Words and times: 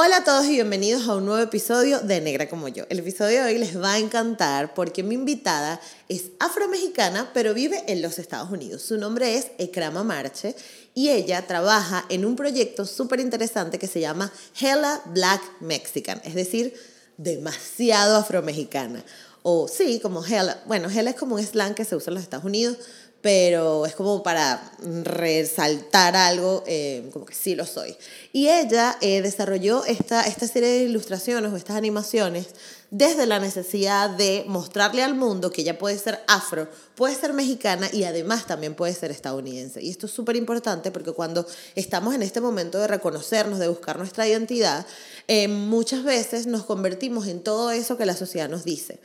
Hola 0.00 0.18
a 0.18 0.24
todos 0.24 0.46
y 0.46 0.50
bienvenidos 0.50 1.08
a 1.08 1.16
un 1.16 1.26
nuevo 1.26 1.42
episodio 1.42 1.98
de 1.98 2.20
Negra 2.20 2.48
como 2.48 2.68
yo. 2.68 2.84
El 2.88 3.00
episodio 3.00 3.42
de 3.42 3.46
hoy 3.46 3.58
les 3.58 3.82
va 3.82 3.94
a 3.94 3.98
encantar 3.98 4.72
porque 4.72 5.02
mi 5.02 5.16
invitada 5.16 5.80
es 6.08 6.26
afromexicana 6.38 7.32
pero 7.34 7.52
vive 7.52 7.82
en 7.88 8.00
los 8.00 8.20
Estados 8.20 8.48
Unidos. 8.48 8.80
Su 8.82 8.96
nombre 8.96 9.34
es 9.34 9.48
Ekrama 9.58 10.04
Marche 10.04 10.54
y 10.94 11.08
ella 11.08 11.48
trabaja 11.48 12.04
en 12.10 12.24
un 12.24 12.36
proyecto 12.36 12.86
súper 12.86 13.18
interesante 13.18 13.80
que 13.80 13.88
se 13.88 13.98
llama 13.98 14.32
Hella 14.60 15.02
Black 15.06 15.42
Mexican, 15.58 16.20
es 16.22 16.36
decir, 16.36 16.74
demasiado 17.16 18.18
afromexicana. 18.18 19.04
O 19.42 19.66
sí, 19.66 19.98
como 19.98 20.24
Hella, 20.24 20.62
bueno, 20.66 20.88
Hella 20.88 21.10
es 21.10 21.16
como 21.16 21.34
un 21.34 21.42
slang 21.42 21.74
que 21.74 21.84
se 21.84 21.96
usa 21.96 22.10
en 22.10 22.14
los 22.14 22.22
Estados 22.22 22.44
Unidos, 22.44 22.76
pero 23.20 23.84
es 23.84 23.94
como 23.94 24.22
para 24.22 24.72
resaltar 25.02 26.14
algo, 26.14 26.62
eh, 26.66 27.08
como 27.12 27.26
que 27.26 27.34
sí 27.34 27.54
lo 27.54 27.66
soy. 27.66 27.96
Y 28.32 28.48
ella 28.48 28.96
eh, 29.00 29.22
desarrolló 29.22 29.84
esta, 29.84 30.22
esta 30.22 30.46
serie 30.46 30.68
de 30.68 30.84
ilustraciones 30.84 31.52
o 31.52 31.56
estas 31.56 31.76
animaciones 31.76 32.48
desde 32.90 33.26
la 33.26 33.38
necesidad 33.38 34.08
de 34.08 34.44
mostrarle 34.46 35.02
al 35.02 35.14
mundo 35.14 35.50
que 35.50 35.60
ella 35.60 35.78
puede 35.78 35.98
ser 35.98 36.20
afro, 36.26 36.68
puede 36.94 37.14
ser 37.14 37.34
mexicana 37.34 37.88
y 37.92 38.04
además 38.04 38.46
también 38.46 38.74
puede 38.74 38.94
ser 38.94 39.10
estadounidense. 39.10 39.82
Y 39.82 39.90
esto 39.90 40.06
es 40.06 40.12
súper 40.12 40.36
importante 40.36 40.90
porque 40.90 41.12
cuando 41.12 41.46
estamos 41.74 42.14
en 42.14 42.22
este 42.22 42.40
momento 42.40 42.78
de 42.78 42.86
reconocernos, 42.86 43.58
de 43.58 43.68
buscar 43.68 43.98
nuestra 43.98 44.26
identidad, 44.26 44.86
eh, 45.26 45.48
muchas 45.48 46.02
veces 46.02 46.46
nos 46.46 46.64
convertimos 46.64 47.26
en 47.26 47.42
todo 47.42 47.70
eso 47.72 47.98
que 47.98 48.06
la 48.06 48.16
sociedad 48.16 48.48
nos 48.48 48.64
dice. 48.64 49.00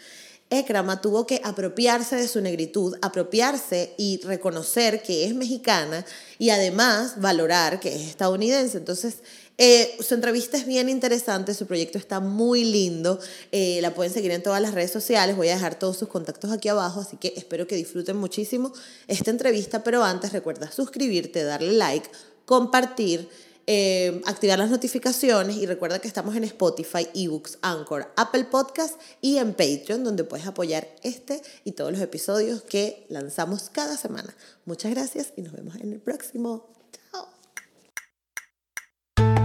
Ekrama 0.50 1.02
tuvo 1.02 1.26
que 1.26 1.42
apropiarse 1.44 2.16
de 2.16 2.28
su 2.28 2.40
negritud, 2.42 2.96
apropiarse 3.02 3.94
y 3.98 4.22
reconocer 4.24 5.02
que 5.02 5.26
es 5.26 5.34
mexicana 5.34 6.06
y 6.38 6.52
además 6.52 7.20
valorar 7.20 7.80
que 7.80 7.96
es 7.96 8.02
estadounidense. 8.02 8.78
Entonces, 8.78 9.16
eh, 9.58 9.98
su 10.00 10.16
entrevista 10.16 10.58
es 10.58 10.66
bien 10.66 10.90
interesante, 10.90 11.54
su 11.54 11.68
proyecto 11.68 11.98
está 11.98 12.20
muy 12.20 12.64
lindo, 12.64 13.20
eh, 13.52 13.80
la 13.82 13.94
pueden 13.94 14.12
seguir 14.12 14.32
en 14.32 14.42
todas 14.42 14.62
las 14.62 14.73
redes 14.73 14.92
sociales, 14.92 15.36
voy 15.36 15.50
a 15.50 15.54
dejar 15.54 15.78
todos 15.78 15.98
sus 15.98 16.08
contactos 16.08 16.52
aquí 16.52 16.70
abajo, 16.70 17.02
así 17.02 17.17
que 17.17 17.34
espero 17.36 17.67
que 17.67 17.76
disfruten 17.76 18.17
muchísimo 18.17 18.73
esta 19.08 19.30
entrevista, 19.30 19.84
pero 19.84 20.04
antes 20.04 20.34
recuerda 20.34 20.72
suscribirte, 20.72 21.44
darle 21.44 21.73
like, 21.73 22.10
compartir. 22.45 23.30
Eh, 23.66 24.22
activar 24.25 24.59
las 24.59 24.69
notificaciones 24.69 25.56
y 25.56 25.66
recuerda 25.66 26.00
que 26.00 26.08
estamos 26.09 26.36
en 26.36 26.44
Spotify, 26.44 27.08
eBooks, 27.14 27.59
Anchor, 27.61 28.11
Apple 28.17 28.44
Podcast 28.45 29.00
y 29.22 29.38
en 29.38 29.53
Patreon, 29.53 30.03
donde 30.03 30.25
puedes 30.25 30.45
apoyar 30.45 30.89
este 31.02 31.42
y 31.64 31.72
todos 31.72 31.94
los 31.94 32.02
episodios 32.02 32.64
que 32.64 33.05
lanzamos 33.09 33.70
cada 33.70 33.95
semana. 33.95 34.36
Muchas 34.66 34.92
gracias 34.92 35.31
y 35.38 35.44
nos 35.44 35.53
vemos 35.53 35.75
en 35.75 35.94
el 35.94 36.00
próximo. 36.02 36.73
Chao. 37.11 37.30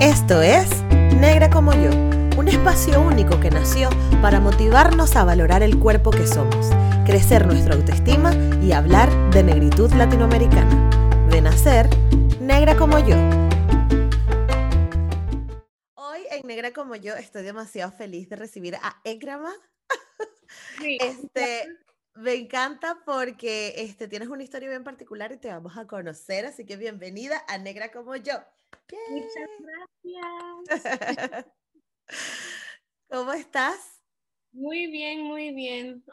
Esto 0.00 0.42
es 0.42 0.68
Negra 1.20 1.48
como 1.48 1.72
yo, 1.74 1.90
un 2.36 2.48
espacio 2.48 3.00
único 3.00 3.38
que 3.38 3.50
nació 3.50 3.88
para 4.20 4.40
motivarnos 4.40 5.14
a 5.14 5.24
valorar 5.24 5.62
el 5.62 5.78
cuerpo 5.78 6.10
que 6.10 6.26
somos, 6.26 6.70
crecer 7.06 7.46
nuestra 7.46 7.74
autoestima 7.74 8.32
y 8.62 8.72
hablar 8.72 9.10
de 9.30 9.44
negritud 9.44 9.92
latinoamericana. 9.92 10.90
De 11.30 11.40
nacer, 11.40 11.88
negra 12.40 12.76
como 12.76 12.98
yo. 12.98 13.47
Negra 16.44 16.72
como 16.72 16.96
yo, 16.96 17.14
estoy 17.14 17.42
demasiado 17.42 17.92
feliz 17.92 18.28
de 18.28 18.36
recibir 18.36 18.76
a 18.76 19.00
Egrama. 19.04 19.52
Este, 20.80 21.68
me 22.14 22.34
encanta 22.34 23.02
porque 23.04 23.74
este, 23.76 24.08
tienes 24.08 24.28
una 24.28 24.42
historia 24.42 24.68
bien 24.68 24.82
particular 24.82 25.30
y 25.30 25.36
te 25.36 25.48
vamos 25.48 25.76
a 25.76 25.86
conocer, 25.86 26.46
así 26.46 26.64
que 26.64 26.76
bienvenida 26.76 27.44
a 27.48 27.58
Negra 27.58 27.92
como 27.92 28.16
yo. 28.16 28.34
Muchas 29.10 29.48
gracias. 30.04 31.46
¿Cómo 33.10 33.32
estás? 33.32 34.02
Muy 34.52 34.86
bien, 34.88 35.22
muy 35.22 35.52
bien. 35.52 36.04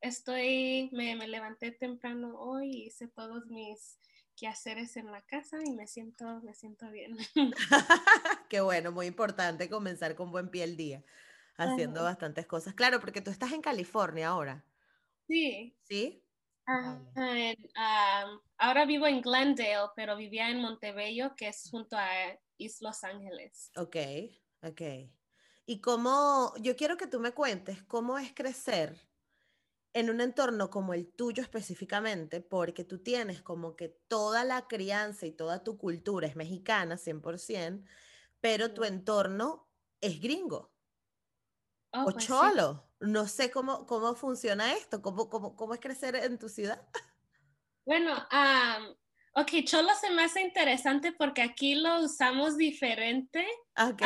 estoy, 0.00 0.90
me, 0.92 1.16
me, 1.16 1.28
levanté 1.28 1.70
temprano 1.70 2.38
hoy 2.38 2.70
y 2.70 2.86
hice 2.86 3.08
todos 3.08 3.46
mis 3.46 3.98
quehaceres 4.40 4.96
en 4.96 5.12
la 5.12 5.20
casa 5.20 5.58
y 5.62 5.70
me 5.72 5.86
siento, 5.86 6.40
me 6.40 6.54
siento 6.54 6.90
bien. 6.90 7.18
Qué 8.48 8.62
bueno, 8.62 8.90
muy 8.90 9.06
importante 9.06 9.68
comenzar 9.68 10.14
con 10.14 10.32
buen 10.32 10.48
pie 10.48 10.64
el 10.64 10.78
día, 10.78 11.04
haciendo 11.58 12.02
bastantes 12.02 12.46
cosas. 12.46 12.72
Claro, 12.72 13.00
porque 13.00 13.20
tú 13.20 13.30
estás 13.30 13.52
en 13.52 13.60
California 13.60 14.28
ahora. 14.28 14.64
Sí. 15.28 15.76
¿Sí? 15.82 16.24
ahora 18.56 18.86
vivo 18.86 19.06
en 19.06 19.20
Glendale, 19.20 19.90
pero 19.96 20.16
vivía 20.16 20.48
en 20.50 20.60
Montebello, 20.60 21.34
que 21.36 21.48
es 21.48 21.68
junto 21.68 21.96
a 21.96 22.08
East 22.58 22.80
Los 22.80 23.02
Ángeles. 23.02 23.72
Ok, 23.76 23.96
ok. 24.62 24.80
Y 25.66 25.80
cómo, 25.80 26.54
yo 26.60 26.76
quiero 26.76 26.96
que 26.96 27.08
tú 27.08 27.18
me 27.18 27.32
cuentes 27.32 27.82
cómo 27.82 28.18
es 28.18 28.32
crecer 28.32 28.96
en 29.92 30.10
un 30.10 30.20
entorno 30.20 30.70
como 30.70 30.94
el 30.94 31.12
tuyo 31.12 31.42
específicamente, 31.42 32.40
porque 32.40 32.84
tú 32.84 33.02
tienes 33.02 33.42
como 33.42 33.74
que 33.76 33.88
toda 33.88 34.44
la 34.44 34.68
crianza 34.68 35.26
y 35.26 35.32
toda 35.32 35.64
tu 35.64 35.76
cultura 35.78 36.26
es 36.26 36.36
mexicana, 36.36 36.96
100%, 36.96 37.84
pero 38.40 38.72
tu 38.72 38.84
entorno 38.84 39.68
es 40.00 40.20
gringo. 40.20 40.72
Oh, 41.92 42.02
o 42.02 42.04
pues 42.04 42.26
cholo. 42.26 42.88
No 43.00 43.26
sé 43.26 43.50
cómo, 43.50 43.86
cómo 43.86 44.14
funciona 44.14 44.72
esto, 44.74 45.02
cómo, 45.02 45.28
cómo, 45.28 45.56
cómo 45.56 45.74
es 45.74 45.80
crecer 45.80 46.14
en 46.16 46.38
tu 46.38 46.48
ciudad. 46.48 46.86
Bueno, 47.86 48.14
ok, 49.34 49.64
cholo 49.64 49.88
se 50.00 50.10
me 50.10 50.24
hace 50.24 50.42
interesante 50.42 51.12
porque 51.12 51.42
aquí 51.42 51.74
lo 51.74 52.00
usamos 52.00 52.56
diferente. 52.56 53.44
Ok. 53.76 54.02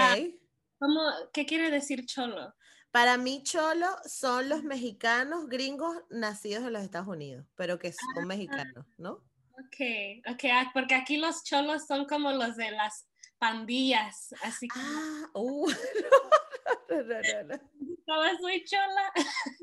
¿cómo, 0.78 1.02
¿Qué 1.32 1.44
quiere 1.44 1.70
decir 1.70 2.06
cholo? 2.06 2.54
Para 2.94 3.16
mí, 3.16 3.42
cholo 3.42 3.88
son 4.06 4.48
los 4.48 4.62
mexicanos 4.62 5.48
gringos 5.48 5.96
nacidos 6.10 6.62
en 6.62 6.74
los 6.74 6.84
Estados 6.84 7.08
Unidos, 7.08 7.44
pero 7.56 7.76
que 7.76 7.90
son 7.90 8.22
ah, 8.22 8.26
mexicanos, 8.26 8.86
¿no? 8.98 9.14
Ok, 9.54 10.22
ok, 10.30 10.44
ah, 10.52 10.70
porque 10.72 10.94
aquí 10.94 11.16
los 11.16 11.42
cholos 11.42 11.88
son 11.88 12.04
como 12.04 12.30
los 12.30 12.54
de 12.54 12.70
las 12.70 13.08
pandillas, 13.36 14.32
así 14.44 14.68
que... 14.68 14.78
Ah, 14.78 15.28
uh, 15.34 15.66
no, 16.88 17.02
no, 17.02 17.02
no, 17.02 17.42
no. 17.48 17.94
¿Estabas 17.98 18.40
muy 18.40 18.64
chola? 18.64 19.12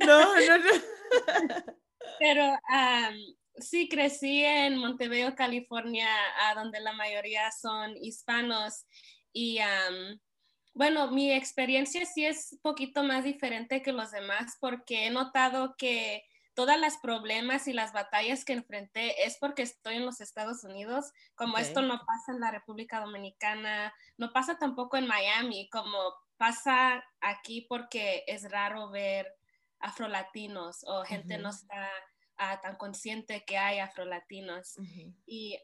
No, 0.06 0.36
no, 0.36 0.58
no. 0.58 0.72
Pero 2.20 2.54
sí, 3.56 3.88
crecí 3.88 4.44
en 4.44 4.78
Montebello, 4.78 5.36
California, 5.38 6.10
donde 6.54 6.82
la 6.82 6.92
mayoría 6.92 7.50
son 7.54 7.96
hispanos 7.96 8.86
y... 9.32 9.60
Bueno, 10.74 11.12
mi 11.12 11.32
experiencia 11.32 12.06
sí 12.06 12.26
es 12.26 12.54
un 12.54 12.60
poquito 12.60 13.04
más 13.04 13.24
diferente 13.24 13.82
que 13.82 13.92
los 13.92 14.12
demás 14.12 14.58
porque 14.60 15.08
he 15.08 15.10
notado 15.10 15.76
que 15.78 16.26
todas 16.54 16.80
las 16.80 16.98
problemas 16.98 17.68
y 17.68 17.74
las 17.74 17.94
batallas 17.94 18.46
que 18.46 18.54
enfrenté 18.54 19.26
es 19.26 19.38
porque 19.38 19.64
estoy 19.64 19.96
en 19.96 20.06
los 20.06 20.22
Estados 20.22 20.64
Unidos, 20.64 21.12
como 21.36 21.58
esto 21.58 21.82
no 21.82 22.00
pasa 22.06 22.34
en 22.34 22.40
la 22.40 22.52
República 22.52 23.00
Dominicana, 23.00 23.94
no 24.18 24.32
pasa 24.32 24.58
tampoco 24.58 24.98
en 24.98 25.08
Miami, 25.08 25.70
como 25.70 25.98
pasa 26.38 27.04
aquí 27.20 27.62
porque 27.62 28.24
es 28.28 28.50
raro 28.50 28.90
ver 28.90 29.36
afrolatinos 29.80 30.84
o 30.86 31.04
gente 31.04 31.38
no 31.38 31.50
está 31.50 31.90
ah, 32.38 32.60
tan 32.62 32.76
consciente 32.76 33.44
que 33.46 33.58
hay 33.58 33.80
afrolatinos. 33.80 34.76
Y 35.26 35.58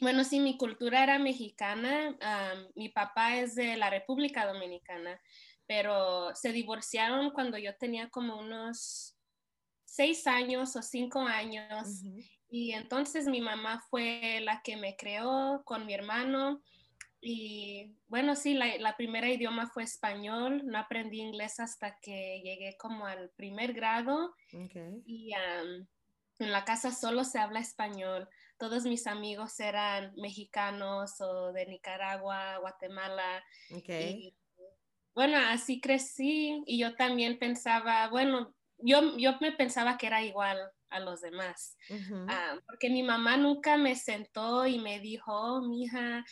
bueno, 0.00 0.24
sí, 0.24 0.40
mi 0.40 0.56
cultura 0.56 1.02
era 1.02 1.18
mexicana. 1.18 2.16
mi 2.74 2.88
papá 2.88 3.36
es 3.36 3.54
de 3.54 3.76
la 3.76 3.90
República 3.90 4.46
Dominicana, 4.46 5.20
pero 5.66 6.34
se 6.34 6.52
divorciaron 6.52 7.30
cuando 7.30 7.58
yo 7.58 7.76
tenía 7.76 8.08
como 8.10 8.38
unos 8.38 9.16
seis 9.84 10.26
años 10.26 10.74
o 10.76 10.82
cinco 10.82 11.20
años. 11.20 12.02
Y 12.50 12.72
entonces 12.72 13.26
mi 13.26 13.40
mamá 13.40 13.82
fue 13.90 14.40
la 14.42 14.62
que 14.62 14.76
me 14.76 14.96
creó 14.96 15.62
con 15.64 15.86
mi 15.86 15.94
hermano. 15.94 16.62
Y 17.20 17.96
bueno, 18.06 18.36
sí, 18.36 18.54
la, 18.54 18.96
primera 18.96 19.30
idioma 19.30 19.66
fue 19.66 19.84
español. 19.84 20.62
No 20.66 20.78
aprendí 20.78 21.20
inglés 21.20 21.58
hasta 21.58 21.98
que 22.00 22.42
llegué 22.44 22.76
como 22.78 23.06
al 23.06 23.30
primer 23.30 23.72
grado. 23.72 24.34
Y 25.06 25.32
en 26.38 26.52
la 26.52 26.64
casa 26.64 26.92
solo 26.92 27.24
se 27.24 27.38
habla 27.38 27.60
español 27.60 28.28
todos 28.58 28.84
mis 28.84 29.06
amigos 29.06 29.58
eran 29.60 30.12
mexicanos 30.16 31.20
o 31.20 31.52
de 31.52 31.66
Nicaragua, 31.66 32.58
Guatemala. 32.58 33.44
bueno, 35.14 35.38
así 35.48 35.80
crecí 35.80 36.62
y 36.66 36.78
yo 36.78 36.96
también 36.96 37.38
pensaba, 37.38 38.08
bueno, 38.08 38.54
yo, 38.78 39.16
yo 39.16 39.36
me 39.40 39.52
pensaba 39.52 39.96
que 39.96 40.06
era 40.08 40.22
igual 40.22 40.58
a 40.90 41.00
los 41.00 41.20
demás, 41.20 41.76
ah, 42.28 42.56
porque 42.66 42.90
mi 42.90 43.02
mamá 43.02 43.36
nunca 43.36 43.76
me 43.76 43.96
sentó 43.96 44.66
y 44.66 44.78
me 44.78 45.00
dijo, 45.00 45.32
oh, 45.32 45.68
mija, 45.68 46.24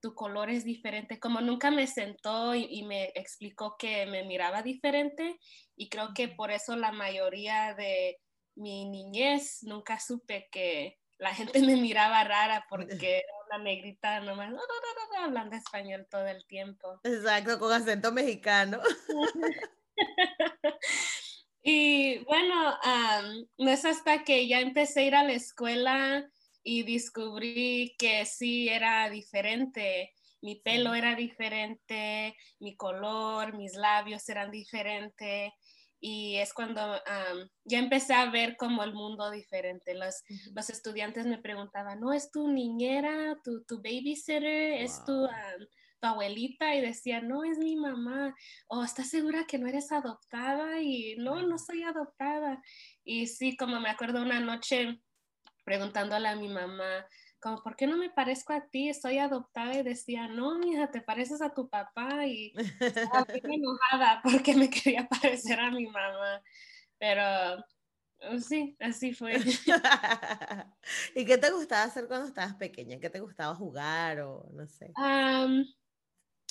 tu 0.00 0.14
color 0.14 0.50
es 0.50 0.64
diferente, 0.64 1.18
como 1.18 1.40
nunca 1.40 1.70
me 1.70 1.86
sentó 1.86 2.54
y, 2.54 2.66
y, 2.70 2.84
me 2.84 3.10
explicó 3.14 3.76
que 3.76 4.06
me 4.06 4.24
miraba 4.24 4.62
diferente 4.62 5.38
y 5.76 5.88
creo 5.88 6.14
que 6.14 6.28
por 6.28 6.50
eso 6.52 6.76
la 6.76 6.92
mayoría 6.92 7.74
de 7.74 8.18
mi 8.58 8.84
niñez 8.84 9.62
nunca 9.62 9.98
supe 10.00 10.48
que 10.50 10.98
la 11.18 11.34
gente 11.34 11.60
me 11.66 11.76
miraba 11.76 12.24
rara 12.24 12.66
porque 12.68 13.18
era 13.18 13.32
una 13.46 13.64
negrita 13.64 14.20
nomás 14.20 14.52
hablando 15.18 15.56
español 15.56 16.06
todo 16.10 16.26
el 16.26 16.46
tiempo. 16.46 17.00
Exacto, 17.04 17.58
con 17.58 17.72
acento 17.72 18.12
mexicano. 18.12 18.80
y 21.62 22.18
bueno, 22.24 22.78
no 23.58 23.70
es 23.70 23.84
hasta 23.84 24.24
que 24.24 24.46
ya 24.46 24.60
empecé 24.60 25.00
a 25.00 25.04
ir 25.04 25.14
a 25.14 25.24
la 25.24 25.32
escuela 25.32 26.30
y 26.62 26.82
descubrí 26.82 27.94
que 27.98 28.24
sí 28.26 28.68
era 28.68 29.08
diferente. 29.10 30.14
Mi 30.40 30.54
pelo 30.54 30.94
era 30.94 31.16
diferente, 31.16 32.36
mi 32.60 32.76
color, 32.76 33.56
mis 33.56 33.74
labios 33.74 34.28
eran 34.28 34.52
diferentes 34.52 35.52
y 36.00 36.36
es 36.36 36.52
cuando 36.52 36.80
ya 37.64 37.78
empecé 37.78 38.14
a 38.14 38.30
ver 38.30 38.56
como 38.56 38.82
el 38.84 38.94
mundo 38.94 39.30
diferente. 39.30 39.94
Los, 39.94 40.22
los 40.54 40.70
estudiantes 40.70 41.26
me 41.26 41.38
preguntaban, 41.38 42.00
¿no 42.00 42.12
es 42.12 42.30
tu 42.30 42.48
niñera, 42.48 43.36
tu, 43.42 43.64
tu 43.64 43.78
babysitter, 43.78 44.44
es 44.82 45.04
tu, 45.04 45.26
tu, 46.00 46.06
abuelita? 46.06 46.74
Y 46.74 46.80
decía, 46.80 47.20
no, 47.20 47.44
es 47.44 47.58
mi 47.58 47.76
mamá. 47.76 48.34
¿O 48.68 48.84
estás 48.84 49.10
segura 49.10 49.46
que 49.46 49.58
no 49.58 49.66
eres 49.66 49.90
adoptada? 49.90 50.80
Y 50.80 51.16
no, 51.16 51.42
no 51.42 51.58
soy 51.58 51.82
adoptada. 51.82 52.62
Y 53.04 53.26
sí, 53.26 53.56
como 53.56 53.80
me 53.80 53.90
acuerdo 53.90 54.22
una 54.22 54.40
noche 54.40 55.00
preguntándole 55.64 56.28
a 56.28 56.36
mi 56.36 56.48
mamá, 56.48 57.06
como, 57.40 57.62
¿por 57.62 57.76
qué 57.76 57.86
no 57.86 57.96
me 57.96 58.10
parezco 58.10 58.52
a 58.52 58.66
ti? 58.68 58.88
Estoy 58.88 59.18
adoptada 59.18 59.74
y 59.74 59.82
decía, 59.82 60.28
no, 60.28 60.58
mija, 60.58 60.90
te 60.90 61.00
pareces 61.00 61.40
a 61.40 61.54
tu 61.54 61.68
papá 61.68 62.26
y 62.26 62.52
estaba 62.56 63.24
bien 63.24 63.52
enojada 63.52 64.20
porque 64.22 64.54
me 64.54 64.68
quería 64.68 65.08
parecer 65.08 65.60
a 65.60 65.70
mi 65.70 65.86
mamá, 65.86 66.42
pero 66.98 67.64
oh, 68.30 68.38
sí, 68.38 68.76
así 68.80 69.14
fue. 69.14 69.34
¿Y 71.14 71.24
qué 71.24 71.38
te 71.38 71.50
gustaba 71.50 71.84
hacer 71.84 72.06
cuando 72.08 72.26
estabas 72.26 72.54
pequeña? 72.54 72.98
¿Qué 72.98 73.10
te 73.10 73.20
gustaba 73.20 73.54
jugar 73.54 74.20
o 74.20 74.48
no 74.52 74.66
sé? 74.66 74.92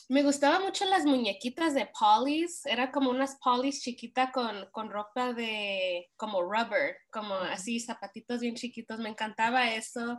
Me 0.09 0.23
gustaban 0.23 0.61
mucho 0.61 0.85
las 0.85 1.05
muñequitas 1.05 1.73
de 1.73 1.89
Polly's, 1.99 2.65
era 2.65 2.91
como 2.91 3.09
unas 3.09 3.37
Polly's 3.43 3.81
chiquitas 3.81 4.31
con, 4.31 4.69
con, 4.71 4.89
ropa 4.89 5.33
de 5.33 6.09
como 6.15 6.41
rubber, 6.41 6.97
como 7.11 7.33
así 7.33 7.81
zapatitos 7.81 8.39
bien 8.39 8.55
chiquitos, 8.55 8.99
me 8.99 9.09
encantaba 9.09 9.69
eso. 9.69 10.17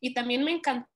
Y 0.00 0.14
también 0.14 0.44
me 0.44 0.52
encantaba 0.52 0.88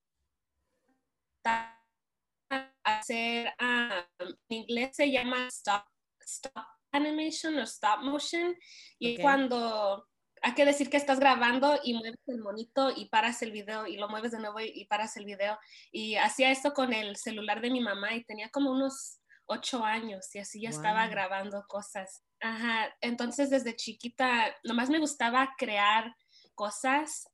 hacer, 2.84 3.52
en 3.58 4.36
inglés 4.48 4.94
se 4.94 5.10
llama 5.10 5.48
stop, 5.48 5.82
stop 6.20 6.64
animation 6.92 7.58
o 7.58 7.62
stop 7.62 8.02
motion, 8.02 8.54
y 9.00 9.18
cuando 9.20 10.06
hay 10.42 10.54
que 10.54 10.64
decir 10.64 10.90
que 10.90 10.96
estás 10.96 11.20
grabando 11.20 11.78
y 11.82 11.94
mueves 11.94 12.20
el 12.26 12.38
monito 12.38 12.90
y 12.94 13.06
paras 13.06 13.42
el 13.42 13.52
video 13.52 13.86
y 13.86 13.96
lo 13.96 14.08
mueves 14.08 14.32
de 14.32 14.38
nuevo 14.38 14.60
y, 14.60 14.84
paras 14.86 15.16
el 15.16 15.24
video. 15.24 15.58
Y 15.92 16.16
hacía 16.16 16.50
esto 16.50 16.72
con 16.72 16.92
el 16.92 17.16
celular 17.16 17.60
de 17.60 17.70
mi 17.70 17.80
mamá 17.80 18.14
y 18.14 18.24
tenía 18.24 18.48
como 18.50 18.70
unos 18.70 19.20
ocho 19.46 19.84
años 19.84 20.34
y 20.34 20.38
así 20.38 20.60
ya 20.60 20.70
estaba 20.70 21.06
grabando 21.08 21.64
cosas. 21.68 22.22
Ajá, 22.40 22.94
entonces 23.00 23.50
desde 23.50 23.76
chiquita 23.76 24.54
nomás 24.64 24.90
me 24.90 24.98
gustaba 24.98 25.54
crear 25.56 26.14
cosas. 26.54 27.26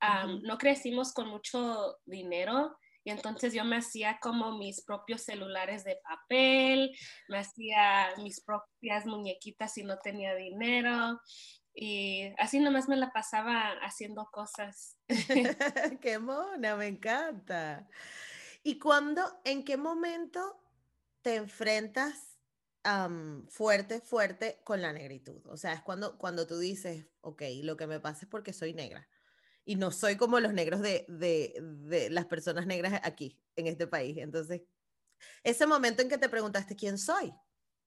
No 0.42 0.58
crecimos 0.58 1.12
con 1.12 1.28
mucho 1.28 1.96
dinero 2.04 2.76
y 3.04 3.10
entonces 3.10 3.52
yo 3.52 3.64
me 3.64 3.76
hacía 3.76 4.18
como 4.20 4.56
mis 4.56 4.82
propios 4.82 5.22
celulares 5.22 5.84
de 5.84 5.98
papel, 6.02 6.96
me 7.28 7.38
hacía 7.38 8.14
mis 8.18 8.40
propias 8.42 9.04
muñequitas 9.04 9.74
si 9.74 9.82
no 9.82 9.98
tenía 9.98 10.34
dinero 10.34 11.20
y 11.75 12.32
así 12.38 12.61
nomás 12.61 12.88
me 12.88 12.97
la 12.97 13.12
pasaba 13.12 13.73
haciendo 13.82 14.26
cosas. 14.31 14.97
qué 16.00 16.19
mona, 16.19 16.76
me 16.76 16.87
encanta. 16.87 17.88
¿Y 18.62 18.79
cuándo, 18.79 19.41
en 19.44 19.65
qué 19.65 19.76
momento 19.76 20.61
te 21.23 21.37
enfrentas 21.37 22.38
fuerte, 23.49 24.00
fuerte 24.00 24.61
con 24.62 24.81
la 24.81 24.93
negritud? 24.93 25.44
O 25.47 25.56
sea, 25.56 25.73
es 25.73 25.82
cuando, 25.82 26.17
cuando 26.17 26.47
tú 26.47 26.59
dices, 26.59 27.06
ok, 27.23 27.43
lo 27.62 27.76
que 27.76 27.87
me 27.87 27.99
pasa 28.00 28.25
es 28.25 28.31
porque 28.31 28.53
soy 28.53 28.73
negra. 28.73 29.09
Y 29.65 29.76
no 29.76 29.91
soy 29.91 30.17
como 30.17 30.38
los 30.41 30.53
negros 30.53 30.81
de, 30.81 31.06
de, 31.09 31.59
de 31.61 32.11
las 32.11 32.26
personas 32.26 32.67
negras 32.67 33.00
aquí, 33.03 33.41
en 33.56 33.67
este 33.67 33.87
país. 33.87 34.19
Entonces, 34.19 34.62
ese 35.43 35.67
momento 35.67 36.03
en 36.03 36.09
que 36.09 36.19
te 36.19 36.29
preguntaste 36.29 36.76
quién 36.76 36.99
soy. 36.99 37.32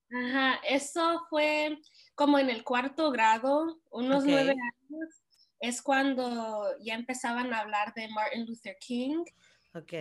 Ajá, 0.09 0.59
eso 0.67 1.25
fue 1.29 1.79
como 2.15 2.39
en 2.39 2.49
el 2.49 2.63
cuarto 2.63 3.11
grado, 3.11 3.79
unos 3.91 4.23
nueve 4.25 4.51
años, 4.51 5.23
es 5.59 5.81
cuando 5.81 6.65
ya 6.79 6.93
empezaban 6.95 7.53
a 7.53 7.59
hablar 7.59 7.93
de 7.93 8.07
Martin 8.09 8.45
Luther 8.45 8.77
King. 8.79 9.23
Ok. 9.73 9.93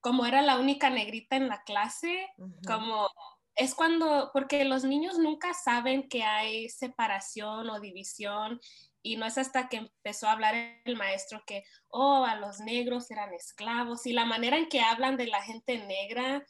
como 0.00 0.24
era 0.24 0.40
la 0.40 0.58
única 0.58 0.88
negrita 0.88 1.36
en 1.36 1.48
la 1.48 1.64
clase, 1.64 2.28
como 2.64 3.08
es 3.56 3.74
cuando, 3.74 4.30
porque 4.32 4.64
los 4.64 4.84
niños 4.84 5.18
nunca 5.18 5.52
saben 5.52 6.08
que 6.08 6.22
hay 6.22 6.68
separación 6.68 7.68
o 7.70 7.80
división 7.80 8.60
y 9.02 9.16
no 9.16 9.26
es 9.26 9.36
hasta 9.36 9.68
que 9.68 9.78
empezó 9.78 10.28
a 10.28 10.32
hablar 10.32 10.54
el 10.84 10.96
maestro 10.96 11.42
que, 11.46 11.64
oh, 11.88 12.24
a 12.24 12.36
los 12.36 12.60
negros 12.60 13.10
eran 13.10 13.32
esclavos 13.34 14.06
y 14.06 14.12
la 14.12 14.24
manera 14.24 14.58
en 14.58 14.68
que 14.68 14.80
hablan 14.80 15.16
de 15.16 15.26
la 15.26 15.42
gente 15.42 15.78
negra 15.78 16.44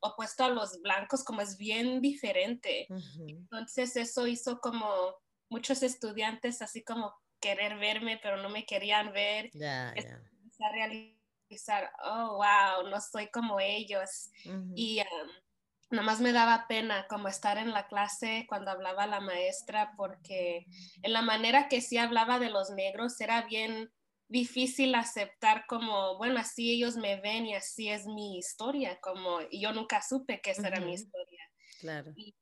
opuesto 0.00 0.44
a 0.44 0.48
los 0.48 0.80
blancos, 0.82 1.24
como 1.24 1.40
es 1.40 1.56
bien 1.56 2.00
diferente. 2.00 2.86
Entonces 3.26 3.96
eso 3.96 4.26
hizo 4.26 4.60
como 4.60 5.14
muchos 5.48 5.82
estudiantes 5.82 6.62
así 6.62 6.82
como 6.82 7.14
querer 7.40 7.78
verme, 7.78 8.18
pero 8.22 8.36
no 8.38 8.48
me 8.48 8.64
querían 8.64 9.12
ver. 9.12 9.50
Ya, 9.52 9.94
A 10.58 10.72
realizar, 10.72 11.92
oh, 12.04 12.38
wow, 12.38 12.88
no 12.90 13.00
soy 13.00 13.30
como 13.30 13.60
ellos. 13.60 14.30
Y 14.74 15.00
nomás 15.90 16.20
me 16.20 16.32
daba 16.32 16.66
pena 16.66 17.06
como 17.08 17.28
estar 17.28 17.58
en 17.58 17.70
la 17.70 17.86
clase 17.86 18.46
cuando 18.48 18.70
hablaba 18.70 19.06
la 19.06 19.20
maestra, 19.20 19.94
porque 19.96 20.66
en 21.02 21.12
la 21.12 21.22
manera 21.22 21.68
que 21.68 21.80
sí 21.80 21.98
hablaba 21.98 22.38
de 22.38 22.50
los 22.50 22.70
negros 22.70 23.20
era 23.20 23.42
bien 23.42 23.92
difícil 24.28 24.94
aceptar 24.94 25.66
como, 25.66 26.16
bueno, 26.18 26.40
así 26.40 26.72
ellos 26.72 26.96
me 26.96 27.20
ven 27.20 27.46
y 27.46 27.54
así 27.54 27.88
es 27.88 28.06
mi 28.06 28.38
historia, 28.38 28.98
como 29.00 29.40
yo 29.50 29.72
nunca 29.72 30.02
supe 30.02 30.40
que 30.40 30.50
esa 30.50 30.68
era 30.68 30.80
mi 30.80 30.94
historia. 30.94 31.40
Claro. 31.80 32.12
Y, 32.16 32.34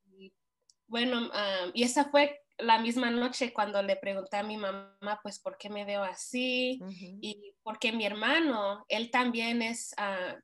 bueno, 0.87 1.31
y 1.73 1.83
esa 1.83 2.07
fue 2.07 2.41
la 2.59 2.79
misma 2.79 3.11
noche 3.11 3.53
cuando 3.53 3.83
le 3.83 3.97
pregunté 3.97 4.37
a 4.37 4.43
mi 4.43 4.57
mamá, 4.57 5.21
pues, 5.23 5.41
¿por 5.41 5.59
qué 5.59 5.69
me 5.69 5.85
veo 5.85 6.03
así? 6.03 6.81
Y 7.21 7.55
porque 7.63 7.93
mi 7.93 8.07
hermano, 8.07 8.85
él 8.89 9.11
también 9.11 9.61
es, 9.61 9.95
uh, 9.99 10.39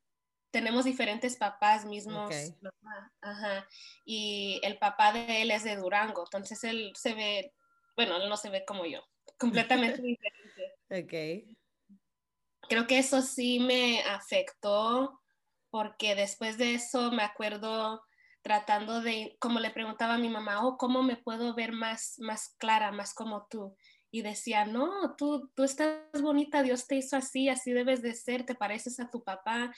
tenemos 0.50 0.84
diferentes 0.84 1.36
papás 1.36 1.84
mismos, 1.84 2.34
ajá, 3.20 3.66
y 4.04 4.60
el 4.64 4.78
papá 4.78 5.12
de 5.12 5.42
él 5.42 5.50
es 5.50 5.64
de 5.64 5.76
Durango, 5.76 6.24
entonces 6.24 6.64
él 6.64 6.92
se 6.94 7.14
ve, 7.14 7.54
bueno, 7.96 8.16
él 8.16 8.28
no 8.28 8.36
se 8.36 8.50
ve 8.50 8.64
como 8.64 8.84
yo, 8.86 9.02
completamente 9.38 10.02
diferente. 10.02 10.79
Ok. 10.90 11.12
Creo 12.68 12.86
que 12.86 12.98
eso 12.98 13.22
sí 13.22 13.60
me 13.60 14.02
afectó 14.02 15.20
porque 15.70 16.14
después 16.14 16.58
de 16.58 16.74
eso 16.74 17.12
me 17.12 17.22
acuerdo 17.22 18.02
tratando 18.42 19.00
de, 19.02 19.36
como 19.38 19.60
le 19.60 19.70
preguntaba 19.70 20.14
a 20.14 20.18
mi 20.18 20.28
mamá, 20.28 20.66
oh, 20.66 20.76
¿cómo 20.76 21.02
me 21.02 21.16
puedo 21.16 21.54
ver 21.54 21.72
más, 21.72 22.14
más 22.18 22.54
clara, 22.58 22.90
más 22.90 23.14
como 23.14 23.46
tú? 23.48 23.76
Y 24.10 24.22
decía, 24.22 24.64
no, 24.64 25.14
tú, 25.16 25.50
tú 25.54 25.62
estás 25.62 26.20
bonita, 26.20 26.62
Dios 26.62 26.86
te 26.86 26.96
hizo 26.96 27.16
así, 27.16 27.48
así 27.48 27.72
debes 27.72 28.02
de 28.02 28.14
ser, 28.14 28.44
te 28.44 28.54
pareces 28.54 28.98
a 28.98 29.10
tu 29.10 29.22
papá. 29.22 29.72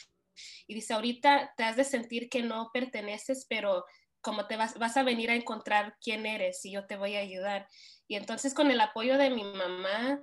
Y 0.67 0.75
dice, 0.75 0.95
ahorita 0.95 1.53
te 1.57 1.65
has 1.65 1.77
de 1.77 1.85
sentir 1.85 2.31
que 2.31 2.43
no 2.43 2.71
perteneces, 2.73 3.47
pero 3.49 3.85
como 4.23 4.47
te 4.47 4.57
vas, 4.57 4.79
vas 4.79 4.97
a 4.97 5.03
venir 5.03 5.31
a 5.31 5.35
encontrar 5.35 5.97
quién 6.01 6.25
eres 6.25 6.65
y 6.65 6.73
yo 6.73 6.87
te 6.87 6.97
voy 6.97 7.17
a 7.17 7.21
ayudar. 7.21 7.69
Y 8.07 8.15
entonces 8.15 8.55
con 8.55 8.71
el 8.71 8.81
apoyo 8.81 9.19
de 9.19 9.31
mi 9.31 9.45
mamá, 9.45 10.23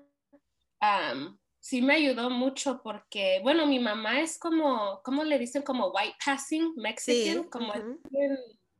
sí 1.60 1.82
me 1.82 1.96
ayudó 1.96 2.30
mucho 2.30 2.82
porque, 2.82 3.40
bueno, 3.44 3.66
mi 3.66 3.80
mamá 3.80 4.22
es 4.22 4.38
como, 4.38 5.02
¿cómo 5.04 5.24
le 5.24 5.38
dicen? 5.40 5.62
Como 5.62 5.90
white 5.90 6.18
passing, 6.24 6.74
Mexican, 6.76 7.44
como, 7.50 7.74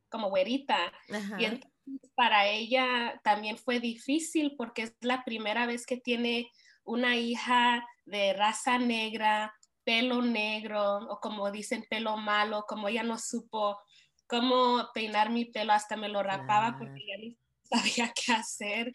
como 0.08 0.30
güerita. 0.30 0.92
Y 1.38 1.44
entonces 1.44 1.70
para 2.14 2.46
ella 2.46 3.20
también 3.24 3.56
fue 3.56 3.80
difícil 3.80 4.54
porque 4.56 4.82
es 4.82 4.96
la 5.00 5.24
primera 5.24 5.66
vez 5.66 5.86
que 5.86 5.96
tiene 5.96 6.50
una 6.84 7.16
hija 7.16 7.86
de 8.04 8.32
raza 8.32 8.78
negra, 8.78 9.54
pelo 9.84 10.22
negro, 10.22 10.98
o 11.08 11.20
como 11.20 11.50
dicen, 11.50 11.86
pelo 11.88 12.16
malo, 12.16 12.64
como 12.68 12.88
ella 12.88 13.02
no 13.02 13.18
supo 13.18 13.78
cómo 14.26 14.88
peinar 14.94 15.30
mi 15.30 15.44
pelo, 15.44 15.72
hasta 15.72 15.96
me 15.96 16.08
lo 16.08 16.22
rapaba 16.22 16.76
porque 16.78 17.04
ya 17.06 17.16
ni 17.18 17.36
sabía 17.64 18.12
qué 18.14 18.32
hacer. 18.32 18.92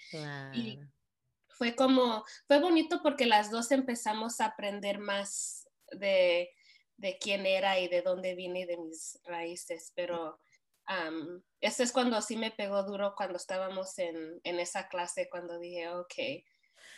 Y 0.54 0.80
fue 1.58 1.76
como, 1.76 2.24
fue 2.48 2.60
bonito 2.60 3.02
porque 3.02 3.26
las 3.26 3.52
dos 3.52 3.72
empezamos 3.72 4.40
a 4.40 4.46
aprender 4.46 5.00
más 5.00 5.68
de, 5.92 6.50
de 6.98 7.18
quién 7.20 7.46
era 7.46 7.80
y 7.80 7.88
de 7.88 8.02
dónde 8.02 8.36
vine 8.36 8.62
y 8.62 8.66
de 8.66 8.78
mis 8.78 9.20
raíces, 9.24 9.92
pero 9.96 10.40
um, 10.90 11.42
eso 11.62 11.84
es 11.84 11.92
cuando 11.92 12.22
sí 12.22 12.38
me 12.38 12.52
pegó 12.52 12.84
duro 12.84 13.14
cuando 13.16 13.38
estábamos 13.38 13.98
en, 14.00 14.40
en 14.44 14.60
esa 14.60 14.88
clase, 14.88 15.30
cuando 15.30 15.60
dije, 15.60 15.90
ok. 15.90 16.14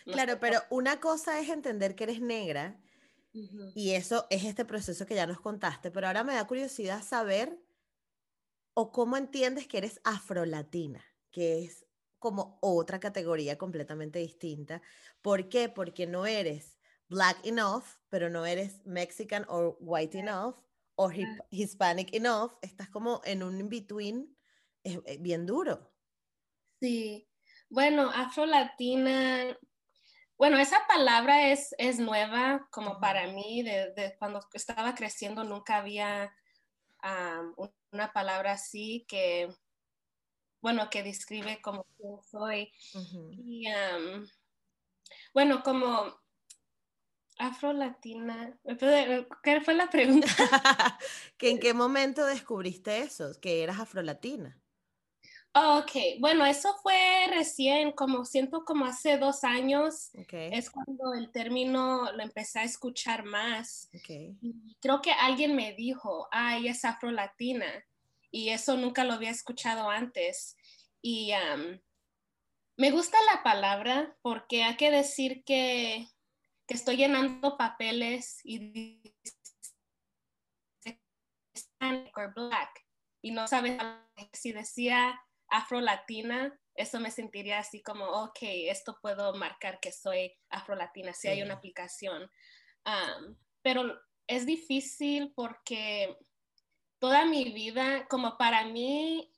claro, 0.05 0.39
pero 0.39 0.59
una 0.69 0.99
cosa 0.99 1.39
es 1.39 1.49
entender 1.49 1.95
que 1.95 2.05
eres 2.05 2.21
negra 2.21 2.79
Y 3.75 3.91
eso 3.91 4.25
es 4.29 4.43
este 4.45 4.65
proceso 4.65 5.05
que 5.05 5.15
ya 5.15 5.27
nos 5.27 5.39
contaste, 5.39 5.91
pero 5.91 6.07
ahora 6.07 6.23
me 6.23 6.33
da 6.33 6.47
curiosidad 6.47 7.03
saber 7.03 7.59
o 8.73 8.91
cómo 8.91 9.17
entiendes 9.17 9.67
que 9.67 9.79
eres 9.79 9.99
afrolatina, 10.03 11.03
que 11.31 11.63
es 11.63 11.86
como 12.19 12.57
otra 12.61 12.99
categoría 12.99 13.57
completamente 13.57 14.19
distinta. 14.19 14.81
¿Por 15.21 15.49
qué? 15.49 15.69
Porque 15.69 16.07
no 16.07 16.25
eres 16.25 16.79
black 17.09 17.45
enough, 17.45 17.85
pero 18.09 18.29
no 18.29 18.45
eres 18.45 18.85
mexican 18.85 19.45
o 19.49 19.77
white 19.79 20.19
enough, 20.19 20.55
o 20.95 21.09
hispanic 21.49 22.13
enough. 22.13 22.53
Estás 22.61 22.89
como 22.89 23.21
en 23.23 23.43
un 23.43 23.59
in-between 23.59 24.35
eh, 24.83 25.17
bien 25.19 25.45
duro. 25.45 25.93
Sí. 26.79 27.29
Bueno, 27.69 28.09
afrolatina, 28.13 29.57
bueno, 30.37 30.57
esa 30.57 30.85
palabra 30.87 31.51
es, 31.51 31.73
es 31.79 31.99
nueva 31.99 32.67
como 32.71 32.99
para 32.99 33.27
mí, 33.27 33.63
de, 33.63 34.15
cuando 34.19 34.39
estaba 34.53 34.93
creciendo 34.95 35.43
nunca 35.43 35.77
había 35.77 36.33
una 37.91 38.13
palabra 38.13 38.53
así 38.53 39.05
que, 39.07 39.49
bueno, 40.67 40.89
que 40.89 41.01
describe 41.01 41.61
como 41.61 41.85
quién 41.95 42.21
soy. 42.29 42.73
Y 43.31 43.63
bueno, 45.33 45.63
como 45.63 46.13
afro-latina, 47.37 48.59
¿qué 49.43 49.61
fue 49.61 49.75
la 49.75 49.89
pregunta? 49.89 50.27
¿Que 51.37 51.51
¿En 51.51 51.59
qué 51.61 51.73
momento 51.73 52.25
descubriste 52.25 52.99
eso, 52.99 53.31
que 53.39 53.63
eras 53.63 53.79
afro-latina? 53.79 54.61
Ok, 55.53 56.19
bueno, 56.19 56.45
eso 56.45 56.75
fue 56.83 57.27
recién, 57.29 57.93
como 57.93 58.25
siento 58.25 58.65
como 58.65 58.83
hace 58.83 59.17
dos 59.17 59.45
años, 59.45 60.09
es 60.13 60.69
cuando 60.69 61.13
el 61.13 61.31
término 61.31 62.11
lo 62.11 62.23
empecé 62.23 62.59
a 62.59 62.63
escuchar 62.65 63.23
más. 63.23 63.89
creo 64.81 65.01
que 65.01 65.13
alguien 65.13 65.55
me 65.55 65.71
dijo, 65.75 66.27
ay, 66.29 66.67
es 66.67 66.83
afro-latina, 66.83 67.85
y 68.31 68.49
eso 68.49 68.77
nunca 68.77 69.03
lo 69.03 69.13
había 69.13 69.29
escuchado 69.29 69.89
antes. 69.89 70.56
Y 71.09 71.31
me 72.75 72.91
gusta 72.91 73.17
la 73.33 73.41
palabra 73.41 74.17
porque 74.21 74.65
hay 74.65 74.75
que 74.75 74.91
decir 74.91 75.45
que, 75.45 76.05
que 76.67 76.73
estoy 76.73 76.97
llenando 76.97 77.55
papeles 77.55 78.41
y 78.43 79.01
black 82.35 82.85
y 83.21 83.31
no 83.31 83.47
sabes 83.47 83.81
si 84.33 84.51
decía 84.51 85.17
afro-latina, 85.47 86.59
eso 86.75 86.99
me 86.99 87.09
sentiría 87.09 87.59
así 87.59 87.81
como, 87.81 88.03
ok, 88.03 88.39
esto 88.41 88.99
puedo 89.01 89.33
marcar 89.33 89.79
que 89.79 89.93
soy 89.93 90.37
afro-latina, 90.49 91.13
si 91.13 91.29
hay 91.29 91.41
una 91.41 91.53
aplicación. 91.53 92.29
pero 93.61 93.97
es 94.27 94.45
difícil 94.45 95.31
porque 95.37 96.17
toda 96.99 97.23
mi 97.23 97.53
vida, 97.53 98.09
como 98.09 98.37
para 98.37 98.65
mí, 98.65 99.31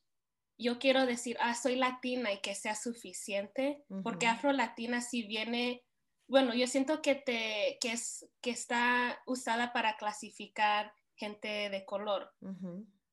yo 0.60 0.78
quiero 0.78 1.06
decir, 1.06 1.38
ah, 1.39 1.56
soy 1.56 1.78
latina 1.78 2.34
y 2.34 2.42
que 2.42 2.54
sea 2.54 2.75
suficiente, 2.75 3.84
porque 4.04 4.28
afro-latina 4.28 5.00
si 5.00 5.24
viene, 5.24 5.86
bueno, 6.28 6.54
yo 6.54 6.68
siento 6.68 7.01
que, 7.01 7.16
te, 7.16 7.78
que, 7.80 7.94
es, 7.94 8.30
que 8.42 8.51
está 8.51 9.22
usada 9.25 9.72
para 9.72 9.96
clasificar 9.96 10.94
gente 11.16 11.70
de 11.70 11.86
color. 11.86 12.34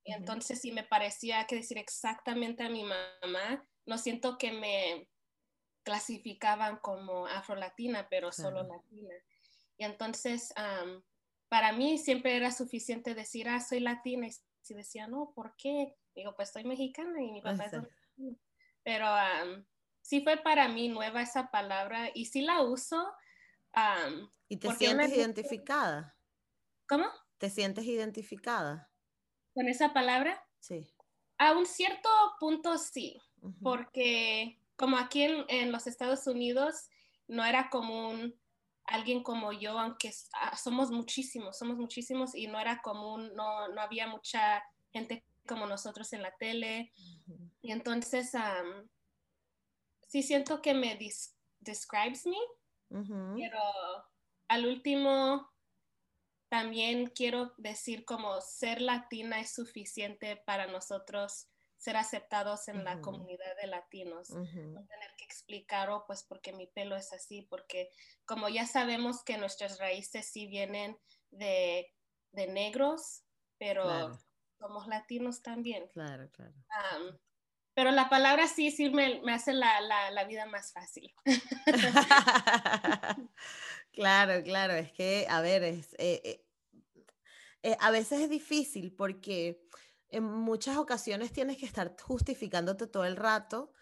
Y 0.04 0.12
entonces 0.12 0.60
si 0.60 0.72
me 0.72 0.82
parecía 0.82 1.46
que 1.46 1.56
decir 1.56 1.78
exactamente 1.78 2.64
a 2.64 2.68
mi 2.68 2.82
mamá, 2.82 3.64
no 3.86 3.96
siento 3.96 4.38
que 4.38 4.50
me 4.52 5.08
clasificaban 5.84 6.78
como 6.78 7.28
afro-latina, 7.28 8.08
pero 8.10 8.32
solo 8.32 8.64
latina. 8.64 9.14
Y 9.78 9.84
entonces, 9.84 10.52
para 11.48 11.72
mí 11.72 11.98
siempre 11.98 12.36
era 12.36 12.50
suficiente 12.50 13.14
decir, 13.14 13.48
ah, 13.48 13.60
soy 13.60 13.78
latina. 13.78 14.26
Y 14.26 14.32
si 14.62 14.74
decía, 14.74 15.06
no, 15.06 15.32
¿por 15.32 15.54
qué? 15.56 15.94
Digo, 16.16 16.34
pues 16.34 16.50
soy 16.50 16.64
mexicana 16.64 17.22
y 17.22 17.30
mi 17.30 17.40
papá 17.40 17.66
es 17.66 17.72
Pero 18.82 19.06
sí 20.02 20.22
fue 20.22 20.38
para 20.38 20.66
mí 20.68 20.88
nueva 20.88 21.22
esa 21.22 21.52
palabra 21.52 22.10
y 22.12 22.24
sí 22.24 22.40
la 22.40 22.62
uso. 22.62 23.14
¿Y 24.48 24.56
te 24.56 24.72
sientes 24.72 25.12
identificada? 25.12 26.16
¿Cómo? 26.88 27.06
¿Te 27.38 27.50
sientes 27.50 27.84
identificada? 27.84 28.90
con 29.56 29.68
esa 29.68 29.94
palabra? 29.94 30.46
Sí. 30.60 30.86
A 31.38 31.52
un 31.52 31.64
cierto 31.64 32.10
punto 32.38 32.76
sí, 32.76 33.18
porque 33.62 34.60
como 34.76 34.98
aquí 34.98 35.22
en, 35.22 35.72
los 35.72 35.86
Estados 35.86 36.26
Unidos 36.26 36.90
no 37.26 37.44
era 37.44 37.70
común 37.70 38.38
alguien 38.84 39.22
como 39.22 39.52
yo, 39.52 39.78
aunque 39.78 40.12
ah, 40.34 40.56
somos 40.56 40.90
muchísimos, 40.90 41.58
somos 41.58 41.78
muchísimos 41.78 42.34
y 42.34 42.46
no 42.46 42.60
era 42.60 42.82
común, 42.82 43.34
no, 43.34 43.68
no 43.68 43.80
había 43.80 44.06
mucha 44.06 44.62
gente 44.92 45.24
como 45.46 45.66
nosotros 45.66 46.12
en 46.12 46.22
la 46.22 46.34
tele. 46.36 46.92
Y 47.62 47.72
entonces 47.72 48.32
sí 50.08 50.22
siento 50.22 50.60
que 50.62 50.74
me 50.74 50.98
describes 51.60 52.26
me, 52.26 52.36
pero 52.88 53.58
al 54.48 54.66
último 54.66 55.50
también 56.48 57.06
quiero 57.06 57.52
decir 57.56 58.04
como 58.04 58.40
ser 58.40 58.80
latina 58.80 59.40
es 59.40 59.54
suficiente 59.54 60.36
para 60.46 60.66
nosotros 60.66 61.48
ser 61.76 61.96
aceptados 61.96 62.68
en 62.68 62.84
la 62.84 63.00
comunidad 63.00 63.56
de 63.60 63.66
latinos, 63.66 64.30
no 64.30 64.86
tener 64.86 65.10
que 65.18 65.24
explicar, 65.24 65.90
oh, 65.90 66.04
pues 66.06 66.24
porque 66.24 66.52
mi 66.52 66.66
pelo 66.68 66.96
es 66.96 67.12
así, 67.12 67.42
porque 67.42 67.90
como 68.24 68.48
ya 68.48 68.66
sabemos 68.66 69.22
que 69.22 69.36
nuestras 69.36 69.78
raíces 69.78 70.30
sí 70.32 70.46
vienen 70.46 70.98
de, 71.30 71.92
negros, 72.32 73.24
pero 73.58 74.18
somos 74.58 74.86
latinos 74.86 75.42
también. 75.42 75.88
Claro, 75.88 76.30
claro. 76.30 76.54
pero 77.74 77.90
la 77.90 78.08
palabra 78.08 78.48
sí, 78.48 78.70
sí 78.70 78.90
me, 78.90 79.20
hace 79.32 79.52
la, 79.52 80.24
vida 80.28 80.46
más 80.46 80.72
fácil. 80.72 81.12
Claro, 83.92 84.42
claro, 84.42 84.74
es 84.74 84.92
que, 84.92 85.26
a 85.30 85.40
ver, 85.40 85.62
es, 85.62 85.94
eh, 85.94 86.20
eh, 86.22 86.44
eh, 87.62 87.78
a 87.80 87.90
veces 87.90 88.20
es 88.20 88.28
difícil 88.28 88.92
porque 88.92 89.66
en 90.10 90.22
muchas 90.22 90.76
ocasiones 90.76 91.32
tienes 91.32 91.56
que 91.56 91.64
estar 91.64 91.96
justificándote 92.02 92.86
todo 92.86 93.06
el 93.06 93.16
rato 93.16 93.72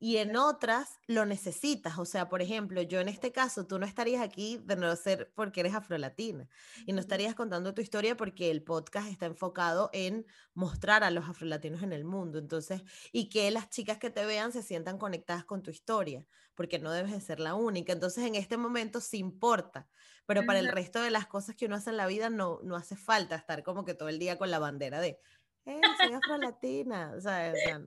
y 0.00 0.18
en 0.18 0.36
otras 0.36 1.00
lo 1.06 1.26
necesitas. 1.26 1.98
O 1.98 2.04
sea, 2.04 2.28
por 2.28 2.40
ejemplo, 2.40 2.82
yo 2.82 3.00
en 3.00 3.08
este 3.08 3.32
caso, 3.32 3.66
tú 3.66 3.78
no 3.78 3.86
estarías 3.86 4.22
aquí 4.22 4.60
de 4.64 4.76
no 4.76 4.94
ser 4.94 5.32
porque 5.34 5.60
eres 5.60 5.74
afrolatina 5.74 6.48
y 6.86 6.92
no 6.92 7.00
estarías 7.00 7.34
contando 7.34 7.74
tu 7.74 7.82
historia 7.82 8.16
porque 8.16 8.50
el 8.50 8.62
podcast 8.62 9.08
está 9.08 9.26
enfocado 9.26 9.90
en 9.92 10.26
mostrar 10.54 11.02
a 11.02 11.10
los 11.10 11.28
afrolatinos 11.28 11.82
en 11.82 11.92
el 11.92 12.04
mundo. 12.04 12.38
Entonces, 12.38 12.82
y 13.12 13.28
que 13.28 13.50
las 13.50 13.70
chicas 13.70 13.98
que 13.98 14.10
te 14.10 14.24
vean 14.24 14.52
se 14.52 14.62
sientan 14.62 14.98
conectadas 14.98 15.44
con 15.44 15.62
tu 15.62 15.70
historia, 15.70 16.24
porque 16.54 16.78
no 16.78 16.92
debes 16.92 17.12
de 17.12 17.20
ser 17.20 17.40
la 17.40 17.54
única. 17.54 17.92
Entonces, 17.92 18.24
en 18.24 18.36
este 18.36 18.56
momento 18.56 19.00
sí 19.00 19.18
importa, 19.18 19.88
pero 20.26 20.44
para 20.44 20.60
el 20.60 20.68
resto 20.68 21.00
de 21.00 21.10
las 21.10 21.26
cosas 21.26 21.56
que 21.56 21.66
uno 21.66 21.76
hace 21.76 21.90
en 21.90 21.96
la 21.96 22.06
vida 22.06 22.30
no, 22.30 22.60
no 22.62 22.76
hace 22.76 22.96
falta 22.96 23.34
estar 23.34 23.62
como 23.62 23.84
que 23.84 23.94
todo 23.94 24.08
el 24.08 24.18
día 24.18 24.38
con 24.38 24.50
la 24.50 24.58
bandera 24.58 25.00
de, 25.00 25.18
eh, 25.64 25.80
soy 25.96 26.12
afrolatina. 26.12 27.14
O 27.16 27.20
sea, 27.20 27.52
o 27.52 27.56
sea 27.56 27.82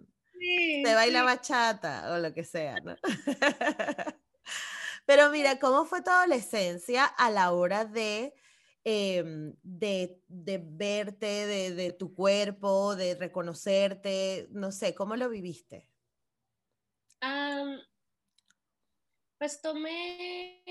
te 0.84 0.94
baila 0.96 1.24
bachata 1.24 2.14
o 2.14 2.18
lo 2.20 2.34
que 2.34 2.44
sea, 2.44 2.80
¿no? 2.82 2.96
Pero 5.06 5.30
mira, 5.30 5.60
¿cómo 5.60 5.86
fue 5.86 6.02
tu 6.02 6.10
adolescencia 6.10 7.06
a 7.06 7.30
la 7.30 7.52
hora 7.52 7.86
de, 7.86 8.34
em, 8.84 9.54
de, 9.64 10.22
verte, 10.28 11.26
de, 11.48 11.92
tu 11.94 12.14
cuerpo, 12.14 12.96
de 12.96 13.16
reconocerte? 13.16 14.48
No 14.52 14.72
sé, 14.72 14.96
¿cómo 14.96 15.16
lo 15.16 15.30
viviste? 15.30 15.88
pues 19.38 19.60
tomé 19.60 20.62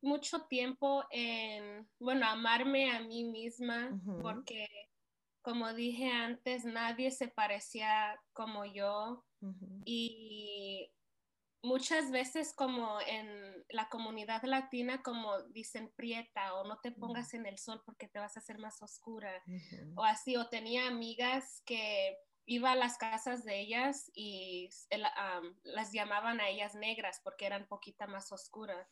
mucho 0.00 0.46
tiempo 0.46 1.04
en, 1.10 1.86
bueno, 1.98 2.26
amarme 2.26 2.90
a 2.90 3.00
mí 3.00 3.24
misma, 3.24 4.00
porque 4.22 4.87
como 5.48 5.72
dije 5.72 6.12
antes, 6.12 6.66
nadie 6.66 7.10
se 7.10 7.26
parecía 7.26 8.20
como 8.34 8.66
yo 8.66 9.24
y 9.86 10.92
muchas 11.62 12.10
veces 12.10 12.52
como 12.52 13.00
en 13.00 13.64
la 13.70 13.88
comunidad 13.88 14.42
latina 14.42 15.00
como 15.02 15.40
dicen 15.44 15.90
prieta 15.96 16.52
o 16.52 16.64
no 16.68 16.78
te 16.80 16.92
pongas 16.92 17.32
en 17.32 17.46
el 17.46 17.56
sol 17.56 17.80
porque 17.86 18.08
te 18.08 18.18
vas 18.18 18.36
a 18.36 18.40
hacer 18.40 18.58
más 18.58 18.82
oscura 18.82 19.42
o 19.96 20.04
así 20.04 20.36
o 20.36 20.50
tenía 20.50 20.86
amigas 20.86 21.62
que 21.64 22.18
iba 22.44 22.72
a 22.72 22.76
las 22.76 22.98
casas 22.98 23.42
de 23.42 23.58
ellas 23.58 24.10
y 24.14 24.68
las 25.62 25.92
llamaban 25.92 26.42
a 26.42 26.50
ellas 26.50 26.74
negras 26.74 27.22
porque 27.24 27.46
eran 27.46 27.66
poquita 27.68 28.06
más 28.06 28.32
oscuras 28.32 28.86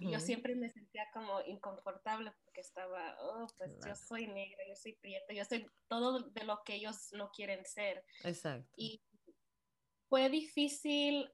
y 0.00 0.10
yo 0.10 0.20
siempre 0.20 0.54
me 0.54 0.68
sentía 0.68 1.08
como 1.12 1.40
inconfortable 1.42 2.32
porque 2.44 2.60
estaba, 2.60 3.16
oh, 3.20 3.46
pues 3.56 3.78
yo 3.86 3.94
soy 3.94 4.26
negra, 4.26 4.62
yo 4.68 4.76
soy 4.76 4.92
prieta, 4.96 5.32
yo 5.32 5.44
soy 5.44 5.66
todo 5.88 6.20
de 6.20 6.44
lo 6.44 6.62
que 6.64 6.74
ellos 6.74 7.08
no 7.12 7.30
quieren 7.30 7.64
ser. 7.64 8.04
Exacto. 8.24 8.68
Y 8.76 9.02
fue 10.08 10.28
difícil 10.28 11.32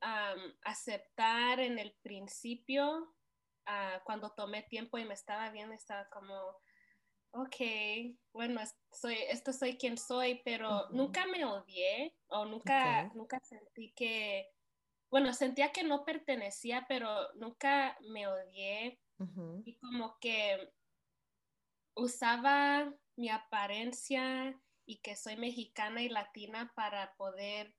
aceptar 0.63 1.61
en 1.61 1.79
el 1.79 1.93
principio 2.03 3.15
ah, 3.67 4.01
cuando 4.05 4.31
tomé 4.31 4.63
tiempo 4.65 4.99
y 4.99 5.05
me 5.05 5.15
estaba 5.15 5.51
viendo, 5.51 5.75
estaba 5.75 6.09
como, 6.11 6.35
ok, 7.33 7.57
bueno, 8.33 8.61
soy, 8.93 9.17
esto 9.29 9.53
soy 9.53 9.77
quien 9.77 9.99
soy, 9.99 10.41
pero 10.45 10.89
nunca 10.91 11.27
me 11.27 11.45
odié 11.45 12.15
o 12.29 12.45
nunca, 12.45 13.11
nunca 13.15 13.41
sentí 13.41 13.93
que, 13.95 14.47
bueno, 15.17 15.33
sentía 15.33 15.73
que 15.73 15.83
no 15.83 16.05
pertenecía, 16.05 16.85
pero 16.91 17.33
nunca 17.37 17.97
me 18.03 18.29
odié 18.29 19.01
y 19.65 19.79
como 19.79 20.19
que 20.21 20.75
usaba 21.95 22.93
mi 23.17 23.31
apariencia 23.31 24.61
y 24.85 24.99
que 24.99 25.17
soy 25.17 25.39
mexicana 25.39 26.03
y 26.03 26.11
latina 26.11 26.71
para 26.77 27.15
poder, 27.17 27.75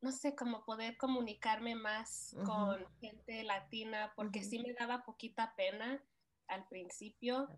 no 0.00 0.12
sé, 0.12 0.36
como 0.36 0.64
poder 0.64 0.96
comunicarme 0.98 1.74
más 1.74 2.36
con 2.44 2.86
gente 3.00 3.42
latina, 3.42 4.12
porque 4.14 4.44
sí 4.44 4.60
me 4.60 4.72
daba 4.72 5.02
poquita 5.02 5.56
pena 5.56 6.00
al 6.46 6.64
principio 6.68 7.48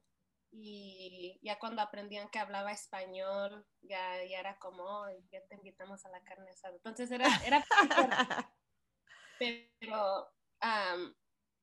y 0.50 1.38
ya 1.42 1.58
cuando 1.58 1.82
aprendían 1.82 2.28
que 2.30 2.38
hablaba 2.38 2.72
español, 2.72 3.66
ya, 3.82 4.24
ya 4.24 4.40
era 4.40 4.58
como, 4.58 4.82
oh, 4.84 5.08
ya 5.30 5.44
te 5.46 5.56
invitamos 5.56 6.04
a 6.04 6.10
la 6.10 6.22
carne 6.22 6.50
asada. 6.50 6.74
Entonces 6.74 7.10
era, 7.10 7.28
era 7.44 7.64
pero 9.38 10.32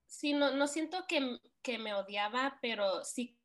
sí, 0.06 0.34
no, 0.34 0.52
no 0.52 0.68
siento 0.68 1.06
que, 1.08 1.40
que 1.62 1.78
me 1.78 1.94
odiaba, 1.94 2.60
pero 2.62 3.04
sí 3.04 3.40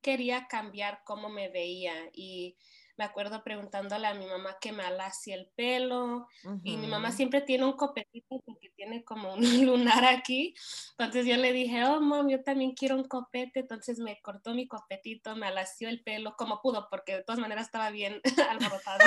quería 0.00 0.48
cambiar 0.48 1.02
cómo 1.04 1.28
me 1.28 1.48
veía 1.48 2.10
y 2.12 2.58
me 2.96 3.04
acuerdo 3.04 3.42
preguntándole 3.42 4.06
a 4.06 4.14
mi 4.14 4.26
mamá 4.26 4.58
que 4.60 4.72
me 4.72 4.82
alacie 4.82 5.34
el 5.34 5.50
pelo 5.56 6.26
y 6.62 6.76
mi 6.76 6.86
mamá 6.86 7.10
siempre 7.10 7.40
tiene 7.40 7.64
un 7.64 7.72
copetito 7.72 8.40
porque 8.44 8.70
tiene 8.76 9.02
como 9.04 9.34
un 9.34 9.40
lunar 9.66 10.04
aquí. 10.04 10.54
Entonces 10.98 11.26
yo 11.26 11.36
le 11.36 11.52
dije, 11.52 11.84
oh, 11.84 12.00
mom, 12.00 12.28
yo 12.28 12.42
también 12.42 12.72
quiero 12.72 12.96
un 12.96 13.04
copete. 13.04 13.60
Entonces 13.60 13.98
me 13.98 14.20
cortó 14.20 14.54
mi 14.54 14.68
copetito, 14.68 15.34
me 15.36 15.46
alació 15.46 15.88
el 15.88 16.02
pelo 16.02 16.34
como 16.36 16.60
pudo 16.60 16.88
porque 16.90 17.16
de 17.16 17.24
todas 17.24 17.40
maneras 17.40 17.66
estaba 17.66 17.90
bien 17.90 18.20
alborotado. 18.50 19.04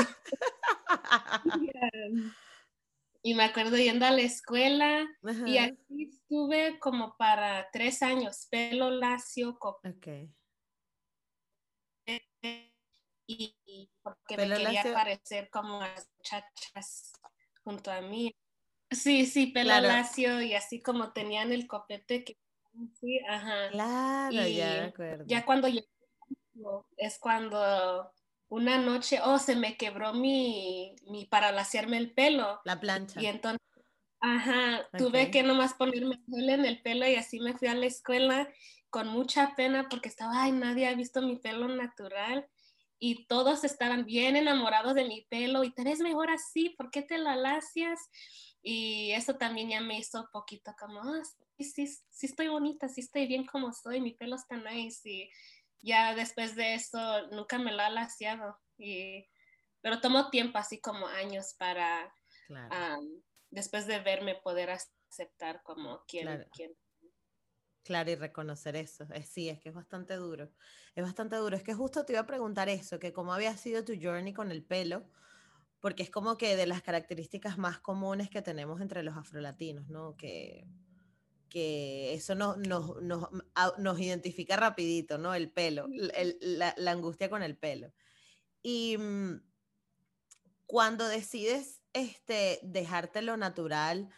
y 3.22 3.34
me 3.36 3.44
acuerdo 3.44 3.78
yendo 3.78 4.06
a 4.06 4.12
la 4.12 4.22
escuela 4.22 5.08
y 5.46 5.58
aquí 5.58 6.10
estuve 6.12 6.80
como 6.80 7.16
para 7.18 7.70
tres 7.72 8.02
años, 8.02 8.48
pelo 8.50 8.90
lacio, 8.90 9.58
copete 9.58 10.32
y, 13.28 13.90
porque 14.02 14.38
me 14.38 14.50
quería 14.50 14.84
parecer 14.94 15.50
como 15.50 15.80
las 15.80 16.10
muchachas 16.18 17.14
junto 17.64 17.92
a 17.92 18.02
mí. 18.02 18.36
Sí, 18.92 19.26
sí, 19.26 19.48
pelo 19.48 19.80
lacio 19.82 20.42
y 20.42 20.54
así 20.54 20.82
como 20.82 21.12
tenían 21.12 21.52
el 21.52 21.68
copete 21.68 22.24
que 22.24 22.38
sí, 23.00 23.20
ajá. 23.28 23.70
Claro, 23.70 24.48
ya 24.48 24.94
Ya 25.26 25.46
cuando 25.46 25.68
es 26.98 27.20
cuando 27.20 28.12
una 28.50 28.78
noche, 28.78 29.20
oh, 29.24 29.40
se 29.40 29.56
me 29.56 29.76
quebró 29.76 30.14
mi, 30.14 30.96
mi 31.10 31.26
para 31.26 31.52
laciarme 31.52 31.98
el 31.98 32.14
pelo. 32.14 32.62
La 32.64 32.80
plancha. 32.80 33.22
Y 33.22 33.26
entonces, 33.26 33.62
ajá, 34.20 34.88
tuve 34.98 35.32
que 35.32 35.44
nomás 35.44 35.74
ponerme 35.74 36.22
gel 36.30 36.50
en 36.50 36.66
el 36.66 36.82
pelo 36.82 37.08
y 37.08 37.16
así 37.16 37.40
me 37.40 37.58
fui 37.58 37.68
a 37.68 37.76
la 37.76 37.88
escuela 37.88 38.48
con 38.90 39.08
mucha 39.08 39.56
pena 39.56 39.88
porque 39.90 40.10
estaba, 40.10 40.44
ay, 40.44 40.52
nadie 40.52 40.88
ha 40.88 40.94
visto 40.94 41.22
mi 41.22 41.38
pelo 41.38 41.68
natural 41.68 42.48
y 43.00 43.26
todos 43.28 43.64
estaban 43.64 44.06
bien 44.06 44.36
enamorados 44.36 44.96
de 44.96 45.06
mi 45.06 45.22
pelo 45.30 45.64
y 45.64 45.74
te 45.74 45.84
ves 45.84 46.00
mejor 46.00 46.30
así, 46.30 46.70
¿por 46.70 46.92
qué 46.92 47.02
te 47.02 47.18
la 47.18 47.36
lacias? 47.36 48.00
Y 48.62 49.12
eso 49.12 49.36
también 49.36 49.70
ya 49.70 49.82
me 49.82 50.00
hizo 50.00 50.22
un 50.22 50.28
poquito 50.32 50.74
como, 50.80 51.02
ah, 51.02 51.22
sí, 51.58 51.64
sí, 51.64 51.88
sí 52.10 52.26
estoy 52.26 52.48
bonita, 52.48 52.90
sí 52.90 53.02
estoy 53.02 53.28
bien 53.28 53.46
como 53.46 53.72
soy, 53.74 54.02
mi 54.02 54.14
pelo 54.14 54.36
está 54.36 54.58
nice 54.58 55.08
y 55.10 55.30
ya 55.82 56.16
después 56.16 56.56
de 56.56 56.74
eso 56.74 57.28
nunca 57.28 57.60
me 57.60 57.72
lo 57.72 57.84
ha 57.84 57.90
laciado. 57.90 58.58
Y, 58.78 59.28
pero 59.82 60.02
tomó 60.02 60.32
tiempo, 60.32 60.58
así 60.58 60.82
como 60.82 61.06
años 61.06 61.54
para, 61.60 62.12
después 63.52 63.86
de 63.86 64.00
verme, 64.00 64.36
poder 64.36 64.72
aceptar 64.72 65.62
como 65.62 66.04
quien, 66.08 66.48
quien 66.52 66.76
Claro, 67.86 68.10
y 68.10 68.16
reconocer 68.16 68.76
eso. 68.76 69.08
sí, 69.24 69.48
es 69.48 69.60
que 69.60 69.70
es 69.70 69.76
bastante 69.76 70.16
duro. 70.16 70.52
Es 70.96 71.04
bastante 71.04 71.36
duro. 71.36 71.56
Es 71.56 71.62
que 71.62 71.76
justo 71.76 72.04
te 72.04 72.14
iba 72.14 72.22
a 72.22 72.26
preguntar 72.26 72.68
eso, 72.68 72.98
que 72.98 73.14
cómo 73.14 73.32
había 73.32 73.56
sido 73.58 73.86
tu 73.86 73.94
journey 73.94 74.34
con 74.34 74.50
el 74.50 74.64
pelo, 74.64 75.06
porque 75.82 76.02
es 76.02 76.10
como 76.10 76.36
que 76.36 76.56
de 76.56 76.66
las 76.66 76.82
características 76.82 77.60
más 77.60 77.78
comunes 77.78 78.32
que 78.32 78.42
tenemos 78.42 78.82
entre 78.82 79.04
los 79.04 79.16
afrolatinos, 79.16 79.88
¿no? 79.88 80.18
Que, 80.18 80.68
que 81.48 82.16
eso 82.16 82.34
nos, 82.34 82.58
nos, 82.58 83.00
nos, 83.04 83.30
nos 83.78 84.00
identifica 84.00 84.56
rapidito, 84.56 85.20
¿no? 85.20 85.36
El 85.36 85.52
pelo, 85.52 85.86
la, 85.88 86.74
la, 86.76 86.92
angustia 86.92 87.30
con 87.30 87.44
el 87.44 87.56
pelo. 87.56 87.94
Y 88.64 88.98
mm, 88.98 89.44
cuando 90.66 91.08
decides 91.08 91.84
este, 91.94 92.60
dejártelo 92.64 93.38
natural, 93.38 94.10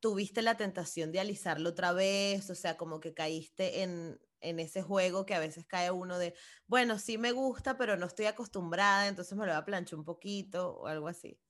tuviste 0.00 0.42
la 0.42 0.56
tentación 0.56 1.12
de 1.12 1.20
alisarlo 1.20 1.70
otra 1.70 1.92
vez, 1.92 2.50
o 2.50 2.54
sea, 2.54 2.76
como 2.76 3.00
que 3.00 3.14
caíste 3.14 3.82
en, 3.82 4.20
ese 4.40 4.82
juego 4.82 5.26
que 5.26 5.34
a 5.34 5.40
veces 5.40 5.66
cae 5.66 5.90
uno 5.90 6.18
de, 6.18 6.34
bueno, 6.68 6.98
sí 6.98 7.18
me 7.18 7.32
gusta, 7.32 7.76
pero 7.76 7.96
no 7.96 8.06
estoy 8.06 8.26
acostumbrada, 8.26 9.08
entonces 9.08 9.36
me 9.36 9.44
lo 9.44 9.52
voy 9.52 9.60
a 9.60 9.64
planchar 9.64 9.98
un 9.98 10.04
poquito 10.04 10.76
o 10.76 10.86
algo 10.86 11.08
así. 11.08 11.40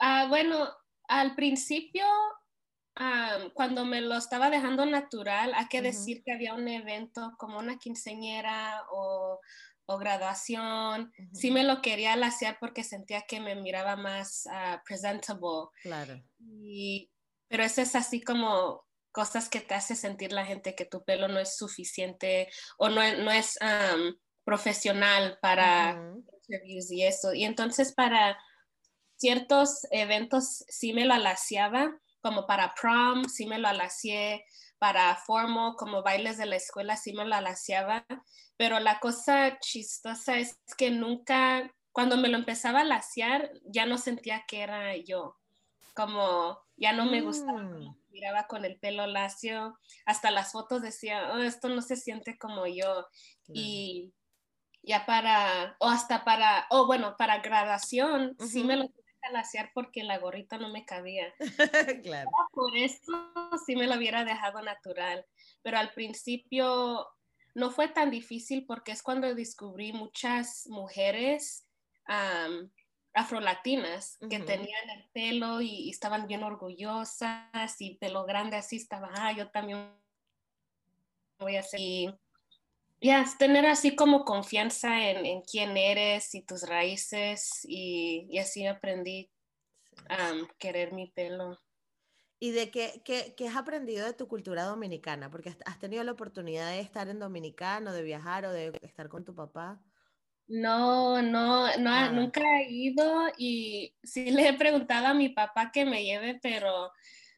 Ah, 0.00 0.26
bueno, 0.28 0.68
al 1.06 1.36
principio, 1.36 2.04
cuando 3.54 3.84
me 3.84 4.00
lo 4.00 4.16
estaba 4.16 4.50
dejando 4.50 4.84
natural, 4.84 5.52
hay 5.54 5.68
que 5.68 5.80
decir 5.80 6.22
que 6.24 6.32
había 6.32 6.54
un 6.54 6.66
evento 6.66 7.34
como 7.38 7.58
una 7.58 7.78
quinceñera 7.78 8.82
o, 8.90 9.40
graduación, 10.00 11.12
sí 11.34 11.50
me 11.50 11.64
lo 11.64 11.82
quería 11.82 12.16
lasear 12.16 12.56
porque 12.58 12.82
sentía 12.82 13.26
que 13.28 13.40
me 13.40 13.54
miraba 13.54 13.94
más 13.94 14.46
uh, 14.46 14.82
presentable. 14.86 15.68
Claro. 15.82 16.18
Y 16.40 17.10
pero 17.52 17.64
eso 17.64 17.82
es 17.82 17.94
así 17.94 18.22
como 18.22 18.82
cosas 19.12 19.50
que 19.50 19.60
te 19.60 19.74
hace 19.74 19.94
sentir 19.94 20.32
la 20.32 20.46
gente 20.46 20.74
que 20.74 20.86
tu 20.86 21.04
pelo 21.04 21.28
no 21.28 21.38
es 21.38 21.54
suficiente 21.58 22.48
o 22.78 22.88
no, 22.88 23.02
no 23.18 23.30
es 23.30 23.58
profesional 24.42 25.38
para 25.42 26.14
interviews 26.48 26.90
y 26.90 27.02
eso. 27.02 27.34
Y 27.34 27.44
entonces 27.44 27.92
para 27.92 28.38
ciertos 29.18 29.86
eventos 29.90 30.64
sí 30.66 30.94
me 30.94 31.04
lo 31.04 31.12
alaciaba, 31.12 31.94
como 32.22 32.46
para 32.46 32.72
prom, 32.72 33.26
sí 33.26 33.44
me 33.44 33.58
lo 33.58 33.68
alacié, 33.68 34.46
para 34.78 35.14
formo, 35.16 35.76
como 35.76 36.02
bailes 36.02 36.38
de 36.38 36.46
la 36.46 36.56
escuela, 36.56 36.96
sí 36.96 37.12
me 37.12 37.26
lo 37.26 37.34
alaciaba, 37.34 38.06
pero 38.56 38.80
la 38.80 38.98
cosa 38.98 39.58
chistosa 39.60 40.38
es 40.38 40.58
que 40.78 40.90
nunca, 40.90 41.70
cuando 41.92 42.16
me 42.16 42.28
lo 42.28 42.38
empezaba 42.38 42.80
a 42.80 42.84
laciar, 42.84 43.52
ya 43.64 43.84
no 43.84 43.98
sentía 43.98 44.46
que 44.48 44.62
era 44.62 44.96
yo 44.96 45.36
como 45.94 46.58
ya 46.82 46.92
no 46.92 47.06
me 47.06 47.20
gustaba, 47.20 47.62
mm. 47.62 47.96
miraba 48.10 48.48
con 48.48 48.64
el 48.64 48.76
pelo 48.76 49.06
lacio, 49.06 49.78
hasta 50.04 50.32
las 50.32 50.50
fotos 50.50 50.82
decía, 50.82 51.32
oh, 51.32 51.38
esto 51.38 51.68
no 51.68 51.80
se 51.80 51.94
siente 51.94 52.36
como 52.36 52.66
yo. 52.66 53.06
Y 53.46 54.12
ya 54.82 55.06
para, 55.06 55.76
o 55.78 55.88
hasta 55.88 56.24
para, 56.24 56.66
o 56.70 56.86
bueno, 56.86 57.14
para 57.16 57.38
graduación, 57.38 58.36
sí 58.40 58.64
me 58.64 58.76
lo 58.76 58.88
tuve 58.88 59.14
que 59.22 59.32
laciar 59.32 59.70
porque 59.72 60.02
la 60.02 60.18
gorrita 60.18 60.58
no 60.58 60.70
me 60.70 60.84
cabía. 60.84 61.32
claro. 62.02 62.28
Por 62.50 62.76
eso 62.76 63.12
sí 63.64 63.76
me 63.76 63.86
lo 63.86 63.94
hubiera 63.94 64.24
dejado 64.24 64.60
natural, 64.60 65.24
pero 65.62 65.78
al 65.78 65.92
principio 65.92 67.06
no 67.54 67.70
fue 67.70 67.86
tan 67.86 68.10
difícil 68.10 68.66
porque 68.66 68.90
es 68.90 69.04
cuando 69.04 69.32
descubrí 69.36 69.92
muchas 69.92 70.66
mujeres 70.66 71.64
afrolatinas 73.14 74.18
que 74.30 74.38
tenían 74.40 74.90
el 74.90 75.04
pelo 75.12 75.60
y, 75.60 75.90
estaban 75.90 76.26
bien 76.26 76.42
orgullosas 76.42 77.80
y 77.80 77.96
pelo 77.96 78.24
grande 78.24 78.56
así 78.56 78.76
estaba, 78.76 79.10
ah, 79.14 79.32
yo 79.32 79.50
también 79.50 79.92
voy 81.38 81.56
a 81.56 81.60
hacer. 81.60 81.80
Y 81.80 82.14
ya, 83.00 83.24
tener 83.38 83.66
así 83.66 83.96
como 83.96 84.24
confianza 84.24 85.10
en, 85.10 85.26
en, 85.26 85.42
quién 85.42 85.76
eres 85.76 86.34
y 86.34 86.42
tus 86.42 86.62
raíces 86.62 87.60
y, 87.64 88.26
y 88.30 88.38
así 88.38 88.66
aprendí 88.66 89.30
a 90.08 90.32
querer 90.58 90.92
mi 90.92 91.10
pelo. 91.10 91.58
¿Y 92.38 92.50
de 92.50 92.70
qué, 92.70 93.02
qué, 93.04 93.34
qué, 93.36 93.46
has 93.46 93.56
aprendido 93.56 94.04
de 94.04 94.14
tu 94.14 94.26
cultura 94.26 94.64
dominicana? 94.64 95.30
Porque 95.30 95.54
has 95.64 95.78
tenido 95.78 96.02
la 96.02 96.12
oportunidad 96.12 96.70
de 96.70 96.80
estar 96.80 97.08
en 97.08 97.20
Dominicano, 97.20 97.92
de 97.92 98.02
viajar 98.02 98.44
o 98.46 98.52
de 98.52 98.72
estar 98.82 99.08
con 99.08 99.24
tu 99.24 99.32
papá. 99.32 99.80
No, 100.54 101.22
no, 101.22 101.74
no, 101.78 101.90
ah. 101.90 102.10
nunca 102.10 102.42
he 102.60 102.70
ido 102.70 103.32
y 103.38 103.94
sí 104.02 104.30
le 104.30 104.48
he 104.48 104.52
preguntado 104.52 105.06
a 105.06 105.14
mi 105.14 105.30
papá 105.30 105.72
que 105.72 105.86
me 105.86 106.04
lleve, 106.04 106.38
pero 106.42 106.92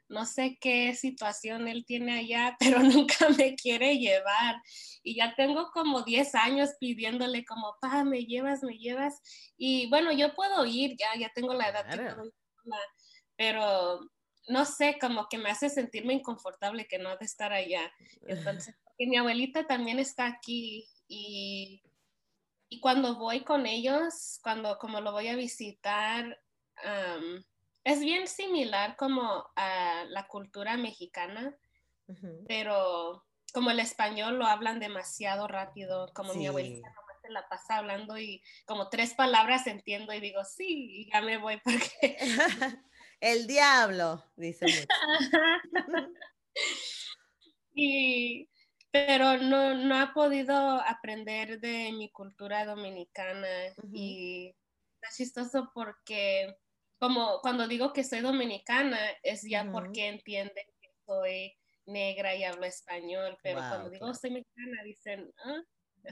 no 0.08 0.26
sé 0.26 0.58
qué 0.60 0.96
situación 0.96 1.68
él 1.68 1.84
tiene 1.86 2.18
allá, 2.18 2.56
pero 2.78 2.80
nunca 2.80 3.28
me 3.28 3.54
quiere 3.54 3.98
llevar. 3.98 4.56
Y 5.04 5.14
ya 5.14 5.32
tengo 5.36 5.70
como 5.70 6.02
10 6.02 6.34
años 6.34 6.70
pidiéndole 6.80 7.44
como, 7.44 7.76
pa, 7.80 8.02
me 8.02 8.24
llevas, 8.24 8.64
me 8.64 8.78
llevas. 8.78 9.22
Y 9.56 9.88
bueno, 9.90 10.10
yo 10.10 10.34
puedo 10.34 10.66
ir, 10.66 10.96
ya, 10.96 11.16
ya 11.16 11.30
tengo 11.32 11.54
la 11.54 11.68
edad, 11.68 11.86
pero 13.36 14.00
no 14.48 14.64
sé, 14.64 14.98
como 15.00 15.28
que 15.28 15.38
me 15.38 15.50
hace 15.50 15.70
sentirme 15.70 16.14
inconfortable 16.14 16.88
que 16.88 16.98
no 16.98 17.10
ha 17.10 17.16
de 17.16 17.26
estar 17.26 17.52
allá. 17.52 17.92
Entonces, 18.26 18.74
mi 18.98 19.16
abuelita 19.16 19.68
también 19.68 20.00
está 20.00 20.26
aquí 20.26 20.88
y, 21.06 21.80
y, 22.74 22.80
cuando 22.80 23.16
voy 23.16 23.44
con 23.44 23.66
ellos, 23.66 24.40
cuando 24.42 24.78
como 24.78 25.00
lo 25.00 25.12
voy 25.12 25.28
a 25.28 25.36
visitar, 25.36 26.40
es 27.84 28.00
bien 28.00 28.26
similar 28.26 28.96
como 28.96 29.46
a 29.56 30.04
la 30.08 30.26
cultura 30.26 30.76
mexicana, 30.76 31.56
pero 32.46 33.24
como 33.52 33.70
el 33.70 33.78
español 33.78 34.38
lo 34.38 34.46
hablan 34.46 34.80
demasiado 34.80 35.46
rápido, 35.46 36.10
como 36.12 36.34
mi 36.34 36.46
abuelita 36.46 36.88
nomás 36.88 37.20
se 37.22 37.30
la 37.30 37.48
pasa 37.48 37.78
hablando 37.78 38.18
y 38.18 38.42
como 38.66 38.88
tres 38.88 39.14
palabras 39.14 39.66
entiendo 39.66 40.12
y 40.12 40.20
digo, 40.20 40.44
sí, 40.44 41.06
y 41.06 41.10
ya 41.12 41.22
me 41.22 41.38
voy 41.38 41.58
porque... 41.62 42.18
el 43.20 43.46
diablo, 43.46 44.24
dice 44.36 44.66
y, 47.74 48.48
pero 48.94 49.38
no, 49.38 49.74
no 49.74 50.00
ha 50.00 50.14
podido 50.14 50.54
aprender 50.56 51.58
de 51.58 51.90
mi 51.90 52.12
cultura 52.12 52.64
dominicana 52.64 53.48
y 53.92 54.54
es 55.02 55.16
chistoso 55.16 55.72
porque 55.74 56.54
como 57.00 57.40
cuando 57.40 57.66
digo 57.66 57.92
que 57.92 58.04
soy 58.04 58.20
dominicana 58.20 58.96
es 59.24 59.42
ya 59.42 59.68
porque 59.72 60.06
entienden 60.06 60.66
que 60.80 60.92
soy 61.04 61.52
negra 61.86 62.36
y 62.36 62.44
hablo 62.44 62.66
español, 62.66 63.36
pero 63.42 63.58
cuando 63.68 63.90
digo 63.90 64.14
soy 64.14 64.30
mexicana 64.30 64.82
dicen, 64.84 65.34
¿ah? 65.44 65.62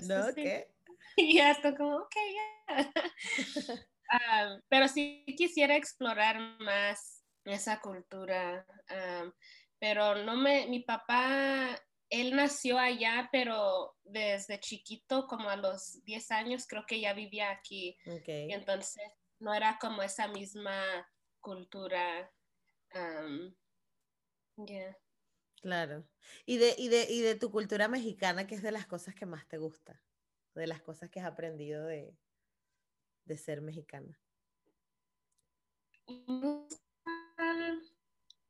¿No? 0.03 0.35
¿Qué? 0.35 0.75
Y 1.16 1.35
ya 1.37 1.53
estoy 1.53 1.77
como, 1.77 1.99
ok, 1.99 2.14
ya. 2.35 2.92
Ah, 4.14 4.59
pero 4.68 4.88
sí 4.88 5.25
quisiera 5.38 5.77
explorar 5.77 6.37
más 6.59 7.25
esa 7.45 7.81
cultura, 7.81 8.66
ah, 8.88 9.33
pero 9.79 10.16
no 10.16 10.37
me, 10.37 10.66
mi 10.66 10.81
papá, 10.81 11.81
él 12.12 12.37
nació 12.37 12.79
allá, 12.79 13.31
pero 13.33 13.96
desde 14.05 14.61
chiquito, 14.61 15.27
como 15.27 15.48
a 15.48 15.57
los 15.57 16.05
10 16.05 16.31
años, 16.31 16.66
creo 16.66 16.85
que 16.87 17.01
ya 17.01 17.14
vivía 17.14 17.51
aquí. 17.51 17.96
Y 18.05 18.53
entonces 18.53 19.03
no 19.38 19.55
era 19.55 19.79
como 19.81 20.03
esa 20.03 20.29
misma 20.29 21.09
cultura. 21.40 22.31
Um, 22.94 23.55
Claro. 25.62 26.05
Y 26.44 26.59
de, 26.59 26.75
y, 26.77 26.88
de, 26.88 27.07
y 27.09 27.22
de 27.22 27.35
tu 27.35 27.51
cultura 27.51 27.88
mexicana, 27.88 28.46
¿qué 28.46 28.57
es 28.57 28.62
de 28.62 28.72
las 28.72 28.87
cosas 28.87 29.14
que 29.14 29.25
más 29.25 29.48
te 29.48 29.57
gusta? 29.57 30.03
De 30.55 30.66
las 30.66 30.83
cosas 30.83 31.09
que 31.09 31.20
has 31.20 31.27
aprendido 31.27 31.87
de, 31.87 32.14
de 33.25 33.38
ser 33.38 33.62
mexicana. 33.62 34.20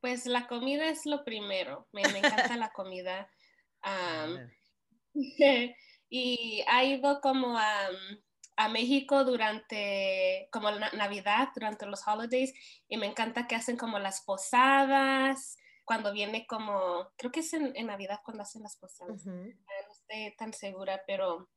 Pues 0.01 0.27
la 0.27 0.48
comida 0.48 0.88
es 0.88 1.07
lo 1.07 1.22
primero. 1.22 1.87
Me, 1.92 2.03
encanta 2.03 2.57
la 2.57 2.72
comida. 2.72 3.31
y 6.09 6.64
ha 6.68 6.85
ido 6.85 7.21
como 7.21 7.59
a, 7.59 7.88
a 8.57 8.68
México 8.68 9.25
durante 9.25 10.49
como 10.53 10.71
Navidad, 10.71 11.49
durante 11.55 11.87
los 11.87 12.07
holidays, 12.07 12.53
y 12.88 12.97
me 12.97 13.07
encanta 13.07 13.47
que 13.47 13.57
hacen 13.57 13.77
como 13.77 13.99
las 13.99 14.23
posadas, 14.23 15.57
cuando 15.85 16.12
viene 16.12 16.47
como, 16.47 17.11
creo 17.16 17.33
que 17.33 17.40
es 17.40 17.53
en, 17.55 17.73
Navidad 17.87 18.21
cuando 18.25 18.42
hacen 18.42 18.62
las 18.62 18.77
posadas, 18.77 19.27
no 19.27 19.42
estoy 19.92 20.35
tan 20.37 20.53
segura, 20.53 21.03
pero 21.07 21.49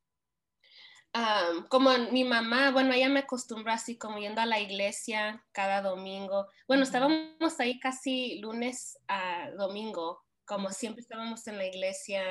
como 1.69 1.97
mi 2.11 2.25
mamá, 2.25 2.71
bueno, 2.71 2.93
ella 2.93 3.07
me 3.07 3.21
acostumbró 3.21 3.71
así 3.71 3.97
como 3.97 4.17
yendo 4.17 4.41
a 4.41 4.45
la 4.45 4.59
iglesia 4.59 5.45
cada 5.53 5.81
domingo. 5.81 6.47
Bueno, 6.67 6.83
estábamos 6.83 7.59
ahí 7.59 7.79
casi 7.79 8.39
lunes 8.39 8.99
a 9.07 9.49
domingo, 9.51 10.24
como 10.45 10.71
siempre 10.71 11.01
estábamos 11.01 11.47
en 11.47 11.57
la 11.57 11.65
iglesia. 11.65 12.23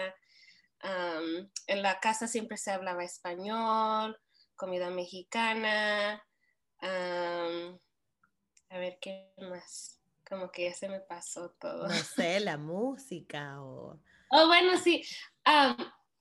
en 1.67 1.83
la 1.83 2.01
casa 2.01 2.27
siempre 2.27 2.57
se 2.57 2.71
hablaba 2.71 3.05
español, 3.05 4.19
comida 4.57 4.91
mexicana. 4.91 6.23
a 6.81 7.69
ver 8.71 8.99
qué 9.01 9.33
más. 9.51 10.01
Como 10.29 10.51
que 10.51 10.65
ya 10.65 10.75
se 10.75 10.89
me 10.89 11.01
pasó 11.01 11.51
todo. 11.61 11.87
No 11.87 11.95
sé, 11.95 12.41
la 12.41 12.57
música 12.57 13.63
o. 13.63 14.01
Oh, 14.31 14.47
bueno, 14.47 14.79
sí. 14.79 15.05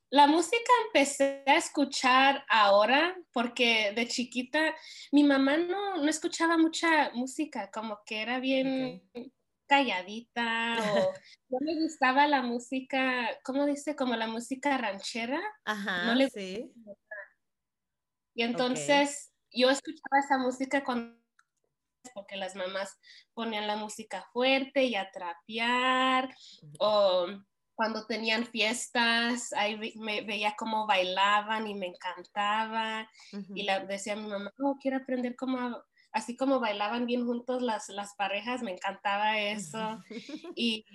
La 0.10 0.28
música 0.28 0.72
empecé 0.86 1.44
a 1.48 1.56
escuchar 1.56 2.46
ahora 2.48 3.18
porque 3.32 3.94
de 3.96 4.08
chiquita 4.08 4.76
mi 5.12 5.24
mamá 5.24 5.58
no, 5.58 5.98
no 5.98 6.08
escuchaba 6.08 6.56
mucha 6.56 7.10
música, 7.16 7.72
como 7.72 8.00
que 8.06 8.22
era 8.22 8.40
bien 8.40 9.02
calladita 9.74 10.78
o 10.78 11.14
no 11.50 11.60
le 11.62 11.82
gustaba 11.82 12.28
la 12.28 12.44
música, 12.44 13.28
¿cómo 13.44 13.66
dice? 13.66 13.96
Como 13.96 14.16
la 14.16 14.28
música 14.28 14.78
ranchera. 14.78 15.42
Ajá, 15.66 16.06
no 16.06 16.16
le 16.16 16.30
sí. 16.30 16.72
Y 18.36 18.44
entonces 18.44 19.32
yo 19.52 19.70
escuchaba 19.70 20.20
esa 20.24 20.38
música 20.38 20.84
cuando 20.84 21.22
porque 22.14 22.36
las 22.36 22.56
mamás 22.56 23.00
ponían 23.34 23.66
la 23.66 23.78
música 23.78 24.28
fuerte 24.34 24.84
y 24.84 24.96
a 24.96 25.10
trapear 25.10 26.36
o 26.78 27.28
cuando 27.76 28.06
tenían 28.06 28.46
fiestas, 28.46 29.54
ahí 29.54 29.96
me 29.96 30.22
veía 30.22 30.54
cómo 30.56 30.86
bailaban 30.86 31.66
y 31.66 31.74
me 31.74 31.88
encantaba. 31.88 33.10
Y 33.56 33.64
la, 33.64 33.80
decía 33.86 34.14
a 34.14 34.18
mi 34.18 34.28
mamá, 34.28 34.52
oh, 34.60 34.78
quiero 34.80 34.98
aprender 34.98 35.36
cómo, 35.36 35.84
así 36.14 36.38
como 36.38 36.60
bailaban 36.60 37.06
bien 37.06 37.26
juntos 37.26 37.62
las, 37.62 37.90
las 37.90 38.16
parejas, 38.16 38.62
me 38.62 38.72
encantaba 38.72 39.40
eso. 39.40 40.00
y, 40.56 40.86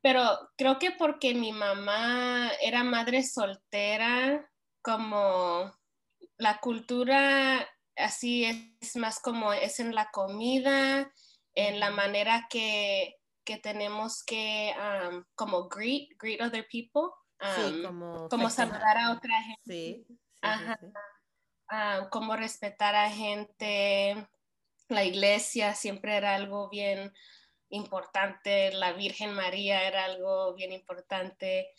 pero 0.00 0.24
creo 0.56 0.78
que 0.78 0.92
porque 0.92 1.34
mi 1.34 1.52
mamá 1.52 2.50
era 2.60 2.84
madre 2.84 3.22
soltera, 3.22 4.48
como 4.82 5.72
la 6.36 6.58
cultura 6.58 7.68
así 7.96 8.44
es 8.80 8.96
más 8.96 9.20
como 9.20 9.52
es 9.52 9.80
en 9.80 9.94
la 9.94 10.10
comida, 10.10 11.12
en 11.54 11.80
la 11.80 11.90
manera 11.90 12.46
que 12.48 13.16
que 13.44 13.58
tenemos 13.58 14.22
que 14.24 14.74
como 15.34 15.68
greet, 15.68 16.10
greet 16.18 16.40
other 16.40 16.66
people, 16.70 17.10
como, 18.28 18.50
saludar 18.50 18.98
a 18.98 19.12
otra 19.12 19.42
gente. 19.42 19.58
Sí, 19.66 20.06
como 22.10 22.36
respetar 22.36 22.94
a 22.94 23.10
gente. 23.10 24.28
La 24.92 25.04
iglesia 25.04 25.74
siempre 25.74 26.16
era 26.16 26.34
algo 26.34 26.68
bien 26.68 27.12
importante, 27.70 28.70
la 28.72 28.92
Virgen 28.92 29.32
María 29.32 29.88
era 29.88 30.04
algo 30.04 30.54
bien 30.54 30.72
importante, 30.72 31.70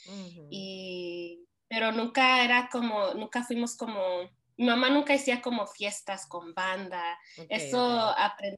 y, 0.50 1.48
pero 1.68 1.92
nunca 1.92 2.44
era 2.44 2.68
como, 2.72 3.14
nunca 3.14 3.44
fuimos 3.44 3.78
como, 3.78 4.24
mi 4.58 4.66
mamá 4.66 4.90
nunca 4.90 5.14
hacía 5.14 5.42
como 5.42 5.68
fiestas 5.68 6.26
con 6.26 6.54
banda, 6.56 7.18
eso 7.48 7.80
aprendí 8.18 8.58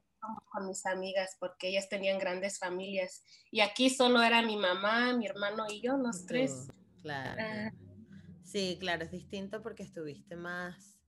con 0.50 0.66
mis 0.66 0.86
amigas 0.86 1.36
porque 1.38 1.68
ellas 1.68 1.88
tenían 1.88 2.18
grandes 2.18 2.58
familias 2.58 3.22
y 3.50 3.60
aquí 3.60 3.90
solo 3.90 4.22
era 4.22 4.42
mi 4.42 4.56
mamá, 4.56 5.12
mi 5.12 5.26
hermano 5.26 5.66
y 5.68 5.80
yo, 5.82 5.96
los 5.98 6.26
tres. 6.26 6.66
Claro. 7.02 7.40
Ah. 7.40 7.70
Sí, 8.42 8.76
claro, 8.80 9.04
es 9.04 9.10
distinto 9.10 9.62
porque 9.62 9.82
estuviste 9.82 10.36
más, 10.36 10.98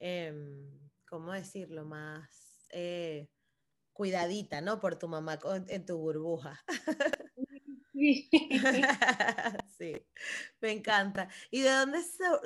em, 0.00 0.70
¿cómo 1.08 1.32
decirlo? 1.32 1.84
Más 1.84 2.45
eh, 2.70 3.28
cuidadita, 3.92 4.60
¿no? 4.60 4.80
Por 4.80 4.98
tu 4.98 5.08
mamá 5.08 5.38
en 5.68 5.86
tu 5.86 5.98
burbuja. 5.98 6.62
Sí. 7.96 8.28
sí, 9.78 10.06
me 10.60 10.70
encanta. 10.70 11.30
¿Y 11.50 11.62
de 11.62 11.70
dónde 11.70 12.00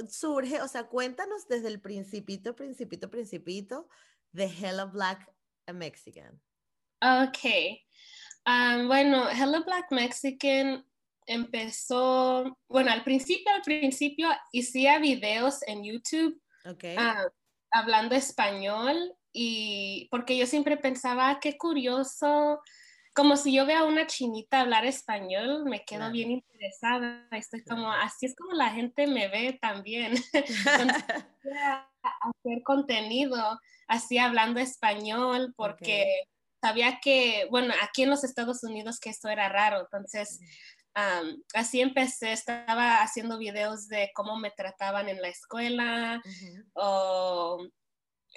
surge? 0.08 0.62
O 0.62 0.68
sea, 0.68 0.84
cuéntanos 0.84 1.48
desde 1.48 1.66
el 1.66 1.80
principito, 1.80 2.54
principito, 2.54 3.10
principito 3.10 3.88
de 4.30 4.44
Hello 4.44 4.88
Black 4.92 5.28
Mexican? 5.74 6.40
Ok. 7.02 7.38
Um, 8.46 8.86
bueno, 8.86 9.28
Hello 9.28 9.64
Black 9.64 9.90
Mexican 9.90 10.86
empezó, 11.26 12.56
bueno, 12.68 12.92
al 12.92 13.02
principio, 13.02 13.52
al 13.52 13.62
principio 13.62 14.28
hacía 14.56 15.00
videos 15.00 15.62
en 15.66 15.84
YouTube 15.84 16.40
okay. 16.64 16.96
Ah, 16.98 17.26
hablando 17.70 18.14
español 18.14 19.14
y 19.32 20.08
porque 20.10 20.36
yo 20.36 20.46
siempre 20.46 20.76
pensaba, 20.76 21.38
qué 21.40 21.56
curioso, 21.56 22.60
como 23.14 23.36
si 23.36 23.52
yo 23.52 23.66
vea 23.66 23.80
a 23.80 23.86
una 23.86 24.06
chinita 24.06 24.60
hablar 24.60 24.84
español, 24.84 25.64
me 25.64 25.84
quedo 25.84 26.10
bien 26.10 26.30
interesada, 26.30 27.26
estoy 27.32 27.62
como, 27.64 27.90
así 27.92 28.26
es 28.26 28.34
como 28.36 28.52
la 28.52 28.70
gente 28.70 29.06
me 29.06 29.28
ve 29.28 29.58
también. 29.60 30.14
hacer 32.02 32.62
contenido 32.64 33.60
así 33.88 34.18
hablando 34.18 34.60
español 34.60 35.52
porque 35.56 36.06
sabía 36.62 37.00
que, 37.00 37.46
bueno, 37.50 37.74
aquí 37.82 38.02
en 38.02 38.10
los 38.10 38.24
Estados 38.24 38.62
Unidos 38.62 39.00
que 39.00 39.10
esto 39.10 39.28
era 39.28 39.48
raro, 39.48 39.80
entonces 39.80 40.40
así 41.54 41.80
empecé, 41.80 42.32
estaba 42.32 43.02
haciendo 43.02 43.38
videos 43.38 43.88
de 43.88 44.10
cómo 44.14 44.36
me 44.36 44.50
trataban 44.50 45.08
en 45.08 45.22
la 45.22 45.28
escuela 45.28 46.22
o 46.74 47.66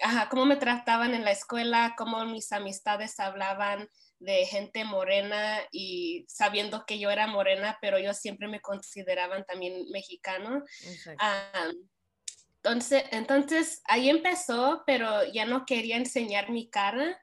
ajá, 0.02 0.28
cómo 0.28 0.46
me 0.46 0.56
trataban 0.56 1.14
en 1.14 1.24
la 1.24 1.30
escuela, 1.30 1.94
cómo 1.96 2.24
mis 2.24 2.52
amistades 2.52 3.18
hablaban 3.20 3.88
de 4.18 4.46
gente 4.46 4.84
morena 4.84 5.60
y 5.70 6.24
sabiendo 6.28 6.84
que 6.86 6.98
yo 6.98 7.10
era 7.10 7.26
morena, 7.26 7.78
pero 7.80 7.96
ellos 7.96 8.18
siempre 8.18 8.48
me 8.48 8.60
consideraban 8.60 9.44
también 9.44 9.90
mexicano. 9.90 10.64
entonces, 12.56 13.04
entonces 13.10 13.82
ahí 13.84 14.08
empezó, 14.08 14.82
pero 14.86 15.24
ya 15.32 15.44
no 15.44 15.64
quería 15.66 15.96
enseñar 15.96 16.50
mi 16.50 16.70
cara 16.70 17.20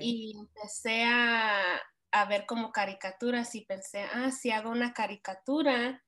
y 0.00 0.36
empecé 0.36 1.04
a, 1.04 1.80
a, 2.10 2.24
ver 2.26 2.46
como 2.46 2.72
caricaturas 2.72 3.54
y 3.54 3.64
pensé, 3.64 4.02
ah, 4.12 4.30
si 4.30 4.50
hago 4.50 4.70
una 4.70 4.92
caricatura 4.92 6.02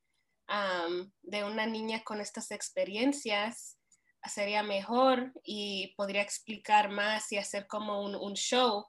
de 1.23 1.43
una 1.43 1.65
niña 1.65 2.03
con 2.03 2.21
estas 2.21 2.51
experiencias, 2.51 3.76
sería 4.25 4.63
mejor 4.63 5.31
y 5.43 5.93
podría 5.95 6.21
explicar 6.21 6.89
más 6.89 7.31
y 7.31 7.37
hacer 7.37 7.67
como 7.67 8.03
un, 8.03 8.15
un 8.15 8.33
show. 8.33 8.85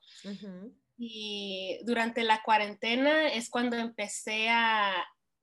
Y 0.96 1.78
durante 1.84 2.24
la 2.24 2.42
cuarentena 2.42 3.28
es 3.28 3.48
cuando 3.50 3.76
empecé 3.76 4.48
a 4.48 4.94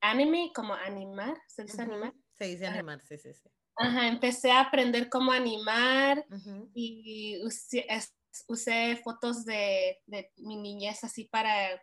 anime, 0.01 0.51
como 0.53 0.73
animar, 0.73 1.35
¿se 1.47 1.63
dice 1.63 1.81
animar? 1.81 2.13
Se 2.33 2.45
dice 2.45 2.67
animar, 2.67 3.01
sí, 3.01 3.17
sí, 3.17 3.33
sí. 3.33 3.49
Ajá, 3.77 4.07
empecé 4.07 4.51
a 4.51 4.61
aprender 4.61 5.09
cómo 5.09 5.31
animar 5.31 6.25
y 6.73 7.41
usé, 8.47 8.95
fotos 9.03 9.45
de, 9.45 10.01
de, 10.05 10.31
mi 10.37 10.55
niñez 10.55 11.03
así 11.03 11.25
para, 11.25 11.81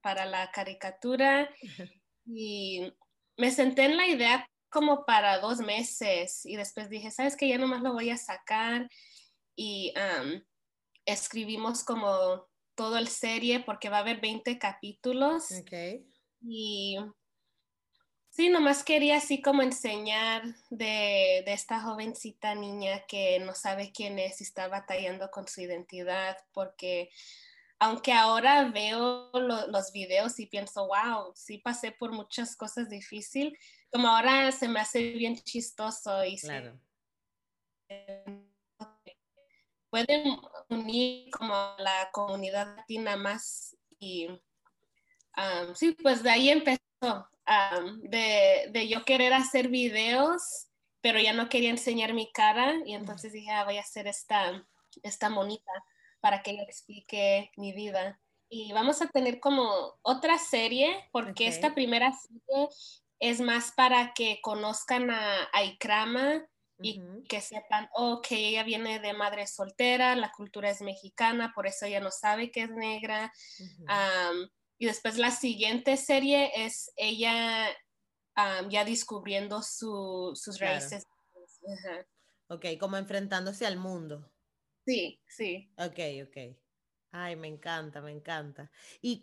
para 0.00 0.26
la 0.26 0.50
caricatura 0.50 1.48
y 2.26 2.92
me 3.36 3.50
senté 3.50 3.84
en 3.84 3.96
la 3.96 4.06
idea 4.06 4.48
como 4.70 5.04
para 5.04 5.38
dos 5.38 5.58
meses 5.58 6.44
y 6.44 6.56
después 6.56 6.88
dije, 6.90 7.10
¿sabes 7.10 7.36
qué? 7.36 7.48
Ya 7.48 7.58
nomás 7.58 7.82
lo 7.82 7.92
voy 7.92 8.10
a 8.10 8.16
sacar 8.16 8.88
y 9.56 9.92
escribimos 11.04 11.84
como 11.84 12.46
todo 12.74 12.96
el 12.96 13.08
serie 13.08 13.60
porque 13.60 13.88
va 13.88 13.98
a 13.98 14.00
haber 14.00 14.20
20 14.20 14.58
capítulos. 14.58 15.50
Okay. 15.62 16.06
Y 16.40 16.96
sí, 18.30 18.48
nomás 18.50 18.84
quería 18.84 19.16
así 19.16 19.42
como 19.42 19.62
enseñar 19.62 20.44
de, 20.70 21.38
esta 21.46 21.80
jovencita 21.80 22.54
niña 22.54 23.04
que 23.08 23.40
no 23.40 23.54
sabe 23.54 23.90
quién 23.92 24.18
es 24.20 24.40
y 24.40 24.44
está 24.44 24.68
batallando 24.68 25.30
con 25.30 25.48
su 25.48 25.60
identidad 25.60 26.36
porque 26.52 27.10
aunque 27.80 28.12
ahora 28.12 28.70
veo 28.70 29.30
los 29.32 29.92
videos 29.92 30.38
y 30.40 30.46
pienso, 30.46 30.88
wow, 30.88 31.32
sí 31.34 31.58
pasé 31.58 31.92
por 31.92 32.12
muchas 32.12 32.56
cosas 32.56 32.88
difíciles, 32.88 33.58
como 33.90 34.08
ahora 34.08 34.52
se 34.52 34.68
me 34.68 34.80
hace 34.80 35.12
bien 35.12 35.36
chistoso 35.36 36.24
y 36.24 36.38
claro. 36.38 36.78
Pueden 39.90 40.38
unir 40.68 41.30
como 41.30 41.54
la 41.78 42.10
comunidad 42.12 42.76
latina 42.76 43.16
más 43.16 43.76
y 43.98 44.28
sí, 45.74 45.96
pues 46.02 46.22
de 46.22 46.30
ahí 46.30 46.50
empezó, 46.50 47.28
de, 48.02 48.68
de, 48.70 48.88
yo 48.88 49.04
querer 49.04 49.32
hacer 49.32 49.68
videos, 49.68 50.68
pero 51.00 51.18
ya 51.18 51.32
no 51.32 51.48
quería 51.48 51.70
enseñar 51.70 52.12
mi 52.12 52.30
cara 52.32 52.74
y 52.84 52.94
entonces 52.94 53.32
dije, 53.32 53.50
ah, 53.50 53.64
voy 53.64 53.78
a 53.78 53.82
hacer 53.82 54.06
esta, 54.06 54.66
esta 55.02 55.30
monita 55.30 55.72
para 56.20 56.42
que 56.42 56.52
ella 56.52 56.62
explique 56.62 57.50
mi 57.56 57.72
vida. 57.72 58.20
Y 58.50 58.72
vamos 58.72 59.02
a 59.02 59.08
tener 59.08 59.40
como 59.40 59.98
otra 60.02 60.38
serie, 60.38 61.08
porque 61.12 61.46
esta 61.46 61.74
primera 61.74 62.12
serie 62.12 62.68
es 63.18 63.40
más 63.40 63.72
para 63.72 64.12
que 64.14 64.40
conozcan 64.42 65.10
a, 65.10 65.48
a 65.52 65.64
Ikrama 65.64 66.46
y 66.80 67.02
que 67.28 67.40
sepan, 67.40 67.88
oh, 67.94 68.20
que 68.22 68.36
ella 68.36 68.62
viene 68.62 69.00
de 69.00 69.12
madre 69.12 69.46
soltera, 69.46 70.14
la 70.14 70.30
cultura 70.30 70.70
es 70.70 70.80
mexicana, 70.80 71.52
por 71.54 71.66
eso 71.66 71.86
ella 71.86 72.00
no 72.00 72.10
sabe 72.10 72.50
que 72.52 72.62
es 72.62 72.70
negra. 72.70 73.32
y 74.78 74.86
después 74.86 75.18
la 75.18 75.32
siguiente 75.32 75.96
serie 75.96 76.52
es 76.54 76.92
ella 76.96 77.68
ya 78.68 78.84
descubriendo 78.84 79.62
sus 79.62 80.58
raíces. 80.60 81.04
Ok, 82.48 82.64
como 82.78 82.96
enfrentándose 82.96 83.66
al 83.66 83.76
mundo. 83.76 84.30
Sí, 84.86 85.20
sí. 85.26 85.70
Ok, 85.76 85.98
ok. 86.28 86.56
Ay, 87.20 87.34
me 87.34 87.48
encanta, 87.48 88.00
me 88.00 88.12
encanta. 88.12 88.70
¿Y 89.02 89.20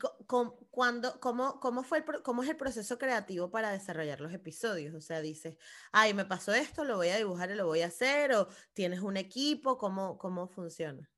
cuando, 0.69 1.17
cómo, 1.21 1.61
cómo, 1.61 1.81
fue 1.81 1.99
el, 1.99 2.21
cómo 2.23 2.43
es 2.43 2.49
el 2.49 2.57
proceso 2.57 2.97
creativo 2.97 3.49
para 3.49 3.71
desarrollar 3.71 4.19
los 4.19 4.33
episodios? 4.33 4.93
O 4.93 4.99
sea, 4.99 5.21
dices, 5.21 5.57
ay, 5.93 6.13
me 6.13 6.25
pasó 6.25 6.53
esto, 6.53 6.83
lo 6.83 6.97
voy 6.97 7.07
a 7.07 7.17
dibujar 7.17 7.51
y 7.51 7.55
lo 7.55 7.67
voy 7.67 7.83
a 7.83 7.87
hacer, 7.87 8.33
o 8.33 8.49
tienes 8.73 8.99
un 8.99 9.15
equipo, 9.15 9.77
¿cómo, 9.77 10.17
cómo 10.17 10.49
funciona? 10.49 11.09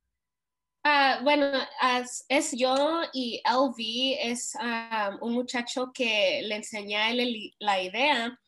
Ah, 0.84 1.20
bueno, 1.24 1.52
es 2.30 2.52
yo 2.56 3.02
y 3.12 3.42
LV 3.44 4.30
es 4.32 4.54
ah, 4.60 5.18
un 5.20 5.34
muchacho 5.34 5.92
que 5.92 6.44
le 6.44 6.58
enseñé 6.58 6.98
a 6.98 7.10
él 7.10 7.54
la 7.58 7.82
idea. 7.82 8.40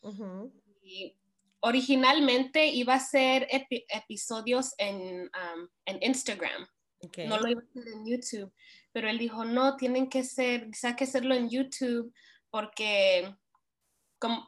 y 0.83 1.15
originalmente 1.61 2.67
iba 2.67 2.93
a 2.93 2.99
ser 2.99 3.47
episodios 3.49 4.75
en, 4.77 5.31
en 5.85 6.03
Instagram. 6.03 6.67
No 7.27 7.39
lo 7.39 7.47
iba 7.47 7.61
a 7.61 7.63
hacer 7.63 7.93
en 7.93 8.05
YouTube, 8.05 8.53
pero 8.91 9.09
él 9.09 9.17
dijo, 9.17 9.45
no, 9.45 9.77
tienen 9.77 10.09
que 10.09 10.23
ser, 10.23 10.69
quizá 10.69 10.95
que 10.95 11.05
hacerlo 11.05 11.33
en 11.33 11.49
YouTube 11.49 12.13
porque 12.49 13.33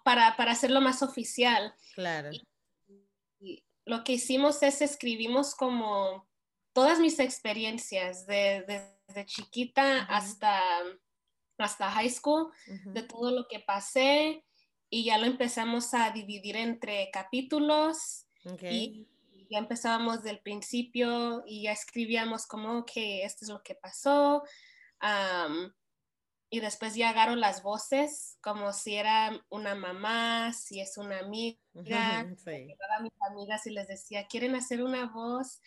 para, 0.04 0.36
para 0.36 0.52
hacerlo 0.52 0.82
más 0.82 1.02
oficial. 1.02 1.74
Claro. 1.96 2.30
Y, 3.40 3.64
lo 3.84 4.04
que 4.04 4.14
hicimos 4.14 4.62
es 4.62 4.82
escribimos 4.82 5.56
como 5.56 6.30
todas 6.72 7.00
mis 7.00 7.20
experiencias 7.20 8.28
desde 8.28 8.96
de, 9.08 9.26
chiquita 9.26 10.04
hasta, 10.04 10.62
hasta 11.58 11.90
high 11.90 12.10
school, 12.10 12.52
de 12.86 13.02
todo 13.02 13.32
lo 13.32 13.48
que 13.48 13.60
pasé 13.60 14.46
y 14.90 15.06
ya 15.06 15.18
lo 15.18 15.26
empezamos 15.26 15.94
a 15.96 16.12
dividir 16.12 16.58
entre 16.58 17.10
capítulos. 17.12 18.28
Y 18.70 19.08
ya 19.52 19.60
empezábamos 19.60 20.24
del 20.24 20.40
principio 20.40 21.44
y 21.46 21.64
ya 21.64 21.74
escribíamos 21.74 22.48
como 22.48 22.86
que 22.86 23.26
esto 23.26 23.46
es 23.46 23.50
lo 23.50 23.62
que 23.62 23.76
pasó. 23.76 24.44
y 26.54 26.60
después 26.60 26.96
ya 26.96 27.10
agarro 27.10 27.36
las 27.36 27.64
voces 27.64 28.38
como 28.42 28.74
si 28.74 28.96
era 28.96 29.42
una 29.50 29.74
mamá, 29.74 30.52
si 30.54 30.82
es 30.82 30.98
una 30.98 31.20
amiga. 31.20 31.58
Sí. 32.38 32.76
A 32.98 33.02
mis 33.02 33.14
amigas 33.30 33.66
y 33.68 33.72
les 33.72 33.88
decía, 33.88 34.28
¿quieren 34.28 34.56
hacer 34.56 34.84
una 34.84 35.08
voz? 35.08 35.62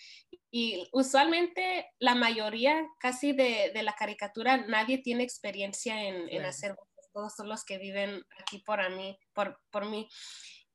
Y 0.51 0.87
usualmente 0.93 1.91
la 1.99 2.15
mayoría 2.15 2.87
casi 3.01 3.33
de, 3.33 3.71
de 3.75 3.83
la 3.83 3.95
caricatura, 3.95 4.67
nadie 4.67 4.99
tiene 4.99 5.25
experiencia 5.25 6.05
en, 6.05 6.29
en, 6.29 6.45
hacer 6.45 6.75
voces. 6.75 7.11
Todos 7.13 7.35
son 7.35 7.49
los 7.49 7.65
que 7.65 7.79
viven 7.79 8.23
aquí 8.41 8.59
por, 8.59 8.79
mí, 8.95 9.19
por, 9.33 9.61
por 9.71 9.89
mí. 9.89 10.09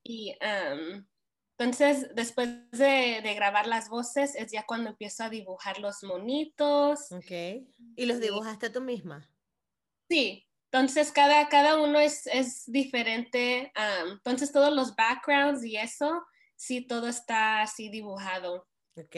Y 0.03 0.35
entonces, 1.59 2.15
después 2.15 2.49
de, 2.71 3.21
grabar 3.35 3.67
las 3.67 3.89
voces, 3.89 4.33
es 4.35 4.49
ya 4.49 4.65
cuando 4.65 4.91
empiezo 4.91 5.25
a 5.25 5.29
dibujar 5.29 5.79
los 5.79 6.03
monitos. 6.03 7.11
Ok. 7.11 7.65
¿Y 7.97 8.05
los 8.05 8.21
dibujaste 8.21 8.69
tú 8.69 8.79
misma? 8.79 9.29
Sí. 10.09 10.47
Entonces, 10.71 11.11
cada, 11.11 11.49
cada 11.49 11.77
uno 11.81 11.99
es, 11.99 12.27
es 12.27 12.63
diferente. 12.65 13.73
entonces, 14.09 14.53
todos 14.53 14.73
los 14.73 14.95
backgrounds 14.95 15.65
y 15.65 15.75
eso, 15.75 16.25
sí, 16.55 16.87
todo 16.87 17.09
está 17.09 17.61
así 17.61 17.89
dibujado. 17.89 18.65
Ok. 18.95 19.17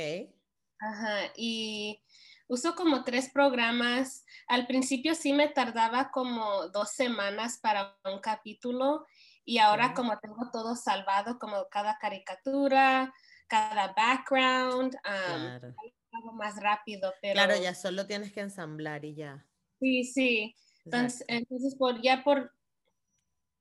Ajá. 0.80 1.32
Y 1.36 2.02
uso 2.48 2.74
como 2.74 3.04
tres 3.04 3.30
programas. 3.30 4.26
Al 4.48 4.66
principio 4.66 5.14
sí 5.14 5.32
me 5.32 5.48
tardaba 5.48 6.10
como 6.10 6.70
dos 6.70 6.90
semanas 6.90 7.60
para 7.62 8.00
un 8.04 8.20
capítulo 8.20 9.06
y 9.46 9.58
ahora 9.58 9.94
como 9.94 10.18
tengo 10.20 10.50
todo 10.52 10.76
salvado, 10.76 11.40
como 11.40 11.68
cada 11.70 11.98
caricatura, 11.98 13.14
cada 13.48 13.94
background, 13.94 14.96
um, 15.06 16.36
más 16.38 16.62
rápido. 16.62 17.14
Pero... 17.22 17.34
Claro, 17.34 17.56
ya 17.62 17.76
solo 17.76 18.08
tienes 18.08 18.32
que 18.32 18.42
ensamblar 18.42 19.04
y 19.06 19.16
ya. 19.16 19.46
Sí, 19.80 20.04
sí. 20.04 20.56
Entonces, 20.86 21.26
entonces 21.28 21.76
por, 21.76 22.02
ya 22.02 22.24
por, 22.24 22.54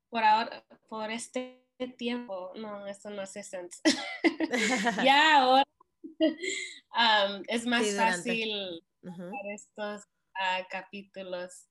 por 0.08 0.24
ahora, 0.24 0.64
por 0.88 1.10
este 1.10 1.66
tiempo, 1.96 2.52
no, 2.56 2.86
eso 2.86 3.10
no 3.10 3.22
hace 3.22 3.42
sense. 3.42 3.80
ya 5.04 5.38
ahora 5.38 5.64
um, 6.20 7.42
es 7.48 7.66
más 7.66 7.94
fácil 7.96 8.82
para 9.02 9.54
estos 9.54 10.02
uh, 10.02 10.64
capítulos. 10.70 11.69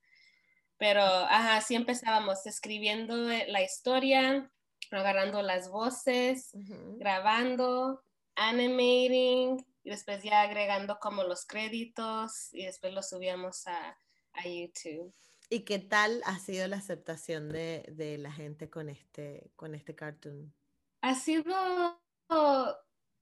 Pero, 0.79 1.03
ajá, 1.03 1.57
así 1.57 1.75
empezábamos 1.75 2.45
escribiendo 2.45 3.29
eh, 3.29 3.45
la 3.49 3.61
historia, 3.61 4.49
agarrando 4.89 5.41
las 5.41 5.69
voces, 5.69 6.51
grabando, 6.97 8.01
animating, 8.35 9.57
y 9.83 9.89
después 9.89 10.23
ya 10.23 10.41
agregando 10.41 10.97
como 10.99 11.23
los 11.23 11.45
créditos 11.45 12.49
y 12.53 12.65
después 12.65 12.93
lo 12.93 13.03
subíamos 13.03 13.67
a, 13.67 13.97
a 14.33 14.47
YouTube. 14.47 15.13
¿Y 15.49 15.61
qué 15.61 15.79
tal 15.79 16.21
ha 16.25 16.39
sido 16.39 16.67
la 16.67 16.77
aceptación 16.77 17.49
de, 17.49 17.83
de, 17.91 18.17
la 18.17 18.31
gente 18.31 18.69
con 18.69 18.87
este, 18.87 19.51
con 19.55 19.75
este 19.75 19.95
cartoon? 19.95 20.53
Ha 21.01 21.15
sido, 21.15 21.53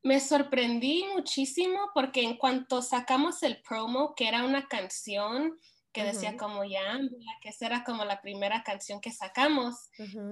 me 0.04 0.20
sorprendí 0.20 1.06
muchísimo 1.16 1.90
porque 1.94 2.24
en 2.24 2.38
cuanto 2.38 2.82
sacamos 2.82 3.42
el 3.44 3.62
promo, 3.64 4.14
que 4.14 4.28
era 4.28 4.44
una 4.44 4.68
canción, 4.68 5.58
que 5.98 6.04
decía 6.04 6.38
como 6.38 6.64
ya, 6.64 7.00
que 7.42 7.50
esa 7.50 7.66
era 7.66 7.84
como 7.84 8.06
la 8.06 8.22
primera 8.22 8.62
canción 8.62 9.02
que 9.02 9.12
sacamos. 9.12 9.90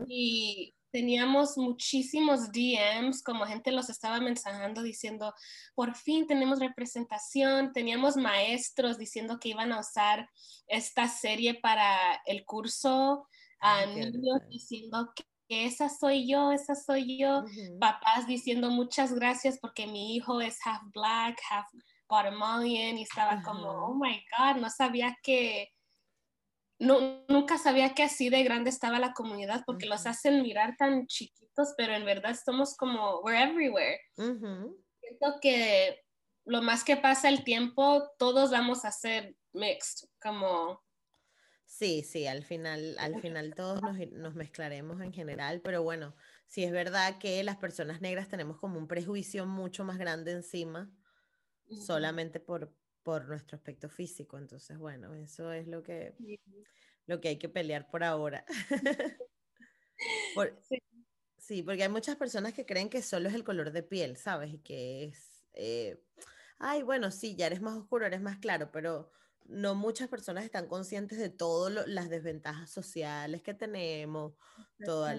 Y 0.07 0.75
teníamos 0.91 1.57
muchísimos 1.57 2.51
DMs, 2.51 3.23
como 3.23 3.45
gente 3.45 3.71
los 3.71 3.89
estaba 3.89 4.19
mensajando 4.19 4.83
diciendo, 4.83 5.33
por 5.73 5.95
fin 5.95 6.27
tenemos 6.27 6.59
representación, 6.59 7.73
teníamos 7.73 8.15
maestros 8.15 8.99
diciendo 8.99 9.39
que 9.39 9.49
iban 9.49 9.73
a 9.73 9.79
usar 9.79 10.29
esta 10.67 11.07
serie 11.07 11.55
para 11.55 12.21
el 12.25 12.45
curso, 12.45 13.27
a 13.59 13.87
niños 13.87 14.41
diciendo 14.49 15.11
que 15.47 15.65
esa 15.65 15.89
soy 15.89 16.29
yo, 16.29 16.51
esa 16.51 16.75
soy 16.75 17.17
yo, 17.17 17.43
papás 17.79 18.27
diciendo 18.27 18.69
muchas 18.69 19.13
gracias 19.13 19.57
porque 19.59 19.87
mi 19.87 20.15
hijo 20.15 20.41
es 20.41 20.59
half 20.63 20.81
black, 20.93 21.39
half 21.49 21.67
Guatemalan 22.07 22.97
y 22.97 23.03
estaba 23.03 23.41
como, 23.41 23.69
oh 23.69 23.95
my 23.95 24.23
God, 24.37 24.61
no 24.61 24.69
sabía 24.69 25.17
que, 25.23 25.69
no, 26.79 27.23
nunca 27.27 27.57
sabía 27.57 27.93
que 27.93 28.03
así 28.03 28.29
de 28.29 28.43
grande 28.43 28.69
estaba 28.69 28.99
la 28.99 29.13
comunidad 29.13 29.63
porque 29.65 29.85
los 29.85 30.05
hacen 30.05 30.41
mirar 30.41 30.75
tan 30.77 31.07
chiquitos, 31.07 31.73
pero 31.77 31.93
en 31.93 32.05
verdad 32.05 32.35
somos 32.43 32.75
como, 32.75 33.21
we're 33.21 33.41
everywhere. 33.41 33.99
Siento 34.15 35.39
que 35.41 36.03
lo 36.45 36.61
más 36.61 36.83
que 36.83 36.97
pasa 36.97 37.29
el 37.29 37.43
tiempo, 37.43 38.09
todos 38.17 38.51
vamos 38.51 38.85
a 38.85 38.91
ser 38.91 39.35
mixed, 39.53 40.07
como... 40.21 40.83
Sí, 41.65 42.03
sí, 42.03 42.27
al 42.27 42.43
final, 42.43 42.95
al 42.99 43.19
final 43.19 43.55
todos 43.55 43.81
nos, 43.81 43.97
nos 44.11 44.35
mezclaremos 44.35 45.01
en 45.01 45.11
general, 45.11 45.61
pero 45.61 45.81
bueno, 45.81 46.15
sí 46.47 46.63
es 46.63 46.71
verdad 46.71 47.17
que 47.17 47.43
las 47.43 47.57
personas 47.57 48.01
negras 48.01 48.29
tenemos 48.29 48.59
como 48.59 48.77
un 48.77 48.87
prejuicio 48.87 49.45
mucho 49.45 49.83
más 49.83 49.97
grande 49.97 50.31
encima 50.31 50.89
solamente 51.69 52.39
por, 52.39 52.73
por 53.03 53.27
nuestro 53.27 53.55
aspecto 53.57 53.89
físico. 53.89 54.37
Entonces, 54.37 54.77
bueno, 54.77 55.13
eso 55.13 55.51
es 55.51 55.67
lo 55.67 55.83
que, 55.83 56.15
lo 57.05 57.21
que 57.21 57.29
hay 57.29 57.37
que 57.37 57.49
pelear 57.49 57.87
por 57.87 58.03
ahora. 58.03 58.45
sí. 61.37 61.63
porque 61.63 61.83
hay 61.83 61.89
muchas 61.89 62.15
personas 62.15 62.53
que 62.53 62.65
creen 62.65 62.89
que 62.89 63.01
solo 63.01 63.29
es 63.29 63.35
el 63.35 63.43
color 63.43 63.71
de 63.71 63.83
piel, 63.83 64.17
¿sabes? 64.17 64.53
Y 64.53 64.59
que 64.59 65.05
es, 65.05 65.45
eh, 65.53 66.01
ay, 66.57 66.83
bueno, 66.83 67.11
sí, 67.11 67.35
ya 67.35 67.47
eres 67.47 67.61
más 67.61 67.77
oscuro, 67.77 68.05
eres 68.05 68.21
más 68.21 68.37
claro, 68.39 68.71
pero 68.71 69.11
no 69.45 69.75
muchas 69.75 70.09
personas 70.09 70.43
están 70.43 70.67
conscientes 70.67 71.19
de 71.19 71.29
todas 71.29 71.87
las 71.87 72.09
desventajas 72.09 72.69
sociales 72.71 73.43
que 73.43 73.53
tenemos, 73.53 74.33
todos 74.83 75.13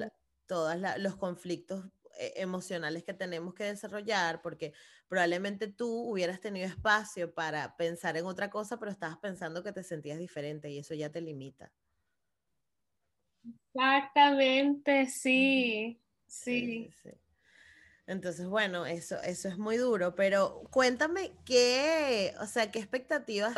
los 0.99 1.17
conflictos 1.17 1.85
emocionales 2.19 3.05
que 3.05 3.15
tenemos 3.15 3.55
que 3.55 3.65
desarrollar, 3.65 4.43
porque 4.43 4.73
probablemente 5.09 5.69
tú 5.69 6.11
hubieras 6.11 6.41
tenido 6.41 6.67
espacio 6.67 7.35
para 7.35 7.77
pensar 7.77 8.17
en 8.17 8.27
otra 8.27 8.51
cosa, 8.51 8.79
pero 8.79 8.91
estabas 8.91 9.19
pensando 9.19 9.63
que 9.63 9.73
te 9.73 9.83
sentías 9.85 10.19
diferente 10.19 10.71
y 10.71 10.79
eso 10.79 10.95
ya 10.95 11.11
te 11.11 11.21
limita. 11.21 11.73
Exactamente, 13.75 15.07
sí, 15.07 16.03
sí. 16.27 16.91
Entonces, 18.07 18.47
bueno, 18.47 18.87
eso, 18.87 19.21
eso 19.23 19.49
es 19.49 19.59
muy 19.59 19.77
duro, 19.77 20.15
pero 20.15 20.63
cuéntame 20.71 21.33
qué, 21.45 22.35
o 22.41 22.47
sea, 22.47 22.71
qué 22.71 22.79
expectativas 22.79 23.57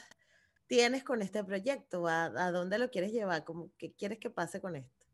tienes 0.66 1.04
con 1.04 1.22
este 1.22 1.44
proyecto, 1.44 2.06
a, 2.08 2.24
a 2.26 2.50
dónde 2.52 2.78
lo 2.78 2.90
quieres 2.90 3.12
llevar, 3.12 3.44
qué 3.78 3.92
quieres 3.94 4.18
que 4.18 4.30
pase 4.30 4.60
con 4.60 4.76
esto. 4.76 5.06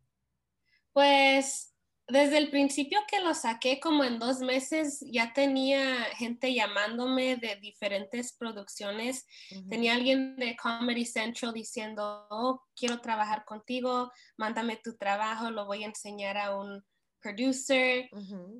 Pues 0.92 1.73
desde 2.06 2.36
el 2.36 2.50
principio 2.50 2.98
que 3.08 3.20
lo 3.20 3.34
saqué, 3.34 3.80
como 3.80 4.04
en 4.04 4.18
dos 4.18 4.40
meses, 4.40 5.02
ya 5.10 5.32
tenía 5.32 6.04
gente 6.16 6.52
llamándome 6.52 7.36
de 7.36 7.56
diferentes 7.56 8.34
producciones. 8.36 9.26
Tenía 9.70 9.94
alguien 9.94 10.36
de 10.36 10.54
Comedy 10.56 11.06
Central 11.06 11.54
diciendo, 11.54 12.26
oh, 12.28 12.62
quiero 12.76 13.00
trabajar 13.00 13.44
contigo, 13.46 14.12
mándame 14.36 14.76
tu 14.76 14.96
trabajo, 14.96 15.50
lo 15.50 15.64
voy 15.64 15.84
a 15.84 15.86
enseñar 15.86 16.36
a 16.36 16.54
un 16.58 16.84
producer. 17.22 18.10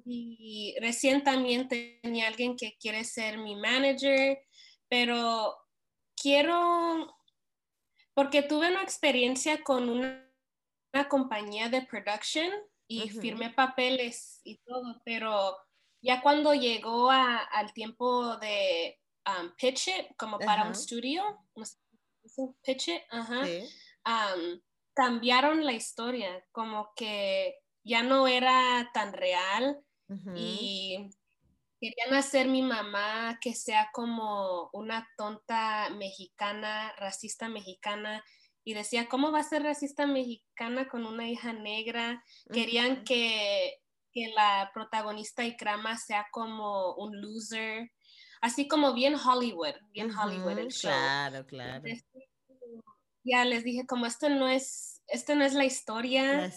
Y 0.06 0.74
recién 0.80 1.22
también 1.22 1.68
tenía 1.68 2.28
alguien 2.28 2.56
que 2.56 2.78
quiere 2.80 3.04
ser 3.04 3.36
mi 3.36 3.56
manager, 3.56 4.38
pero 4.88 5.54
quiero, 6.16 7.14
porque 8.14 8.40
tuve 8.42 8.70
una 8.70 8.82
experiencia 8.82 9.62
con 9.62 9.90
una, 9.90 10.32
una 10.94 11.08
compañía 11.10 11.68
de 11.68 11.82
production 11.82 12.50
y 12.86 13.08
firmé 13.08 13.50
papeles 13.50 14.40
y 14.44 14.58
todo, 14.58 15.00
pero 15.04 15.56
ya 16.02 16.20
cuando 16.20 16.54
llegó 16.54 17.10
al 17.10 17.72
tiempo 17.72 18.36
de 18.36 19.00
um, 19.26 19.50
pitch 19.56 19.88
it, 19.88 20.16
como 20.16 20.38
para 20.38 20.64
un 20.64 20.72
estudio, 20.72 21.22
pitch 22.62 22.88
it, 22.88 23.02
um, 23.12 24.60
cambiaron 24.94 25.64
la 25.64 25.72
historia, 25.72 26.44
como 26.52 26.92
que 26.94 27.56
ya 27.84 28.02
no 28.02 28.26
era 28.26 28.90
tan 28.92 29.12
real 29.12 29.80
y 30.36 31.10
querían 31.80 32.14
hacer 32.14 32.48
mi 32.48 32.62
mamá 32.62 33.38
que 33.40 33.54
sea 33.54 33.90
como 33.92 34.70
una 34.72 35.08
tonta 35.16 35.90
mexicana, 35.90 36.94
racista 36.98 37.48
mexicana, 37.48 38.22
y 38.64 38.72
decía, 38.72 39.08
¿cómo 39.08 39.30
va 39.30 39.40
a 39.40 39.44
ser 39.44 39.62
racista 39.62 40.06
mexicana 40.06 40.88
con 40.88 41.04
una 41.04 41.28
hija 41.28 41.52
negra? 41.52 42.24
Querían 42.52 43.04
que, 43.04 43.80
la 44.34 44.70
protagonista 44.72 45.44
Ikrama 45.44 45.98
sea 45.98 46.28
como 46.30 46.94
un 46.94 47.20
loser, 47.20 47.90
así 48.40 48.68
como 48.68 48.94
bien 48.94 49.16
Hollywood, 49.16 49.74
bien 49.90 50.10
Hollywood 50.16 50.58
el 50.58 50.68
show. 50.68 50.90
Claro, 50.90 51.44
claro. 51.46 51.84
ya 53.24 53.44
les 53.44 53.64
dije, 53.64 53.86
como 53.86 54.06
esto 54.06 54.28
no 54.28 54.48
es, 54.48 55.02
esto 55.08 55.34
no 55.34 55.44
es 55.44 55.52
la 55.52 55.64
historia. 55.64 56.48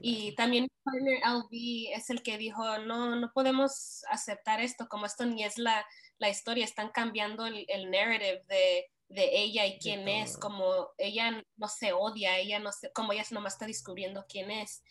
y 0.00 0.34
también 0.36 0.64
mi 0.64 0.70
partner 0.84 1.18
LB 1.42 1.96
es 1.98 2.10
el 2.10 2.22
que 2.22 2.38
dijo, 2.38 2.78
no, 2.78 3.16
no 3.16 3.32
podemos 3.34 4.02
aceptar 4.08 4.60
esto, 4.60 4.86
como 4.88 5.04
esto 5.04 5.26
ni 5.26 5.42
es 5.42 5.58
la, 5.58 5.84
la 6.18 6.30
historia, 6.30 6.64
están 6.64 6.90
cambiando 6.90 7.44
el, 7.44 7.66
el 7.68 7.90
narrative 7.90 8.44
de 8.48 8.86
de 9.10 9.40
ella 9.40 9.66
y 9.66 9.78
quién 9.78 10.08
es, 10.08 10.38
como 10.38 10.90
ella 10.96 11.44
no 11.56 11.68
se 11.68 11.92
odia, 11.92 12.38
ella 12.38 12.60
no 12.60 12.70
se, 12.70 12.92
como 12.92 13.12
ella 13.12 13.24
nomás 13.32 13.54
está 13.54 13.66
descubriendo 13.66 14.24
quién 14.28 14.50
es. 14.52 14.82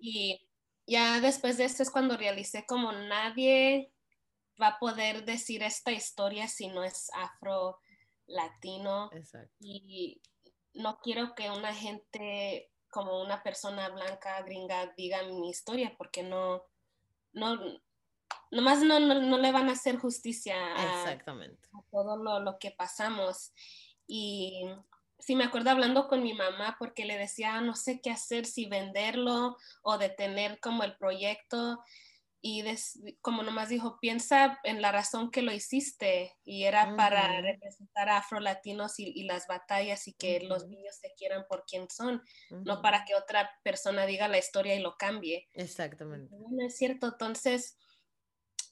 Y 0.00 0.46
ya 0.86 1.20
después 1.20 1.56
de 1.56 1.64
esto 1.64 1.84
es 1.84 1.90
cuando 1.90 2.16
realicé 2.16 2.66
como 2.66 2.90
nadie 2.92 3.92
va 4.60 4.68
a 4.68 4.78
poder 4.80 5.24
decir 5.24 5.62
esta 5.62 5.92
historia 5.92 6.48
si 6.48 6.66
no 6.66 6.82
es 6.82 7.10
afro 7.14 7.78
latino. 8.26 9.08
Y 9.60 10.20
no 10.74 10.98
quiero 10.98 11.34
que 11.36 11.48
una 11.50 11.72
gente 11.72 12.72
como 12.90 13.22
una 13.22 13.40
persona 13.44 13.88
blanca 13.88 14.42
gringa 14.42 14.92
diga 14.96 15.22
mi 15.22 15.48
historia 15.48 15.94
porque 15.96 16.24
no, 16.24 16.64
no, 17.32 17.56
nomás 18.50 18.82
no, 18.82 18.98
no, 18.98 19.38
le 19.38 19.52
van 19.52 19.68
a 19.68 19.72
hacer 19.72 19.96
justicia 19.98 20.56
a, 20.76 21.18
todo 21.90 22.16
lo, 22.16 22.40
lo, 22.40 22.58
que 22.58 22.70
pasamos. 22.70 23.52
Y 24.06 24.64
sí 25.18 25.36
me 25.36 25.44
acuerdo 25.44 25.70
hablando 25.70 26.08
con 26.08 26.22
mi 26.22 26.34
mamá 26.34 26.76
porque 26.78 27.04
le 27.04 27.16
decía, 27.16 27.60
no 27.60 27.76
sé 27.76 28.00
qué 28.00 28.10
hacer, 28.10 28.46
si 28.46 28.66
venderlo 28.66 29.56
o 29.82 29.98
detener 29.98 30.58
como 30.60 30.82
el 30.82 30.96
proyecto. 30.96 31.82
Y 32.42 32.64
como 33.20 33.42
nomás 33.42 33.68
dijo, 33.68 33.98
piensa 34.00 34.58
en 34.64 34.80
la 34.80 34.90
razón 34.90 35.30
que 35.30 35.42
lo 35.42 35.52
hiciste 35.52 36.34
y 36.42 36.64
era 36.64 36.96
para 36.96 37.42
representar 37.42 38.08
a 38.08 38.16
afrolatinos 38.16 38.98
y, 38.98 39.12
y 39.14 39.24
las 39.24 39.46
batallas 39.46 40.08
y 40.08 40.14
que 40.14 40.40
los 40.40 40.66
niños 40.66 40.96
se 40.96 41.12
quieran 41.18 41.44
por 41.50 41.66
quien 41.66 41.90
son, 41.90 42.22
no 42.48 42.80
para 42.80 43.04
que 43.04 43.14
otra 43.14 43.50
persona 43.62 44.06
diga 44.06 44.26
la 44.26 44.38
historia 44.38 44.74
y 44.74 44.80
lo 44.80 44.96
cambie. 44.96 45.50
Exactamente. 45.52 46.34
No 46.34 46.66
es 46.66 46.78
cierto, 46.78 47.08
entonces 47.08 47.76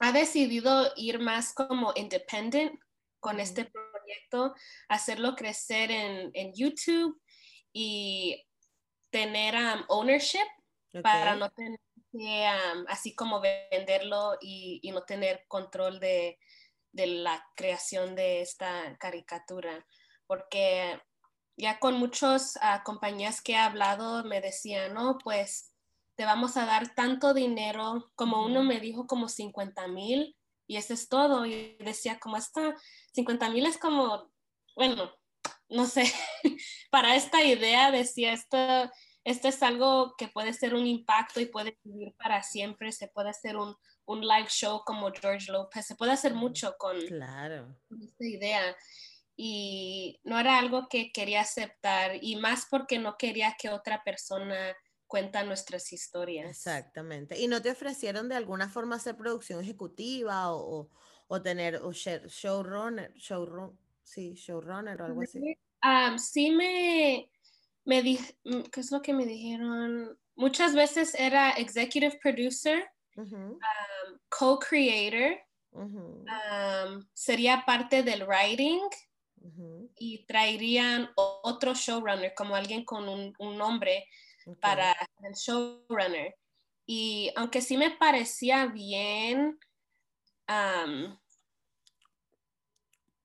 ha 0.00 0.12
decidido 0.12 0.92
ir 0.96 1.18
más 1.18 1.52
como 1.52 1.92
independent 1.96 2.80
con 3.20 3.40
este 3.40 3.64
proyecto, 3.64 4.54
hacerlo 4.88 5.34
crecer 5.34 5.90
en, 5.90 6.52
YouTube 6.54 7.20
y 7.72 8.46
tener 9.11 9.54
um, 9.54 9.85
ownership 9.88 10.46
para 11.02 11.35
no 11.35 11.50
tener 11.50 11.81
que 12.12 12.48
um, 12.48 12.85
así 12.88 13.14
como 13.14 13.40
venderlo 13.40 14.38
y, 14.40 14.88
no 14.92 15.02
tener 15.02 15.44
control 15.48 16.00
de, 16.00 16.38
la 16.92 17.44
creación 17.54 18.14
de 18.14 18.40
esta 18.40 18.96
caricatura. 18.98 19.85
Porque 20.27 21.00
ya 21.56 21.79
con 21.79 21.94
muchas 21.94 22.58
ah, 22.62 22.83
compañías 22.85 23.40
que 23.40 23.52
he 23.52 23.56
hablado 23.56 24.25
me 24.25 24.40
decían, 24.40 24.94
no, 24.94 25.18
pues 25.18 25.67
te 26.19 26.25
vamos 26.25 26.56
a 26.56 26.66
dar 26.66 26.96
tanto 26.96 27.33
dinero, 27.33 28.10
como 28.16 28.44
uno 28.44 28.64
me 28.64 28.81
dijo 28.81 29.06
como 29.06 29.29
50 29.29 29.87
mil 29.87 30.37
y 30.66 30.77
eso 30.77 30.92
es 30.92 31.08
todo. 31.08 31.46
Y 31.46 31.77
decía, 31.79 32.19
como 32.19 32.37
está, 32.37 32.75
50 33.12 33.48
mil 33.50 33.64
es 33.66 33.79
como, 33.79 34.29
bueno, 34.75 35.12
no 35.69 35.87
sé, 35.87 36.12
para 36.90 37.14
esta 37.14 37.44
idea 37.44 37.92
decía, 37.92 38.33
esto, 38.33 38.58
esto 39.23 39.46
es 39.46 39.62
algo 39.62 40.16
que 40.19 40.27
puede 40.27 40.52
ser 40.54 40.75
un 40.75 40.88
impacto 40.88 41.38
y 41.38 41.46
puede 41.46 41.79
vivir 41.85 42.12
para 42.16 42.42
siempre, 42.42 42.90
se 42.90 43.06
puede 43.06 43.31
hacer 43.31 43.56
un, 43.56 43.77
live 44.08 44.48
show 44.48 44.83
como 44.85 45.12
George 45.12 45.52
Lopez, 45.52 45.87
se 45.87 45.94
puede 45.94 46.10
hacer 46.10 46.35
mucho 46.35 46.75
con, 46.79 47.00
claro. 47.02 47.77
esta 48.02 48.25
idea. 48.27 48.77
y 49.37 50.19
no 50.25 50.40
era 50.40 50.58
algo 50.58 50.88
que 50.88 51.12
quería 51.12 51.42
aceptar 51.42 52.19
y 52.21 52.35
más 52.35 52.66
porque 52.69 52.98
no 52.98 53.16
quería 53.16 53.54
que 53.56 53.71
otra 53.71 54.02
persona 54.02 54.75
cuenta 55.09 55.42
nuestras 55.42 55.92
historias. 55.92 56.48
Exactamente. 56.48 57.40
¿Y 57.40 57.48
no 57.48 57.61
te 57.61 57.71
ofrecieron 57.71 58.29
de 58.29 58.37
alguna 58.37 58.69
forma 58.69 58.96
hacer 58.96 59.17
producción 59.17 59.61
ejecutiva 59.61 60.52
o, 60.54 60.88
o, 61.27 61.42
tener 61.42 61.77
o 61.77 61.92
showrunner, 61.92 63.13
showrun, 63.15 63.77
sí, 64.02 64.35
showrunner 64.35 65.00
o 65.02 65.06
algo 65.06 65.23
así? 65.23 65.40
sí 66.19 66.50
me, 66.50 67.31
me 67.85 68.02
di, 68.02 68.21
mm, 68.44 68.63
¿qué 68.71 68.81
es 68.81 68.92
lo 68.92 69.02
que 69.02 69.15
me 69.15 69.27
dijeron? 69.27 70.17
Muchas 70.37 70.75
veces 70.75 71.15
era 71.15 71.50
executive 71.52 72.19
producer, 72.23 72.88
co-creator, 74.29 75.37
sería 77.13 77.65
parte 77.67 78.02
del 78.02 78.25
writing 78.25 78.81
y 79.96 80.25
traerían 80.27 81.11
otro 81.17 81.75
showrunner, 81.75 82.35
como 82.35 82.54
alguien 82.54 82.85
con 82.85 83.09
un, 83.09 83.35
nombre 83.56 84.06
para 84.57 84.92
el 85.23 85.35
showrunner. 85.35 86.35
Y 86.87 87.31
aunque 87.37 87.61
sí 87.61 87.77
me 87.77 87.90
parecía 87.90 88.67
bien, 88.67 89.59
um, 90.49 91.19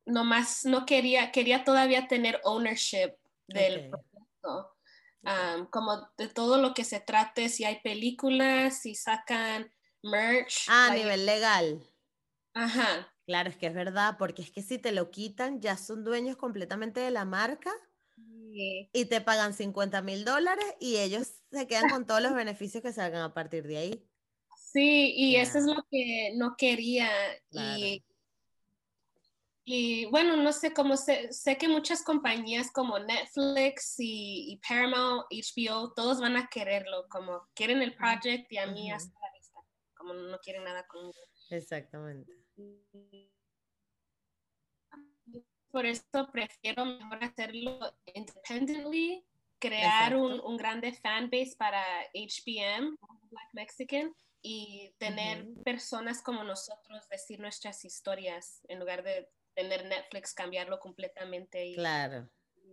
nomás 0.06 0.66
no 0.66 0.86
quería, 0.86 1.32
quería 1.32 1.64
todavía 1.64 2.08
tener 2.08 2.42
ownership 2.44 3.14
del 3.48 3.90
proyecto. 3.90 4.76
como 5.70 6.10
de 6.18 6.28
todo 6.28 6.58
lo 6.58 6.74
que 6.74 6.84
se 6.84 7.00
trate, 7.00 7.48
si 7.48 7.64
hay 7.64 7.80
películas, 7.82 8.82
si 8.82 8.96
sacan 8.96 9.72
merch. 10.02 10.66
Ah, 10.68 10.90
a 10.92 10.96
nivel 10.96 11.26
legal. 11.26 11.82
Ajá. 12.54 13.10
Claro, 13.26 13.50
es 13.50 13.56
que 13.56 13.68
es 13.68 13.74
verdad, 13.74 14.18
porque 14.20 14.42
es 14.42 14.52
que 14.52 14.62
si 14.62 14.78
te 14.78 14.92
lo 14.92 15.10
quitan, 15.10 15.62
ya 15.62 15.78
son 15.78 16.04
dueños 16.04 16.36
completamente 16.36 17.00
de 17.00 17.12
la 17.12 17.24
marca 17.24 17.72
y 18.56 19.06
te 19.06 19.22
pagan 19.22 19.54
50 19.54 20.01
mil 20.01 20.26
dólares 20.26 20.66
y 20.80 20.97
ellos 20.97 21.34
se 21.51 21.68
quedan 21.68 21.89
con 21.89 22.06
todos 22.06 22.22
los 22.22 22.34
beneficios 22.34 22.84
que 22.84 22.93
salgan 22.93 23.22
a 23.22 23.34
partir 23.34 23.68
de 23.68 23.78
ahí. 23.78 24.08
Sí, 24.74 25.14
y 25.16 25.36
eso 25.36 25.60
es 25.60 25.66
lo 25.66 25.86
que 25.89 26.34
no 26.36 26.56
quería. 26.58 27.10
Y, 27.51 28.04
y, 29.66 30.06
bueno, 30.08 30.36
no 30.36 30.51
sé, 30.51 30.74
cómo 30.74 30.97
sé, 30.97 31.32
sé 31.32 31.58
que 31.58 31.68
muchas 31.68 32.04
compañías 32.04 32.72
como 32.72 32.97
Netflix 32.97 33.95
y, 33.99 34.60
Paramount, 34.68 35.28
HBO, 35.30 35.93
todos 35.93 36.20
van 36.20 36.38
a 36.38 36.47
quererlo, 36.47 37.08
como 37.08 37.47
quieren 37.54 37.84
el 37.84 37.95
project 37.95 38.51
y 38.51 38.58
a 38.58 38.66
mí 38.66 38.91
hasta 38.91 39.14
la 39.20 39.32
vista, 39.38 39.60
como 39.95 40.14
no 40.16 40.39
quieren 40.39 40.64
nada 40.64 40.88
conmigo. 40.88 41.20
Exactamente. 41.51 42.34
Por 45.74 45.88
eso 45.88 46.30
prefiero 46.32 46.86
mejor 46.86 47.24
hacerlo 47.24 47.80
independently, 48.14 49.26
crear 49.58 50.16
un, 50.16 50.40
un, 50.40 50.56
grande 50.56 50.94
fanbase 50.94 51.56
para 51.58 51.84
HBM, 52.14 52.96
Black 53.32 53.50
Mexican, 53.54 54.14
y 54.44 54.94
tener 55.00 55.48
personas 55.64 56.22
como 56.22 56.44
nosotros 56.44 57.10
decir 57.10 57.40
nuestras 57.40 57.84
historias 57.86 58.62
en 58.68 58.80
lugar 58.80 59.02
de 59.02 59.28
tener 59.56 59.86
Netflix 59.86 60.36
cambiarlo 60.36 60.80
completamente 60.80 61.66
y 61.66 61.74
claro. 61.74 62.30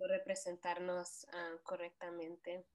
representarnos 0.07 1.27
ah, 1.33 1.57
correctamente. 1.63 2.67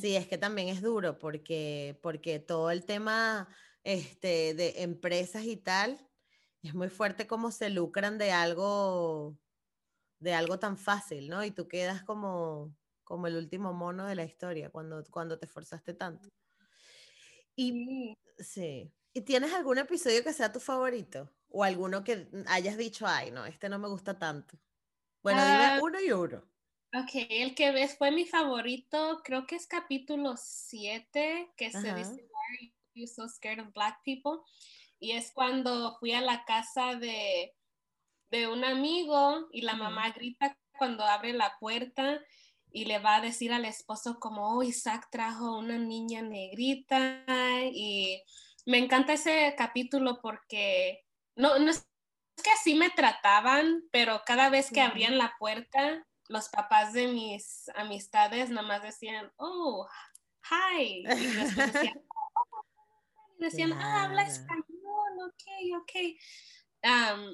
Sí, 0.00 0.14
es 0.14 0.28
que 0.28 0.38
también 0.38 0.68
es 0.68 0.82
duro 0.82 1.18
porque, 1.18 1.98
porque 2.00 2.38
todo 2.38 2.70
el 2.70 2.84
tema 2.84 3.48
este, 3.82 4.54
de 4.54 4.82
empresas 4.82 5.46
y 5.46 5.56
tal, 5.56 5.98
es 6.62 6.74
muy 6.74 6.88
fuerte 6.88 7.26
cómo 7.26 7.50
se 7.50 7.70
lucran 7.70 8.18
de 8.18 8.32
algo, 8.32 9.36
de 10.18 10.34
algo 10.34 10.58
tan 10.58 10.76
fácil, 10.76 11.28
¿no? 11.28 11.44
Y 11.44 11.50
tú 11.50 11.68
quedas 11.68 12.02
como, 12.04 12.74
como 13.04 13.26
el 13.26 13.36
último 13.36 13.72
mono 13.72 14.06
de 14.06 14.14
la 14.14 14.24
historia 14.24 14.70
cuando, 14.70 15.02
cuando 15.10 15.38
te 15.38 15.46
esforzaste 15.46 15.94
tanto. 15.94 16.28
Y 17.56 18.16
sí. 18.38 18.92
¿Y 19.14 19.20
tienes 19.22 19.52
algún 19.52 19.78
episodio 19.78 20.22
que 20.24 20.32
sea 20.32 20.52
tu 20.52 20.60
favorito? 20.60 21.30
¿O 21.48 21.64
alguno 21.64 22.02
que 22.02 22.28
hayas 22.46 22.78
dicho, 22.78 23.06
ay, 23.06 23.30
no, 23.30 23.44
este 23.44 23.68
no 23.68 23.78
me 23.78 23.88
gusta 23.88 24.18
tanto? 24.18 24.56
Bueno, 25.22 25.42
dime 25.42 25.64
ah, 25.64 25.80
uno 25.82 26.00
y 26.00 26.10
uno. 26.12 26.42
Ok, 26.94 27.26
el 27.28 27.54
que 27.54 27.72
ves 27.72 27.96
fue 27.96 28.10
mi 28.10 28.26
favorito, 28.26 29.20
creo 29.24 29.46
que 29.46 29.56
es 29.56 29.66
capítulo 29.66 30.34
7, 30.36 31.52
que 31.56 31.70
se 31.70 31.94
dice 31.94 32.28
You 32.94 33.06
So 33.06 33.28
Scared 33.28 33.60
of 33.60 33.72
Black 33.72 34.02
People. 34.04 34.40
Y 35.02 35.12
es 35.12 35.32
cuando 35.32 35.96
fui 35.98 36.12
a 36.12 36.20
la 36.20 36.44
casa 36.44 36.94
de, 36.94 37.52
de 38.30 38.46
un 38.46 38.64
amigo 38.64 39.48
y 39.50 39.62
la 39.62 39.74
mamá 39.74 40.10
grita 40.12 40.56
cuando 40.78 41.04
abre 41.04 41.32
la 41.32 41.58
puerta 41.58 42.20
y 42.70 42.84
le 42.84 43.00
va 43.00 43.16
a 43.16 43.20
decir 43.20 43.52
al 43.52 43.64
esposo 43.64 44.20
como, 44.20 44.56
oh, 44.56 44.62
Isaac 44.62 45.08
trajo 45.10 45.58
una 45.58 45.76
niña 45.76 46.22
negrita. 46.22 47.24
Y 47.72 48.22
me 48.64 48.78
encanta 48.78 49.14
ese 49.14 49.52
capítulo 49.58 50.20
porque 50.22 51.04
no, 51.34 51.58
no 51.58 51.72
es 51.72 51.84
que 52.40 52.52
así 52.52 52.76
me 52.76 52.90
trataban, 52.90 53.82
pero 53.90 54.22
cada 54.24 54.50
vez 54.50 54.70
que 54.70 54.82
abrían 54.82 55.18
la 55.18 55.34
puerta, 55.36 56.06
los 56.28 56.48
papás 56.48 56.92
de 56.92 57.08
mis 57.08 57.68
amistades 57.74 58.50
nomás 58.50 58.84
decían, 58.84 59.32
oh, 59.34 59.88
hi. 60.48 61.02
Y 61.04 61.26
después 61.26 61.72
decían, 61.72 62.02
decían, 63.38 63.72
ah, 63.72 64.04
habla 64.04 64.22
español, 64.22 64.71
ok, 65.26 65.80
ok. 65.80 65.92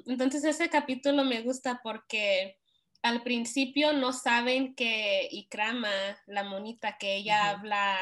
entonces 0.07 0.43
ese 0.43 0.69
capítulo 0.69 1.23
me 1.23 1.41
gusta 1.41 1.79
porque 1.83 2.57
al 3.01 3.23
principio 3.23 3.93
no 3.93 4.13
saben 4.13 4.75
que 4.75 5.27
Ikrama, 5.31 5.89
la 6.27 6.43
monita, 6.43 6.97
que 6.97 7.15
ella 7.15 7.49
habla 7.49 7.97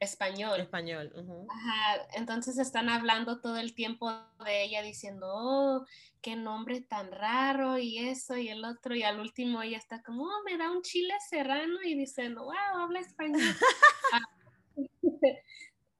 español. 0.00 0.60
Español. 0.60 1.12
Ajá, 1.48 2.06
entonces 2.14 2.58
están 2.58 2.88
hablando 2.88 3.40
todo 3.40 3.56
el 3.56 3.74
tiempo 3.74 4.10
de 4.44 4.62
ella 4.62 4.82
diciendo, 4.82 5.26
oh, 5.28 5.84
qué 6.20 6.36
nombre 6.36 6.80
tan 6.80 7.10
raro 7.10 7.78
y 7.78 7.98
eso 7.98 8.36
y 8.36 8.48
el 8.48 8.64
otro. 8.64 8.94
Y 8.94 9.02
al 9.02 9.18
último 9.18 9.62
ella 9.62 9.78
está 9.78 10.02
como, 10.02 10.24
oh, 10.24 10.42
me 10.44 10.56
da 10.56 10.70
un 10.70 10.82
chile 10.82 11.14
serrano 11.28 11.82
y 11.84 11.94
diciendo, 11.94 12.44
wow, 12.44 12.82
habla 12.82 13.00
español. 13.00 13.40
Ah, 14.10 14.22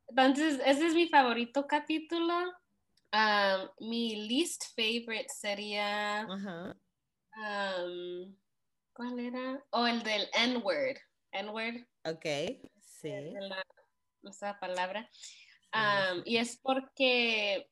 Entonces, 0.08 0.62
ese 0.64 0.86
es 0.86 0.94
mi 0.94 1.08
favorito 1.08 1.66
capítulo. 1.66 2.34
Um, 3.12 3.88
mi 3.88 4.28
least 4.28 4.64
favorite 4.76 5.28
sería. 5.28 6.26
Um, 6.28 8.36
¿Cuál 8.92 9.20
era? 9.20 9.64
O 9.70 9.80
oh, 9.80 9.86
el 9.86 10.02
del 10.02 10.28
N-word. 10.34 10.98
N-word. 11.32 11.86
Ok, 12.04 12.26
sí. 12.80 13.12
esa 14.24 14.58
palabra. 14.58 15.08
Um, 15.72 16.22
y 16.24 16.38
es 16.38 16.58
porque 16.62 17.70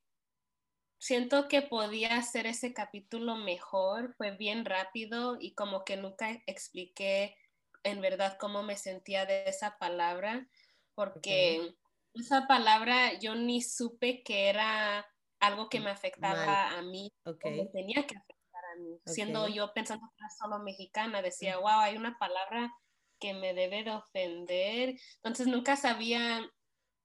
siento 0.98 1.48
que 1.48 1.62
podía 1.62 2.16
hacer 2.16 2.46
ese 2.46 2.72
capítulo 2.72 3.36
mejor. 3.36 4.14
Fue 4.16 4.36
bien 4.36 4.64
rápido 4.64 5.36
y 5.40 5.54
como 5.54 5.84
que 5.84 5.96
nunca 5.96 6.30
expliqué 6.46 7.36
en 7.82 8.00
verdad 8.00 8.36
cómo 8.38 8.62
me 8.62 8.76
sentía 8.76 9.26
de 9.26 9.48
esa 9.48 9.78
palabra. 9.78 10.48
Porque 10.94 11.74
esa 12.14 12.46
palabra 12.46 13.18
yo 13.18 13.34
ni 13.34 13.60
supe 13.60 14.22
que 14.22 14.48
era 14.48 15.06
algo 15.40 15.68
que 15.68 15.80
me 15.80 15.90
afectaba 15.90 16.70
a 16.70 16.82
mí, 16.82 17.12
okay. 17.24 17.68
tenía 17.72 18.06
que 18.06 18.16
afectar 18.16 18.64
a 18.74 18.80
mí. 18.80 18.98
Siendo 19.06 19.48
yo 19.48 19.72
pensando 19.72 20.06
que 20.08 20.24
era 20.24 20.30
solo 20.30 20.58
mexicana, 20.60 21.22
decía, 21.22 21.58
wow, 21.58 21.80
hay 21.80 21.96
una 21.96 22.18
palabra 22.18 22.72
que 23.20 23.34
me 23.34 23.54
debe 23.54 23.84
de 23.84 23.92
ofender. 23.92 24.98
Entonces 25.16 25.46
nunca 25.46 25.76
sabía 25.76 26.48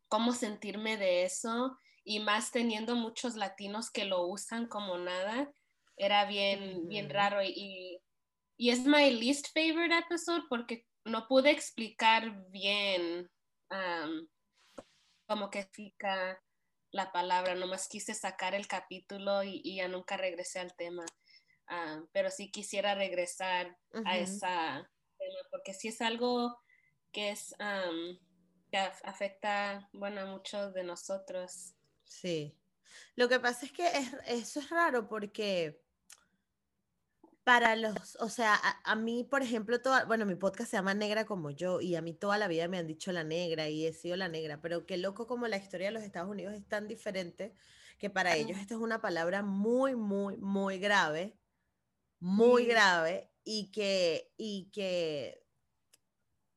cómo 0.08 0.34
sentirme 0.34 0.98
de 0.98 1.24
eso 1.24 1.78
y 2.04 2.20
más 2.20 2.52
teniendo 2.52 2.96
muchos 2.96 3.36
latinos 3.36 3.92
que 3.92 4.06
lo 4.06 4.26
usan 4.28 4.68
como 4.68 4.98
nada, 4.98 5.52
era 5.98 6.26
bien, 6.26 6.88
bien 6.88 7.10
raro 7.10 7.44
y, 7.44 8.02
y 8.58 8.70
es 8.72 8.86
my 8.86 9.12
least 9.12 9.48
favorite 9.54 9.96
episode 9.98 10.44
porque 10.50 10.86
no 11.06 11.28
pude 11.28 11.52
explicar 11.52 12.50
bien 12.50 13.30
como 15.28 15.50
que 15.50 15.64
fica 15.72 16.42
la 16.92 17.12
palabra, 17.12 17.56
nomás 17.56 17.88
quise 17.88 18.14
sacar 18.14 18.54
el 18.54 18.68
capítulo 18.68 19.44
y, 19.44 19.76
ya 19.76 19.88
nunca 19.88 20.18
regresé 20.18 20.60
al 20.60 20.76
tema. 20.76 21.06
Ah, 21.68 22.02
pero 22.12 22.30
sí 22.30 22.52
quisiera 22.52 22.96
regresar 22.96 23.78
a 24.06 24.18
esa 24.18 24.90
tema, 25.18 25.40
porque 25.52 25.74
sí 25.74 25.88
es 25.88 26.02
algo 26.02 26.60
que 27.12 27.32
es 27.32 27.56
que 28.72 28.78
afecta, 28.78 29.90
bueno, 29.94 30.22
a 30.22 30.26
muchos 30.26 30.74
de 30.74 30.84
nosotros. 30.84 31.74
Sí. 32.04 32.58
Lo 33.16 33.30
que 33.30 33.40
pasa 33.40 33.66
es 33.66 33.72
que 33.72 33.90
eso 34.28 34.60
es 34.60 34.70
raro 34.70 35.08
porque 35.08 35.82
para 37.44 37.76
los, 37.76 38.16
o 38.20 38.30
sea, 38.30 38.60
a, 38.84 38.96
mí, 38.96 39.24
por 39.24 39.42
ejemplo, 39.42 39.82
toda, 39.82 40.06
bueno, 40.06 40.26
mi 40.26 40.36
podcast 40.36 40.72
se 40.72 40.78
llama 40.78 40.94
Negra 40.94 41.26
como 41.26 41.52
yo 41.52 41.82
y 41.82 41.96
a 41.96 42.02
mí 42.02 42.14
toda 42.14 42.38
la 42.38 42.48
vida 42.48 42.68
me 42.68 42.78
han 42.78 42.88
dicho 42.88 43.12
la 43.12 43.24
negra 43.24 43.70
y 43.70 43.86
he 43.86 43.94
sido 43.94 44.16
la 44.16 44.28
negra, 44.28 44.62
pero 44.62 44.86
qué 44.86 44.98
loco 44.98 45.28
como 45.28 45.48
la 45.48 45.58
historia 45.58 45.88
de 45.88 45.94
los 45.94 46.04
Estados 46.04 46.30
Unidos 46.30 46.54
es 46.54 46.68
tan 46.68 46.88
diferente 46.88 47.54
que 47.98 48.10
para 48.10 48.36
ellos 48.36 48.58
esto 48.58 48.76
es 48.76 48.80
una 48.80 49.02
palabra 49.02 49.44
muy, 49.44 49.96
muy, 49.96 50.38
muy 50.38 50.80
grave 50.80 51.38
muy 52.22 52.66
grave 52.66 53.30
y 53.44 53.72
que, 53.72 54.32
y 54.38 54.70
que, 54.72 55.44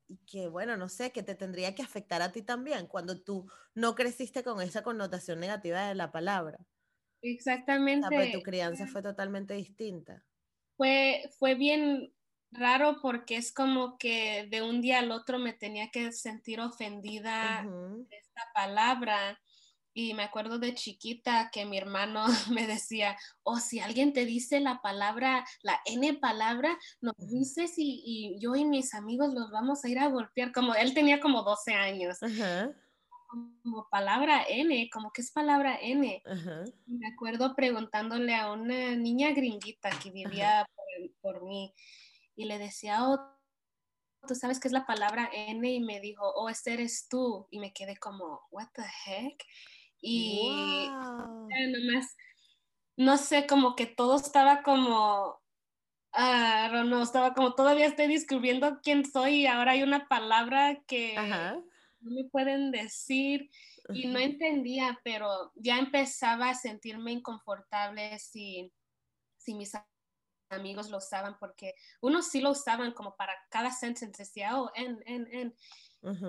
y 0.07 0.17
que, 0.27 0.47
bueno, 0.47 0.77
no 0.77 0.87
sé, 0.87 1.11
que 1.11 1.23
te 1.23 1.35
tendría 1.35 1.73
que 1.73 1.81
afectar 1.81 2.21
a 2.21 2.31
ti 2.31 2.43
también 2.43 2.87
cuando 2.87 3.21
tú 3.21 3.49
no 3.73 3.95
creciste 3.95 4.43
con 4.43 4.61
esa 4.61 4.83
connotación 4.83 5.39
negativa 5.39 5.87
de 5.87 5.95
la 5.95 6.11
palabra. 6.11 6.59
Exactamente. 7.21 8.07
O 8.07 8.37
tu 8.37 8.43
crianza 8.43 8.85
fue 8.85 9.01
totalmente 9.01 9.55
distinta. 9.55 10.23
Fue, 10.77 11.29
fue 11.39 11.55
bien 11.55 12.13
raro 12.51 12.99
porque 13.01 13.37
es 13.37 13.53
como 13.53 13.97
que 13.97 14.47
de 14.49 14.61
un 14.61 14.81
día 14.81 14.99
al 14.99 15.11
otro 15.11 15.39
me 15.39 15.53
tenía 15.53 15.89
que 15.91 16.11
sentir 16.11 16.59
ofendida 16.59 17.63
de 17.63 18.17
esta 18.17 18.41
palabra. 18.53 19.39
Y 19.97 20.13
me 20.13 20.23
acuerdo 20.23 20.59
de 20.59 20.73
chiquita 20.73 21.49
que 21.53 21.65
mi 21.65 21.77
hermano 21.77 22.25
me 22.51 22.67
decía, 22.67 23.17
o 23.43 23.53
oh, 23.53 23.59
si 23.59 23.79
alguien 23.79 24.11
te 24.11 24.25
dice 24.25 24.59
la 24.59 24.81
palabra, 24.81 25.45
la 25.61 25.79
N 25.85 26.15
palabra, 26.15 26.77
nos 26.99 27.15
dices 27.17 27.75
y, 27.77 28.37
yo 28.39 28.55
y 28.55 28.65
mis 28.65 28.93
amigos 28.93 29.33
los 29.33 29.51
vamos 29.51 29.85
a 29.85 29.89
ir 29.89 29.99
a 29.99 30.09
golpear. 30.09 30.51
Como 30.51 30.75
él 30.75 30.93
tenía 30.93 31.21
como 31.21 31.43
12 31.43 31.73
años. 31.73 32.17
Como 33.27 33.87
palabra 33.89 34.43
N, 34.47 34.89
como 34.91 35.11
que 35.11 35.21
es 35.21 35.31
palabra 35.31 35.77
N. 35.81 36.21
Me 36.85 37.07
acuerdo 37.07 37.55
preguntándole 37.55 38.35
a 38.35 38.51
una 38.51 38.95
niña 38.95 39.31
gringuita 39.31 39.89
que 40.01 40.11
vivía 40.11 40.67
por, 41.21 41.35
por 41.35 41.43
mí 41.45 41.73
y 42.35 42.45
le 42.45 42.59
decía, 42.59 43.07
oh, 43.07 43.19
tú 44.27 44.35
sabes 44.35 44.59
qué 44.59 44.67
es 44.67 44.73
la 44.73 44.85
palabra 44.85 45.29
N 45.33 45.69
y 45.69 45.79
me 45.79 45.99
dijo, 45.99 46.27
oh, 46.35 46.49
este 46.49 46.73
eres 46.73 47.07
tú. 47.07 47.47
Y 47.51 47.59
me 47.59 47.73
quedé 47.73 47.97
como, 47.97 48.41
what 48.51 48.67
the 48.73 48.83
heck? 49.05 49.43
Y 50.01 50.87
nomás, 50.89 52.15
no 52.97 53.17
sé, 53.17 53.47
como 53.47 53.75
que 53.75 53.85
todo 53.85 54.17
estaba 54.17 54.61
como, 54.61 55.41
uh, 56.13 56.83
no, 56.85 57.01
estaba 57.01 57.33
como 57.33 57.55
todavía 57.55 57.87
estoy 57.87 58.07
descubriendo 58.07 58.79
quién 58.81 59.05
soy 59.09 59.41
y 59.41 59.47
ahora 59.47 59.71
hay 59.71 59.83
una 59.83 60.07
palabra 60.07 60.81
que 60.85 61.15
no 62.05 62.11
me 62.11 62.29
pueden 62.29 62.71
decir 62.71 63.49
y 63.89 64.07
no 64.07 64.19
entendía, 64.19 64.99
pero 65.03 65.51
ya 65.55 65.79
empezaba 65.79 66.49
a 66.49 66.55
sentirme 66.55 67.11
inconfortable 67.11 68.17
si, 68.19 68.71
si 69.37 69.55
mis 69.55 69.73
amigos 70.49 70.89
lo 70.89 70.97
usaban 70.97 71.37
porque 71.39 71.73
unos 72.01 72.27
sí 72.27 72.41
lo 72.41 72.51
usaban 72.51 72.93
como 72.93 73.15
para 73.15 73.33
cada 73.49 73.71
sentence, 73.71 74.23
decía, 74.23 74.59
oh, 74.59 74.71
en, 74.75 75.01
en, 75.05 75.27
en. 75.33 75.55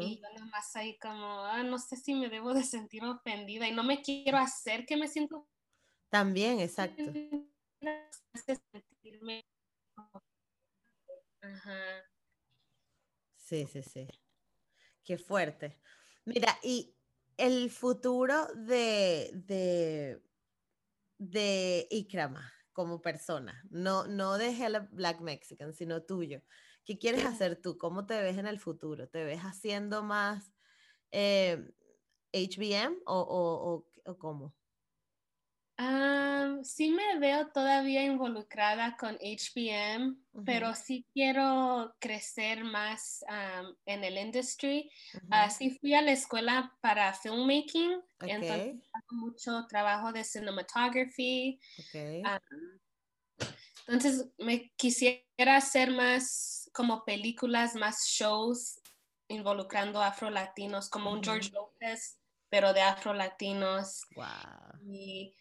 Y 0.01 0.22
yo 0.22 0.29
nomás 0.39 0.74
ahí 0.74 0.97
como, 0.99 1.45
ah, 1.45 1.62
no 1.62 1.79
sé 1.79 1.97
si 1.97 2.14
me 2.14 2.31
debo 2.31 2.55
de 2.55 2.64
sentir 2.64 3.05
ofendida 3.05 3.68
y 3.68 3.72
no 3.72 3.85
me 3.85 4.01
quiero 4.01 4.39
hacer 4.39 4.87
que 4.87 4.97
me 4.97 5.07
siento. 5.07 5.47
También, 6.09 6.61
exacto. 6.61 7.12
Sí, 13.37 13.66
sí, 13.66 13.83
sí. 13.83 14.09
Qué 15.07 15.18
fuerte. 15.18 15.78
Mira, 16.24 16.59
y 16.64 16.96
el 17.36 17.70
futuro 17.70 18.46
de, 18.57 19.30
de, 19.46 20.20
de 21.18 21.86
Ikrama, 21.92 22.52
como 22.72 23.00
persona, 23.00 23.64
no, 23.70 24.09
no 24.09 24.36
de 24.36 24.48
Hella 24.48 24.88
Black 24.90 25.20
Mexican, 25.20 25.72
sino 25.72 26.02
tuyo. 26.02 26.42
¿Qué 26.84 26.98
quieres 26.98 27.24
hacer 27.24 27.54
tú? 27.54 27.78
¿Cómo 27.78 28.04
te 28.04 28.20
ves 28.20 28.36
en 28.36 28.48
el 28.48 28.59
futuro? 28.59 29.09
¿Te 29.09 29.24
ves 29.24 29.42
haciendo 29.42 30.02
más 30.02 30.52
HBM 31.12 32.96
eh, 32.96 33.02
o, 33.07 33.86
o, 34.04 34.18
cómo? 34.18 34.54
Sí 36.62 36.91
me 36.91 37.18
veo 37.18 37.49
todavía 37.49 38.03
involucrada 38.03 38.97
con 38.97 39.16
HBM, 39.16 40.16
pero 40.45 40.74
sí 40.74 41.07
quiero 41.12 41.95
crecer 41.99 42.64
más 42.64 43.24
en 43.85 44.05
el 44.05 44.18
industry. 44.18 44.91
Así 45.31 45.70
fui 45.79 45.95
a 45.95 46.03
la 46.03 46.12
escuela 46.12 46.77
para 46.81 47.12
filmmaking, 47.12 48.01
entonces 48.20 48.77
hago 48.93 49.16
mucho 49.16 49.66
trabajo 49.68 50.12
de 50.12 50.24
cinematography. 50.24 51.61
entonces 53.87 54.29
me 54.39 54.72
quisiera 54.77 55.57
hacer 55.57 55.91
más 55.91 56.70
como 56.72 57.05
películas, 57.05 57.74
más 57.74 58.07
shows 58.07 58.81
involucrando 59.29 60.03
afro-latinos, 60.03 60.89
como 60.89 61.11
un 61.11 61.22
George 61.22 61.51
Lopez, 61.51 62.18
pero 62.49 62.72
de 62.72 62.81
afro-latinos. 62.81 64.03
Wow. 64.14 64.81
Y 64.89 65.35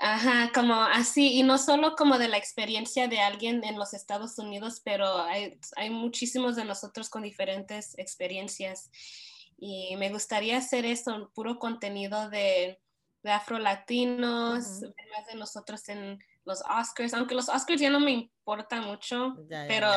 Ajá, 0.00 0.50
como 0.54 0.74
así, 0.74 1.38
y 1.38 1.42
no 1.42 1.58
solo 1.58 1.94
como 1.96 2.18
de 2.18 2.28
la 2.28 2.38
experiencia 2.38 3.08
de 3.08 3.20
alguien 3.20 3.62
en 3.64 3.78
los 3.78 3.92
Estados 3.94 4.38
Unidos, 4.38 4.80
pero 4.84 5.18
hay, 5.18 5.58
hay 5.76 5.90
muchísimos 5.90 6.56
de 6.56 6.64
nosotros 6.64 7.10
con 7.10 7.22
diferentes 7.22 7.96
experiencias. 7.98 8.90
Y 9.58 9.94
me 9.96 10.10
gustaría 10.10 10.56
hacer 10.56 10.86
eso, 10.86 11.30
puro 11.34 11.58
contenido 11.58 12.30
de, 12.30 12.80
de 13.22 13.30
afro-latinos, 13.30 14.80
más 14.80 15.26
de 15.30 15.34
nosotros 15.36 15.88
en 15.88 16.18
los 16.44 16.62
Oscars, 16.62 17.14
aunque 17.14 17.34
los 17.34 17.48
Oscars 17.48 17.80
ya 17.80 17.90
no 17.90 18.00
me 18.00 18.10
importan 18.10 18.84
mucho, 18.84 19.36
pero 19.68 19.90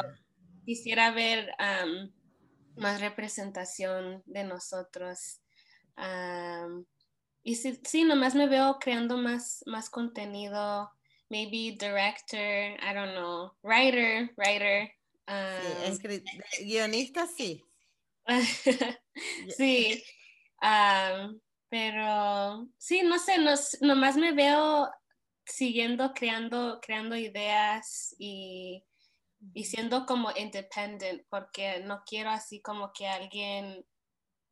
quisiera 0.65 1.11
ver 1.11 1.51
más 2.75 3.01
representación 3.01 4.21
de 4.25 4.43
nosotros. 4.43 5.41
Y 7.47 7.57
sí, 7.57 7.79
sí, 7.83 8.03
nomás 8.03 8.33
me 8.33 8.47
veo 8.47 8.79
creando 8.79 9.17
más, 9.17 9.63
más 9.67 9.87
contenido, 9.87 10.89
maybe 11.29 11.77
director, 11.77 12.39
I 12.39 12.91
don't 12.91 13.11
know, 13.11 13.51
writer, 13.61 14.31
writer. 14.35 14.91
sí, 15.27 16.65
guionista 16.65 17.27
sí. 17.27 17.63
sí, 19.55 20.03
pero 21.69 22.67
sí, 22.79 23.03
no 23.03 23.19
sé, 23.19 23.37
no, 23.37 23.53
nomás 23.81 24.17
me 24.17 24.31
veo 24.31 24.89
siguiendo 25.45 26.13
creando, 26.15 26.79
creando 26.81 27.15
ideas 27.15 28.15
y, 28.17 28.83
y 29.53 29.65
siendo 29.65 30.07
como 30.07 30.31
independent, 30.35 31.21
porque 31.29 31.81
no 31.81 32.01
quiero 32.07 32.31
así 32.31 32.59
como 32.59 32.91
que 32.91 33.05
alguien 33.05 33.85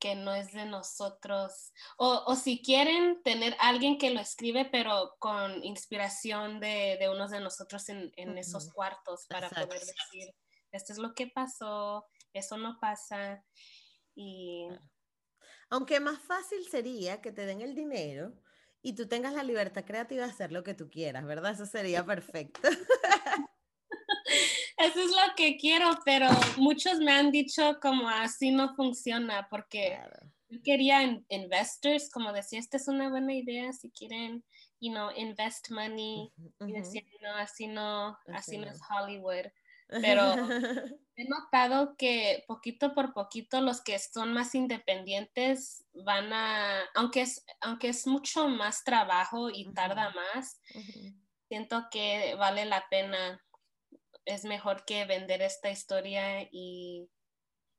que 0.04 0.16
no 0.16 0.36
es 0.36 0.52
de 0.52 0.66
nosotros. 0.66 1.72
O, 1.98 2.26
o, 2.28 2.36
si 2.36 2.62
quieren 2.62 3.24
tener 3.24 3.56
alguien 3.58 3.98
que 3.98 4.10
lo 4.10 4.20
escribe, 4.20 4.66
pero 4.70 5.16
con 5.18 5.64
inspiración 5.64 6.60
de, 6.60 6.98
de 7.00 7.08
unos 7.08 7.32
de 7.32 7.40
nosotros 7.40 7.88
en, 7.88 8.12
en 8.18 8.38
esos 8.38 8.70
cuartos 8.74 9.26
para 9.30 9.50
poder 9.50 9.80
decir, 9.80 10.36
esto 10.74 10.92
es 10.92 11.00
lo 11.00 11.14
que 11.14 11.28
pasó, 11.28 12.06
eso 12.34 12.58
no 12.58 12.78
pasa. 12.82 13.46
Y... 14.14 14.68
Aunque 15.70 16.02
más 16.02 16.20
fácil 16.20 16.68
sería 16.68 17.22
que 17.22 17.32
te 17.32 17.46
den 17.46 17.62
el 17.62 17.74
dinero 17.74 18.34
y 18.82 18.96
tú 18.96 19.08
tengas 19.08 19.34
la 19.34 19.44
libertad 19.44 19.86
creativa 19.86 20.26
de 20.26 20.32
hacer 20.32 20.52
lo 20.52 20.66
que 20.66 20.74
tú 20.74 20.90
quieras, 20.90 21.24
¿verdad? 21.26 21.54
Eso 21.54 21.66
sería 21.66 22.06
perfecto. 22.06 22.60
Eso 24.84 25.00
es 25.00 25.12
lo 25.12 25.36
que 25.38 25.58
quiero, 25.58 25.98
pero 26.04 26.28
muchos 26.58 27.00
me 27.00 27.14
han 27.14 27.32
dicho 27.32 27.80
como 27.82 28.10
así 28.10 28.52
no 28.52 28.76
funciona 28.76 29.48
porque 29.50 29.98
yo 30.50 30.62
quería 30.62 31.22
investors, 31.30 32.10
como 32.12 32.34
decía, 32.34 32.60
esta 32.60 32.78
es 32.78 32.88
una 32.90 33.10
buena 33.10 33.34
idea 33.34 33.72
si 33.72 33.90
quieren, 33.92 34.44
you 34.82 34.92
know, 34.92 35.10
invest 35.16 35.72
money. 35.72 36.32
Y 36.60 36.72
decía, 36.74 37.02
no, 37.22 37.36
así 37.36 37.68
no, 37.68 38.18
así, 38.34 38.58
no 38.58 38.68
es 38.68 38.80
Hollywood. 38.90 39.48
Pero 39.88 40.34
he 41.16 41.30
notado 41.30 41.96
que 41.98 42.44
poquito 42.48 42.94
por 42.94 43.14
poquito 43.14 43.62
los 43.62 43.82
que 43.82 43.98
son 44.00 44.34
más 44.34 44.54
independientes 44.54 45.86
van 45.94 46.34
a, 46.34 46.82
aunque 46.94 47.22
es, 47.22 47.46
aunque 47.62 47.90
es 47.90 48.06
mucho 48.06 48.50
más 48.50 48.84
trabajo 48.84 49.50
y 49.50 49.72
tarda 49.74 50.12
más, 50.12 50.60
siento 51.48 51.88
que 51.90 52.36
vale 52.36 52.66
la 52.66 52.86
pena 52.90 53.42
es 54.26 54.46
mejor 54.46 54.86
que 54.86 55.06
vender 55.06 55.42
esta 55.42 55.70
historia 55.72 56.48
y 56.52 57.10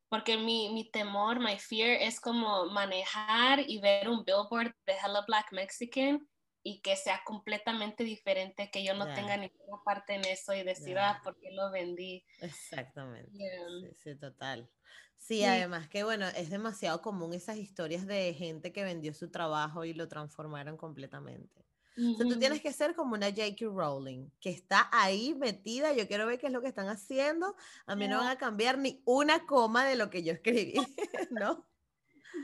porque 0.09 0.37
mi, 0.39 0.73
mi 0.73 0.91
temor, 0.91 1.41
my 1.41 1.59
fear 1.59 1.91
es 1.91 2.21
como 2.21 2.67
manejar 2.67 3.61
y 3.67 3.81
ver 3.81 4.09
un 4.09 4.25
billboard 4.25 4.75
de 4.87 4.93
Hello 4.95 5.25
Black 5.27 5.53
Mexican 5.53 6.29
y 6.63 6.81
que 6.83 6.97
sea 6.97 7.23
completamente 7.25 8.05
diferente, 8.05 8.71
que 8.71 8.85
yo 8.85 8.95
no 8.95 9.13
tenga 9.13 9.37
ninguna 9.37 9.83
parte 9.85 10.15
en 10.15 10.25
eso 10.25 10.55
y 10.55 10.63
decir, 10.63 10.99
ah, 10.99 11.21
¿por 11.25 11.37
qué 11.39 11.51
lo 11.53 11.71
vendí? 11.71 12.25
Exactamente. 12.39 13.33
Sí, 13.81 13.89
sí, 13.97 14.17
total. 14.17 14.71
Sí, 15.19 15.45
sí, 15.45 15.45
además 15.45 15.89
que 15.89 16.05
bueno, 16.05 16.27
es 16.29 16.51
demasiado 16.51 17.03
común 17.03 17.33
esas 17.35 17.57
historias 17.57 18.07
de 18.07 18.33
gente 18.35 18.73
que 18.73 18.85
vendió 18.85 19.13
su 19.15 19.31
trabajo 19.31 19.85
y 19.85 19.95
lo 19.95 20.09
transformaron 20.09 20.77
completamente 20.77 21.67
tú 21.95 22.39
tienes 22.39 22.61
que 22.61 22.73
ser 22.73 22.95
como 22.95 23.15
una 23.15 23.29
J.K. 23.29 23.67
Rowling, 23.67 24.29
que 24.41 24.51
está 24.51 24.89
ahí 24.93 25.35
metida. 25.35 25.93
Yo 25.93 26.09
quiero 26.09 26.27
ver 26.27 26.39
qué 26.39 26.47
es 26.47 26.53
lo 26.53 26.61
que 26.61 26.69
están 26.69 26.89
haciendo. 26.89 27.57
A 27.87 27.97
mí 27.97 28.09
no 28.09 28.19
van 28.19 28.29
a 28.29 28.39
cambiar 28.39 28.79
ni 28.79 29.03
una 29.05 29.47
coma 29.47 29.85
de 29.85 29.97
lo 29.97 30.11
que 30.11 30.23
yo 30.23 30.33
escribí, 30.33 30.75
¿no? 31.31 31.67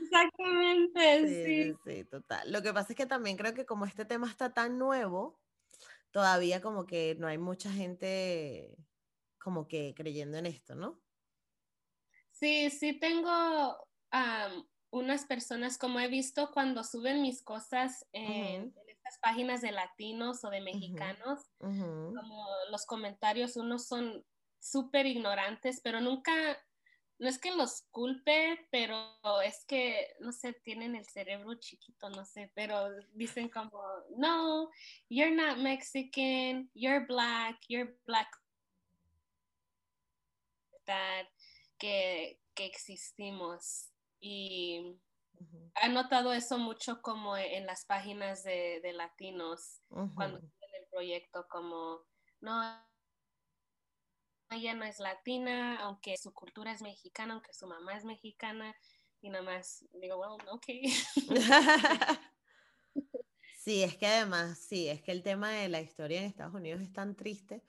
Exactamente, 0.03 1.27
sí, 1.27 1.45
sí. 1.45 1.77
Sí, 1.85 2.05
total. 2.05 2.53
Lo 2.53 2.63
que 2.63 2.73
pasa 2.73 2.93
es 2.93 2.97
que 2.97 3.07
también 3.07 3.37
creo 3.37 3.55
que 3.55 3.67
como 3.67 3.87
este 3.87 4.05
tema 4.05 4.29
está 4.29 4.53
tan 4.53 4.79
nuevo, 4.79 5.41
todavía 6.11 6.61
como 6.61 6.87
que 6.87 7.17
no 7.19 7.27
hay 7.27 7.39
mucha 7.39 7.71
gente 7.73 8.77
como 9.39 9.67
que 9.67 9.95
creyendo 9.97 10.37
en 10.37 10.47
esto, 10.47 10.75
¿no? 10.75 11.01
Sí, 12.31 12.71
sí 12.71 12.99
tengo 12.99 13.77
unas 14.91 15.25
personas, 15.27 15.79
como 15.79 16.01
he 16.01 16.09
visto 16.09 16.51
cuando 16.53 16.85
suben 16.85 17.23
mis 17.23 17.43
cosas 17.43 18.07
en, 18.13 18.75
estas 19.11 19.19
páginas 19.19 19.61
de 19.61 19.73
latinos 19.73 20.45
o 20.45 20.51
de 20.51 20.61
mexicanos, 20.61 21.41
como 21.59 22.47
los 22.71 22.87
comentarios, 22.87 23.57
unos 23.57 23.87
son 23.87 24.25
súper 24.61 25.07
ignorantes, 25.07 25.81
pero 25.83 26.01
nunca, 26.01 26.33
no 27.19 27.29
es 27.29 27.39
que 27.39 27.51
los 27.51 27.83
culpe, 27.91 28.69
pero 28.71 28.97
es 29.45 29.65
que, 29.67 30.15
no 30.21 30.33
sé, 30.33 30.53
tienen 30.53 30.95
el 30.95 31.07
cerebro 31.07 31.55
chiquito, 31.55 32.09
no 32.11 32.25
sé, 32.25 32.53
pero 32.55 32.89
dicen 33.13 33.49
como, 33.49 33.83
no, 34.17 34.71
you're 35.09 35.35
not 35.35 35.59
Mexican, 35.59 36.71
you're 36.75 37.05
black, 37.07 37.59
you're 37.69 37.97
black. 38.07 38.29
Que, 41.79 42.41
que 42.55 42.67
existimos. 42.67 43.93
Y 44.21 44.97
he 45.83 45.89
notado 45.89 46.33
eso 46.33 46.59
mucho 46.59 47.01
como 47.03 47.37
en 47.37 47.67
las 47.67 47.85
páginas 47.85 48.43
de, 48.45 48.93
latinos, 48.95 49.81
cuando 49.89 50.39
en 50.39 50.45
el 50.45 50.89
proyecto, 50.91 51.47
como, 51.49 52.05
no, 52.41 52.63
ella 54.51 54.75
no 54.75 54.85
es 54.85 54.99
latina, 54.99 55.81
aunque 55.81 56.17
su 56.17 56.33
cultura 56.33 56.73
es 56.73 56.83
mexicana, 56.83 57.35
aunque 57.35 57.53
su 57.53 57.67
mamá 57.67 57.97
es 57.97 58.05
mexicana, 58.05 58.75
y 59.23 59.31
nada 59.31 59.45
más 59.45 59.87
digo, 59.93 60.17
well, 60.17 60.41
ok. 60.51 60.67
sí, 63.59 63.83
es 63.83 63.97
que 63.97 64.07
además, 64.07 64.59
sí, 64.59 64.89
es 64.89 65.03
que 65.03 65.13
el 65.13 65.23
tema 65.23 65.51
de 65.51 65.69
la 65.69 65.81
historia 65.81 66.21
en 66.21 66.27
Estados 66.27 66.55
Unidos 66.55 66.81
es 66.81 66.93
tan 66.93 67.15
triste 67.15 67.63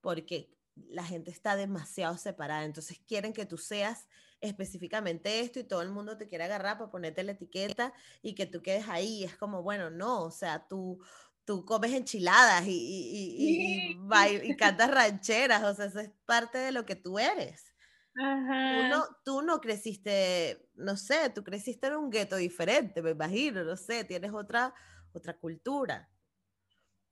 porque 0.00 0.53
la 0.76 1.04
gente 1.04 1.30
está 1.30 1.56
demasiado 1.56 2.16
separada, 2.16 2.64
entonces 2.64 3.00
quieren 3.06 3.32
que 3.32 3.46
tú 3.46 3.58
seas 3.58 4.08
específicamente 4.40 5.40
esto 5.40 5.58
y 5.58 5.64
todo 5.64 5.82
el 5.82 5.90
mundo 5.90 6.16
te 6.16 6.28
quiere 6.28 6.44
agarrar 6.44 6.78
para 6.78 6.90
ponerte 6.90 7.22
la 7.22 7.32
etiqueta 7.32 7.92
y 8.22 8.34
que 8.34 8.46
tú 8.46 8.62
quedes 8.62 8.88
ahí. 8.88 9.24
Es 9.24 9.36
como, 9.36 9.62
bueno, 9.62 9.90
no, 9.90 10.22
o 10.22 10.30
sea, 10.30 10.66
tú, 10.68 11.00
tú 11.44 11.64
comes 11.64 11.92
enchiladas 11.92 12.66
y, 12.66 12.70
y, 12.72 13.98
y, 13.98 14.56
cantas 14.56 14.90
rancheras, 14.90 15.64
o 15.64 15.74
sea, 15.74 15.86
eso 15.86 16.00
es 16.00 16.10
parte 16.26 16.58
de 16.58 16.72
lo 16.72 16.84
que 16.84 16.96
tú 16.96 17.18
eres. 17.18 17.72
Tú, 18.14 18.88
no, 18.88 19.04
tú 19.24 19.42
no 19.42 19.60
creciste, 19.60 20.70
no 20.74 20.96
sé, 20.96 21.30
tú 21.30 21.42
creciste 21.42 21.88
en 21.88 21.96
un 21.96 22.10
gueto 22.10 22.36
diferente, 22.36 23.02
me 23.02 23.10
imagino, 23.10 23.64
no 23.64 23.76
sé, 23.76 24.04
tienes 24.04 24.32
otra, 24.32 24.72
otra 25.12 25.36
cultura. 25.36 26.08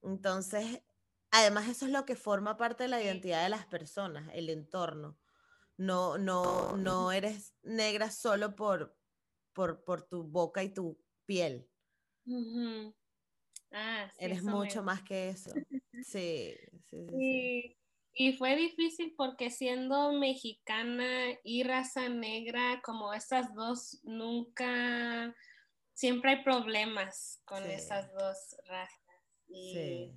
Entonces, 0.02 0.82
además 1.32 1.68
eso 1.68 1.86
es 1.86 1.90
lo 1.90 2.04
que 2.04 2.14
forma 2.14 2.56
parte 2.56 2.84
de 2.84 2.90
la 2.90 3.02
identidad 3.02 3.42
de 3.42 3.48
las 3.48 3.66
personas, 3.66 4.30
el 4.34 4.50
entorno. 4.50 5.18
No, 5.78 6.18
no, 6.18 6.76
no 6.76 7.10
eres 7.10 7.54
negra 7.62 8.10
solo 8.10 8.54
por, 8.54 8.96
por, 9.52 9.82
por 9.82 10.02
tu 10.02 10.22
boca 10.22 10.62
y 10.62 10.68
tu 10.68 11.02
piel. 11.24 11.68
ah, 13.72 14.12
eres 14.18 14.44
mucho 14.44 14.82
más 14.84 15.02
que 15.02 15.30
eso. 15.30 15.50
Sí, 16.04 16.56
sí, 16.90 17.06
sí, 17.06 17.76
Y 18.14 18.32
fue 18.36 18.56
difícil 18.56 19.14
porque 19.16 19.50
siendo 19.50 20.12
mexicana 20.12 21.38
y 21.44 21.62
raza 21.62 22.08
negra, 22.08 22.80
como 22.82 23.12
esas 23.12 23.54
dos, 23.54 24.00
nunca, 24.02 25.34
siempre 25.92 26.30
hay 26.32 26.42
problemas 26.42 27.40
con 27.44 27.62
esas 27.64 28.12
dos 28.14 28.56
razas. 28.66 28.98
Y 29.46 30.12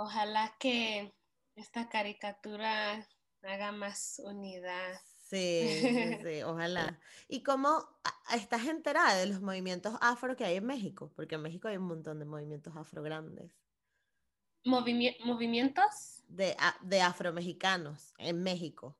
ojalá 0.00 0.54
que 0.58 1.12
esta 1.56 1.88
caricatura 1.88 3.06
haga 3.42 3.72
más 3.72 4.20
unidad. 4.24 5.00
Sí, 5.28 6.18
sí, 6.22 6.42
ojalá. 6.44 7.00
¿Y 7.28 7.42
cómo 7.42 7.86
estás 8.34 8.66
enterada 8.66 9.14
de 9.14 9.26
los 9.26 9.40
movimientos 9.40 9.94
afro 10.00 10.36
que 10.36 10.44
hay 10.44 10.56
en 10.56 10.66
México? 10.66 11.12
Porque 11.14 11.36
en 11.36 11.42
México 11.42 11.68
hay 11.68 11.76
un 11.76 11.86
montón 11.86 12.18
de 12.18 12.24
movimientos 12.24 12.74
afro 12.76 13.02
grandes. 13.02 13.52
¿Movimientos? 14.64 16.22
De, 16.28 16.56
de 16.82 17.00
afromexicanos 17.00 18.12
en 18.18 18.42
México. 18.42 18.98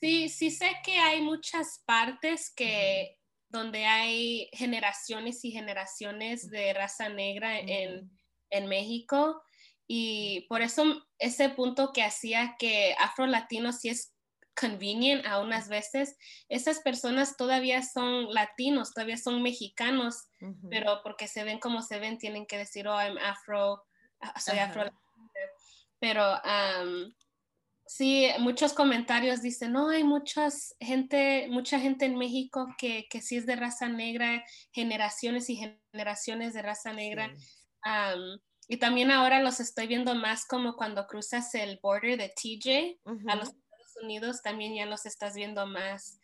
Sí, 0.00 0.28
sí 0.28 0.50
sé 0.50 0.72
que 0.84 0.98
hay 0.98 1.20
muchas 1.20 1.82
partes 1.86 2.52
que 2.54 3.18
donde 3.48 3.84
hay 3.84 4.48
generaciones 4.52 5.44
y 5.44 5.50
generaciones 5.50 6.48
de 6.48 6.72
raza 6.72 7.10
negra 7.10 7.58
en, 7.58 8.10
en 8.50 8.66
México 8.66 9.42
y 9.86 10.46
por 10.48 10.62
eso 10.62 11.06
ese 11.18 11.48
punto 11.50 11.92
que 11.92 12.02
hacía 12.02 12.56
que 12.58 12.94
afro-latino 12.98 13.72
sí 13.72 13.88
es 13.88 14.12
convenient 14.54 15.26
a 15.26 15.40
unas 15.40 15.68
veces, 15.68 16.16
esas 16.48 16.80
personas 16.80 17.36
todavía 17.36 17.82
son 17.82 18.32
latinos, 18.32 18.92
todavía 18.92 19.16
son 19.16 19.42
mexicanos, 19.42 20.28
pero 20.68 21.00
porque 21.02 21.26
se 21.26 21.44
ven 21.44 21.58
como 21.58 21.82
se 21.82 21.98
ven, 21.98 22.18
tienen 22.18 22.46
que 22.46 22.58
decir, 22.58 22.86
oh, 22.86 23.00
I'm 23.00 23.18
afro, 23.18 23.82
ah, 24.20 24.38
soy 24.38 24.58
afro. 24.58 24.84
Pero 25.98 26.22
sí, 27.86 28.28
muchos 28.40 28.72
comentarios 28.72 29.40
dicen, 29.42 29.72
no, 29.72 29.88
hay 29.88 30.04
muchas 30.04 30.74
gente, 30.80 31.46
mucha 31.48 31.78
gente 31.80 32.04
en 32.04 32.18
México 32.18 32.66
que, 32.78 33.06
que 33.08 33.20
sí 33.20 33.36
es 33.36 33.46
de 33.46 33.56
raza 33.56 33.88
negra, 33.88 34.44
generaciones 34.72 35.48
y 35.48 35.56
generaciones 35.56 36.54
de 36.54 36.62
raza 36.62 36.92
negra. 36.92 37.34
Y 38.68 38.76
también 38.76 39.10
ahora 39.10 39.40
los 39.40 39.60
estoy 39.60 39.86
viendo 39.86 40.14
más 40.14 40.46
como 40.46 40.76
cuando 40.76 41.06
cruzas 41.06 41.54
el 41.54 41.78
border 41.82 42.16
de 42.16 42.28
TJ 42.28 43.00
a 43.28 43.36
los 43.36 43.48
Estados 43.48 43.96
Unidos, 44.02 44.42
también 44.42 44.74
ya 44.74 44.86
los 44.86 45.04
estás 45.06 45.34
viendo 45.34 45.66
más. 45.66 46.18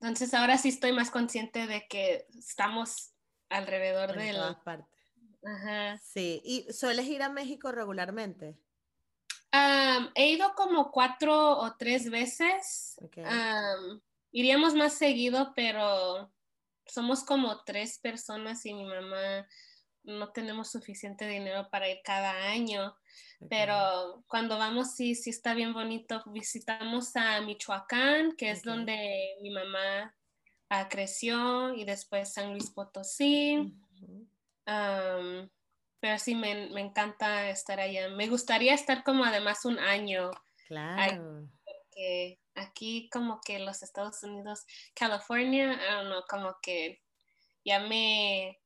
entonces 0.00 0.32
ahora 0.34 0.58
sí 0.58 0.68
estoy 0.68 0.92
más 0.92 1.10
consciente 1.10 1.66
de 1.66 1.86
que 1.88 2.26
estamos 2.38 3.14
alrededor 3.48 4.16
de 4.16 4.34
partes. 4.64 4.88
Ajá. 5.44 5.98
Sí, 5.98 6.40
¿y 6.44 6.72
sueles 6.72 7.06
ir 7.06 7.22
a 7.22 7.28
México 7.28 7.70
regularmente? 7.70 8.56
he 10.14 10.30
ido 10.30 10.54
como 10.54 10.90
cuatro 10.90 11.58
o 11.58 11.76
tres 11.76 12.10
veces. 12.10 12.96
iríamos 14.32 14.74
más 14.74 14.94
seguido, 14.94 15.52
pero 15.54 16.32
somos 16.86 17.24
como 17.24 17.62
tres 17.64 17.98
personas 17.98 18.64
y 18.66 18.74
mi 18.74 18.84
mamá 18.84 19.46
no 20.04 20.30
tenemos 20.32 20.70
suficiente 20.70 21.26
dinero 21.26 21.68
para 21.70 21.88
ir 21.88 22.00
cada 22.04 22.32
año, 22.50 22.94
pero 23.48 24.24
cuando 24.28 24.58
vamos 24.58 24.94
sí, 24.94 25.14
sí 25.14 25.30
está 25.30 25.54
bien 25.54 25.72
bonito. 25.72 26.22
Visitamos 26.26 27.16
a 27.16 27.40
Michoacán, 27.40 28.36
que 28.36 28.50
es 28.50 28.62
donde 28.62 29.36
mi 29.40 29.50
mamá 29.50 30.14
ah, 30.68 30.88
creció, 30.88 31.74
y 31.74 31.84
después 31.84 32.32
San 32.32 32.52
Luis 32.52 32.70
Potosí. 32.70 33.74
pero 34.64 36.18
sí, 36.18 36.34
me, 36.34 36.80
encanta 36.80 37.48
estar 37.48 37.80
allá. 37.80 38.08
Me 38.10 38.28
gustaría 38.28 38.74
estar 38.74 39.04
como 39.04 39.24
además 39.24 39.64
un 39.64 39.78
año. 39.78 40.30
Claro. 40.68 41.46
porque 41.64 42.40
aquí 42.54 43.10
como 43.10 43.40
que 43.42 43.58
los 43.58 43.82
Estados 43.82 44.22
Unidos, 44.22 44.64
California, 44.94 45.74
I 45.74 45.94
don't 45.94 46.06
know, 46.06 46.22
como 46.28 46.56
que 46.62 47.02
ya 47.64 47.80
me 47.80 48.58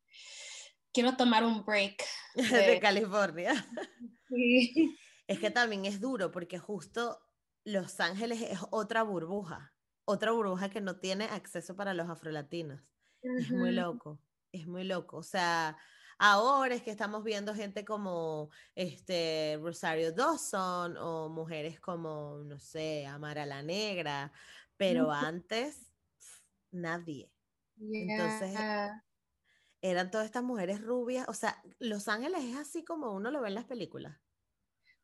quiero 0.99 1.17
tomar 1.17 1.45
un 1.45 1.65
break. 1.65 2.03
De, 2.35 2.81
California. 2.81 3.53
Sí. 4.31 4.95
Es 5.27 5.39
que 5.39 5.51
también 5.51 5.87
es 5.87 6.03
duro 6.03 6.31
porque 6.31 6.59
justo 6.59 7.19
Los 7.65 7.99
Ángeles 7.99 8.43
es 8.43 8.59
otra 8.71 9.03
burbuja, 9.03 9.73
otra 10.05 10.33
burbuja 10.33 10.69
que 10.69 10.83
no 10.83 10.97
tiene 10.97 11.25
acceso 11.25 11.75
para 11.75 11.95
los 11.95 12.11
afrolatinos. 12.11 12.83
Es 13.23 13.51
muy 13.51 13.73
loco, 13.73 14.21
es 14.53 14.67
muy 14.67 14.85
loco. 14.85 15.17
O 15.17 15.23
sea, 15.23 15.79
ahora 16.19 16.75
es 16.75 16.83
que 16.83 16.91
estamos 16.91 17.25
viendo 17.25 17.55
gente 17.55 17.87
como 17.87 18.51
este 18.75 19.59
Rosario 19.63 20.13
Dawson 20.13 20.99
o 20.99 21.31
mujeres 21.31 21.81
como, 21.81 22.43
no 22.45 22.59
sé, 22.59 23.07
Amara 23.07 23.47
la 23.47 23.63
Negra, 23.63 24.31
pero 24.77 25.11
antes 25.11 25.91
nadie. 26.71 27.33
Entonces, 27.81 28.59
eran 29.81 30.11
todas 30.11 30.27
estas 30.27 30.43
mujeres 30.43 30.81
rubias. 30.81 31.29
O 31.29 31.35
sea, 31.35 31.63
Los 31.79 32.09
Ángeles 32.09 32.45
es 32.45 32.57
así 32.57 32.85
como 32.85 33.13
uno 33.13 33.31
lo 33.31 33.41
ve 33.41 33.49
en 33.49 33.55
las 33.55 33.65
películas. 33.65 34.19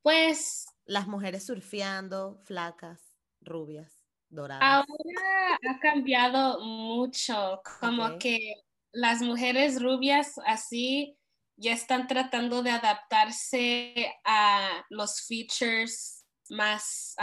Pues. 0.03 0.67
Las 0.87 1.07
mujeres 1.07 1.47
surfeando, 1.47 2.43
flacas, 2.45 3.17
rubias, 3.41 4.05
doradas. 4.29 4.63
Ahora 4.63 5.59
ha 5.71 5.81
cambiado 5.81 6.61
mucho. 6.61 7.63
Como 7.81 8.19
que 8.19 8.55
las 8.93 9.23
mujeres 9.23 9.81
rubias 9.81 10.35
así 10.47 11.17
ya 11.57 11.73
están 11.73 12.07
tratando 12.07 12.63
de 12.63 12.71
adaptarse 12.71 14.13
a 14.25 14.85
los 14.91 15.23
features 15.23 16.27
más. 16.51 17.17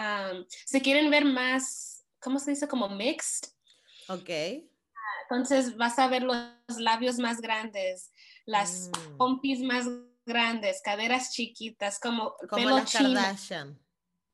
se 0.66 0.82
quieren 0.82 1.12
ver 1.12 1.26
más, 1.26 2.04
¿cómo 2.20 2.39
se 2.39 2.52
dice? 2.52 2.68
Como 2.68 2.89
mixed. 2.89 3.49
Ok 4.08 4.70
entonces 5.32 5.78
vas 5.78 5.98
a 6.00 6.08
ver 6.08 6.24
los 6.24 6.38
labios 6.78 7.18
más 7.18 7.40
grandes, 7.42 8.12
las 8.46 8.90
mm. 8.90 9.18
pompis 9.18 9.62
más 9.62 9.86
grandes, 10.26 10.82
caderas 10.84 11.32
chiquitas, 11.32 12.00
como, 12.00 12.36
como 12.50 12.64
pelo 12.64 12.76
las 12.78 12.92
chino. 12.92 13.14
Kardashian. 13.14 13.80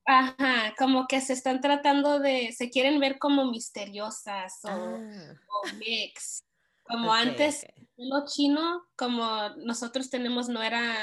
Ajá, 0.05 0.73
como 0.77 1.05
que 1.05 1.19
se 1.19 1.33
están 1.33 1.59
tratando 1.59 2.19
de, 2.19 2.53
se 2.53 2.69
quieren 2.69 2.99
ver 2.99 3.19
como 3.19 3.45
misteriosas 3.51 4.53
o, 4.63 4.69
Ah, 4.69 5.33
o 5.47 5.73
mix. 5.75 6.43
Como 6.83 7.09
ok, 7.09 7.17
antes, 7.17 7.63
ok. 7.63 7.69
el 7.75 7.87
pelo 7.95 8.25
chino, 8.25 8.87
como 8.95 9.49
nosotros 9.57 10.09
tenemos, 10.09 10.47
no 10.47 10.63
era, 10.63 10.95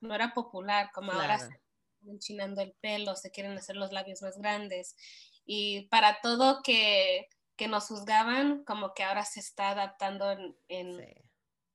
no 0.00 0.14
era 0.14 0.32
popular, 0.32 0.90
como 0.94 1.12
ahora 1.12 1.38
se 1.38 1.46
Claro. 1.48 1.60
están 1.98 2.14
enchinando 2.14 2.62
el 2.62 2.72
pelo, 2.80 3.14
se 3.14 3.30
quieren 3.30 3.56
hacer 3.58 3.76
los 3.76 3.92
labios 3.92 4.22
más 4.22 4.38
grandes. 4.38 4.96
Y 5.44 5.88
para 5.88 6.20
todo 6.22 6.62
que, 6.62 7.28
que 7.60 7.68
nos 7.68 7.88
juzgaban, 7.88 8.64
como 8.64 8.94
que 8.94 9.04
ahora 9.04 9.22
se 9.26 9.38
está 9.38 9.72
adaptando 9.72 10.30
en, 10.30 10.56
en 10.68 10.96
Sí. 10.96 11.14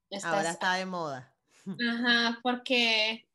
estas 0.09 0.33
Ahora 0.33 0.49
está 0.49 0.73
de 0.73 0.85
moda. 0.87 1.31
Ajá, 1.67 2.39
porque 2.41 3.27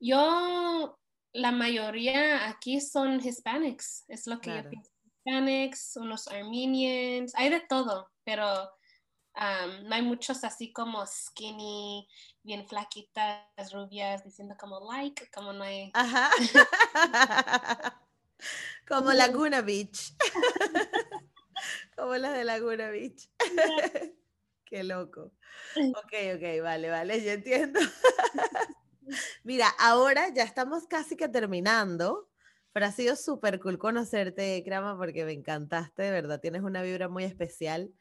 yo, 0.00 0.98
la 1.34 1.52
mayoría 1.52 2.48
aquí 2.48 2.80
son 2.80 3.20
Hispanics, 3.20 4.04
es 4.08 4.26
lo 4.26 4.36
que 4.40 4.50
Claro. 4.50 4.64
yo 4.64 4.70
pienso. 4.70 4.90
Hispanics, 5.26 5.96
unos 5.98 6.26
Armenians, 6.28 7.34
hay 7.36 7.50
de 7.50 7.60
todo, 7.60 8.10
pero 8.24 8.62
um, 9.36 9.86
no 9.86 9.94
hay 9.94 10.02
muchos 10.02 10.42
así 10.42 10.72
como 10.72 11.06
skinny, 11.06 12.08
bien 12.42 12.66
flaquitas, 12.66 13.72
rubias, 13.74 14.24
diciendo 14.24 14.54
como 14.58 14.80
like, 14.90 15.30
como 15.30 15.52
no 15.52 15.64
hay. 15.64 15.90
Ajá. 15.92 16.30
Como 18.86 19.10
Laguna 19.14 19.62
Beach. 19.62 20.12
Como 21.96 22.14
las 22.16 22.34
de 22.34 22.44
Laguna 22.44 22.90
Beach. 22.90 23.28
Qué 24.64 24.82
loco. 24.82 25.32
Ok, 25.76 26.12
ok, 26.34 26.62
vale, 26.62 26.90
vale, 26.90 27.22
yo 27.22 27.30
entiendo. 27.30 27.78
Mira, 29.44 29.68
ahora 29.78 30.32
ya 30.34 30.42
estamos 30.42 30.86
casi 30.86 31.16
que 31.16 31.28
terminando, 31.28 32.28
pero 32.72 32.86
ha 32.86 32.92
sido 32.92 33.14
súper 33.16 33.60
cool 33.60 33.78
conocerte, 33.78 34.62
Krama, 34.64 34.96
porque 34.96 35.24
me 35.24 35.32
encantaste, 35.32 36.02
de 36.02 36.10
verdad, 36.10 36.40
tienes 36.40 36.62
una 36.62 36.82
vibra 36.82 37.08
muy 37.08 37.24
especial 37.24 37.94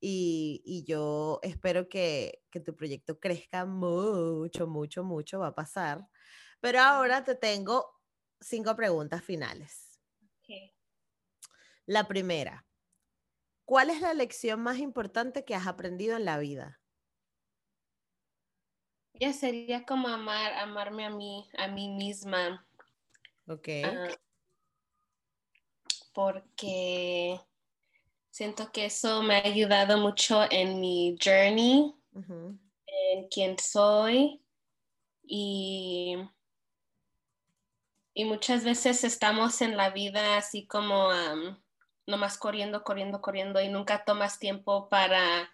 y, 0.00 0.62
y 0.64 0.84
yo 0.84 1.40
espero 1.42 1.88
que, 1.88 2.42
que 2.50 2.60
tu 2.60 2.76
proyecto 2.76 3.18
crezca 3.18 3.64
mucho, 3.64 4.66
mucho, 4.66 5.02
mucho, 5.02 5.40
va 5.40 5.48
a 5.48 5.54
pasar. 5.54 6.06
Pero 6.60 6.80
ahora 6.80 7.24
te 7.24 7.34
tengo 7.34 8.00
cinco 8.40 8.76
preguntas 8.76 9.24
finales. 9.24 10.00
La 11.86 12.06
primera, 12.06 12.64
¿cuál 13.70 13.88
es 13.88 14.00
la 14.00 14.14
lección 14.14 14.60
más 14.60 14.78
importante 14.78 15.44
que 15.44 15.54
has 15.54 15.68
aprendido 15.68 16.16
en 16.16 16.24
la 16.24 16.38
vida? 16.38 16.80
Ya 19.14 19.32
sería 19.32 19.86
como 19.86 20.08
amar, 20.08 20.54
amarme 20.54 21.04
a 21.04 21.10
mí, 21.10 21.48
a 21.56 21.68
mí 21.68 21.88
misma. 21.88 22.66
Ok. 23.46 23.68
Ah, 23.84 24.08
porque 26.12 27.40
siento 28.32 28.72
que 28.72 28.86
eso 28.86 29.22
me 29.22 29.36
ha 29.36 29.46
ayudado 29.46 29.98
mucho 29.98 30.50
en 30.50 30.80
mi 30.80 31.16
journey, 31.24 31.94
en 32.16 33.28
quién 33.28 33.56
soy 33.56 34.42
y, 35.22 36.16
y 38.14 38.24
muchas 38.24 38.64
veces 38.64 39.04
estamos 39.04 39.62
en 39.62 39.76
la 39.76 39.90
vida 39.90 40.38
así 40.38 40.66
como 40.66 41.08
am, 41.12 41.62
nomás 42.06 42.38
corriendo, 42.38 42.82
corriendo, 42.82 43.20
corriendo 43.20 43.60
y 43.60 43.68
nunca 43.68 44.04
tomas 44.04 44.38
tiempo 44.38 44.88
para, 44.88 45.50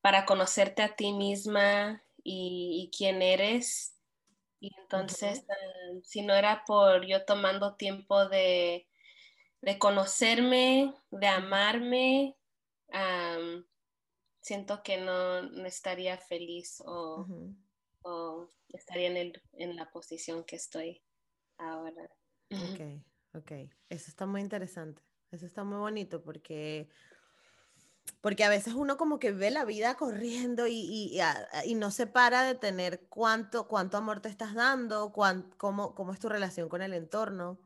para 0.00 0.24
conocerte 0.24 0.82
a 0.82 0.96
ti 0.96 1.12
misma 1.12 2.02
y, 2.22 2.84
y 2.84 2.96
quién 2.96 3.22
eres. 3.22 3.98
Y 4.60 4.70
entonces, 4.80 5.44
ah, 5.50 5.98
si 6.04 6.22
no 6.22 6.34
era 6.34 6.64
por 6.64 7.04
yo 7.06 7.24
tomando 7.24 7.74
tiempo 7.74 8.28
de, 8.28 8.88
de 9.60 9.78
conocerme, 9.78 10.94
de 11.10 11.26
amarme, 11.26 12.36
am, 12.92 13.66
siento 14.40 14.82
que 14.82 14.98
no, 14.98 15.42
no 15.42 15.66
estaría 15.66 16.16
feliz 16.18 16.80
o, 16.84 17.26
o 18.02 18.48
estaría 18.68 19.08
en, 19.08 19.16
el, 19.16 19.42
en 19.54 19.76
la 19.76 19.90
posición 19.90 20.44
que 20.44 20.56
estoy 20.56 21.02
ahora. 21.58 22.08
Ok, 22.50 23.04
ok. 23.34 23.52
Eso 23.88 24.10
está 24.10 24.26
muy 24.26 24.40
interesante. 24.40 25.02
Eso 25.32 25.46
está 25.46 25.64
muy 25.64 25.78
bonito 25.78 26.22
porque, 26.22 26.88
porque 28.20 28.44
a 28.44 28.50
veces 28.50 28.74
uno 28.74 28.98
como 28.98 29.18
que 29.18 29.32
ve 29.32 29.50
la 29.50 29.64
vida 29.64 29.96
corriendo 29.96 30.66
y, 30.66 30.74
y, 30.74 31.08
y 31.14 31.20
a- 31.20 31.48
a- 31.52 31.64
y 31.64 31.74
no 31.74 31.90
se 31.90 32.06
para 32.06 32.44
de 32.44 32.54
tener 32.54 33.06
cuánto, 33.08 33.66
cuánto 33.66 33.96
amor 33.96 34.20
te 34.20 34.28
estás 34.28 34.54
dando, 34.54 35.10
cuán- 35.12 35.50
cómo, 35.56 35.94
cómo 35.94 36.12
es 36.12 36.20
tu 36.20 36.28
relación 36.28 36.68
con 36.68 36.82
el 36.82 36.92
entorno. 36.92 37.58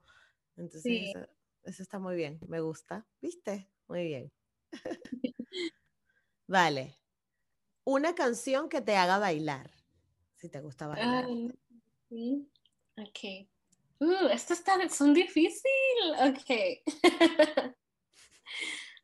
Entonces, 0.56 0.82
Sí. 0.82 1.10
eso, 1.14 1.28
eso 1.64 1.82
está 1.82 1.98
muy 1.98 2.14
bien. 2.14 2.38
Me 2.46 2.60
gusta. 2.60 3.04
¿Viste? 3.20 3.68
Muy 3.88 4.04
bien. 4.04 4.32
Vale. 6.46 6.96
Una 7.84 8.14
canción 8.14 8.68
que 8.68 8.80
te 8.80 8.96
haga 8.96 9.18
bailar. 9.18 9.70
Si 10.36 10.48
te 10.48 10.60
gusta 10.60 10.86
bailar. 10.86 11.26
Sí. 12.08 12.48
Ok. 12.96 13.48
Uh, 13.98 14.28
estas 14.30 14.58
están, 14.58 14.88
son 14.90 15.14
difíciles. 15.14 16.20
Ok. 16.20 16.50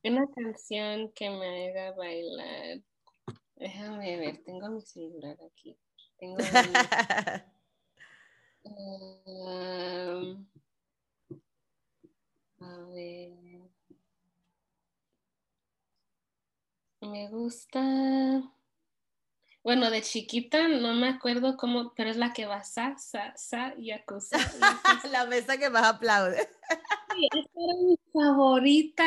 Una 0.05 0.27
canción 0.35 1.13
que 1.13 1.31
me 1.31 1.69
haga 1.71 1.93
bailar. 1.93 2.83
Déjame 3.57 4.17
ver, 4.19 4.43
tengo 4.45 4.69
mi 4.69 4.81
celular 4.83 5.37
aquí. 5.47 5.79
Tengo 6.19 6.37
mi- 6.37 6.43
Um, 8.65 10.47
a 12.61 12.77
ver. 12.95 13.33
Me 17.01 17.29
gusta. 17.29 17.81
Bueno, 19.65 19.91
de 19.91 20.03
chiquita 20.03 20.67
no 20.67 20.93
me 20.95 21.09
acuerdo 21.09 21.57
cómo, 21.57 21.93
pero 21.95 22.11
es 22.11 22.17
la 22.17 22.33
que 22.33 22.47
va 22.47 22.65
sa, 22.65 22.99
sa, 22.99 23.33
sa, 23.37 23.75
yakuza. 23.79 24.37
yakuza. 24.37 25.09
La 25.13 25.27
mesa 25.27 25.57
que 25.57 25.71
más 25.71 25.85
aplaude. 25.85 26.49
Sí, 27.15 27.29
esa 27.33 27.49
era 27.55 27.75
mi 27.81 27.97
favorita. 28.13 29.05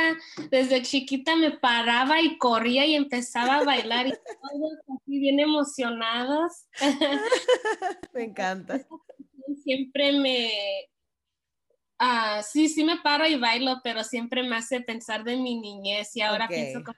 Desde 0.49 0.81
chiquita 0.81 1.35
me 1.35 1.51
paraba 1.51 2.21
y 2.21 2.37
corría 2.37 2.85
y 2.85 2.95
empezaba 2.95 3.57
a 3.57 3.63
bailar 3.65 4.07
y 4.07 4.11
todos 4.11 4.73
así 4.95 5.19
bien 5.19 5.41
emocionados. 5.41 6.67
Me 8.13 8.23
encanta. 8.23 8.79
Siempre 9.63 10.13
me... 10.13 10.51
Ah, 11.97 12.41
sí, 12.43 12.69
sí 12.69 12.83
me 12.83 12.97
paro 12.97 13.27
y 13.27 13.35
bailo, 13.35 13.81
pero 13.83 14.03
siempre 14.03 14.43
me 14.43 14.55
hace 14.57 14.81
pensar 14.81 15.23
de 15.23 15.37
mi 15.37 15.59
niñez 15.59 16.15
y 16.15 16.21
ahora 16.21 16.47
pienso 16.47 16.83
como 16.83 16.97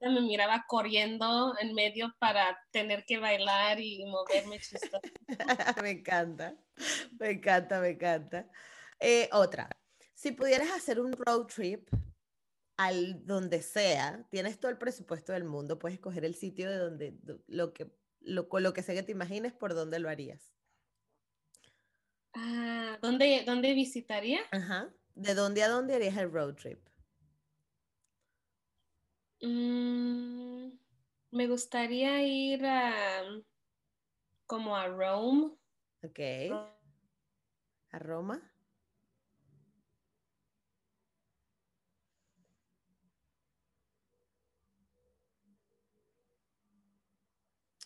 me 0.00 0.20
miraba 0.20 0.64
corriendo 0.68 1.54
en 1.60 1.74
medio 1.74 2.14
para 2.18 2.58
tener 2.70 3.04
que 3.04 3.18
bailar 3.18 3.80
y 3.80 4.04
moverme 4.06 4.58
chistoso. 4.60 5.00
me 5.82 5.90
encanta. 5.90 6.56
Me 7.18 7.30
encanta, 7.30 7.80
me 7.80 7.90
encanta. 7.90 8.48
Eh, 9.00 9.28
otra. 9.32 9.68
Si 10.14 10.32
pudieras 10.32 10.70
hacer 10.70 11.00
un 11.00 11.12
road 11.12 11.46
trip 11.46 11.88
al 12.76 13.24
donde 13.26 13.62
sea, 13.62 14.26
tienes 14.30 14.58
todo 14.58 14.70
el 14.70 14.78
presupuesto 14.78 15.32
del 15.32 15.44
mundo, 15.44 15.78
puedes 15.78 15.96
escoger 15.96 16.24
el 16.24 16.34
sitio 16.34 16.70
de 16.70 16.76
donde 16.78 17.12
do- 17.22 17.42
lo 17.46 17.72
que 17.72 17.90
lo, 18.20 18.48
con 18.48 18.62
lo 18.62 18.72
que 18.72 18.82
sea 18.82 18.94
que 18.94 19.02
te 19.02 19.12
imagines 19.12 19.52
por 19.52 19.74
dónde 19.74 19.98
lo 19.98 20.08
harías. 20.08 20.54
Ah, 22.32 22.98
¿dónde, 23.00 23.44
¿Dónde 23.46 23.74
visitaría? 23.74 24.40
Ajá. 24.50 24.92
¿De 25.14 25.34
dónde 25.34 25.62
a 25.62 25.68
dónde 25.68 25.94
harías 25.94 26.16
el 26.16 26.32
road 26.32 26.54
trip? 26.54 26.88
Mm, 29.44 30.70
me 31.32 31.46
gustaría 31.48 32.22
ir 32.22 32.64
a 32.64 33.22
como 34.46 34.74
a 34.74 34.88
Rome. 34.88 35.52
Ok. 36.02 36.18
¿A 37.90 37.98
Roma? 37.98 38.40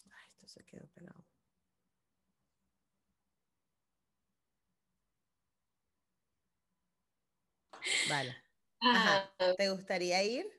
Ay, 0.04 0.28
esto 0.34 0.46
se 0.46 0.64
quedó 0.64 0.86
pegado. 0.94 1.24
Vale. 8.08 8.36
Ajá. 8.80 9.34
Ah, 9.40 9.54
¿Te 9.56 9.70
gustaría 9.70 10.22
ir? 10.22 10.57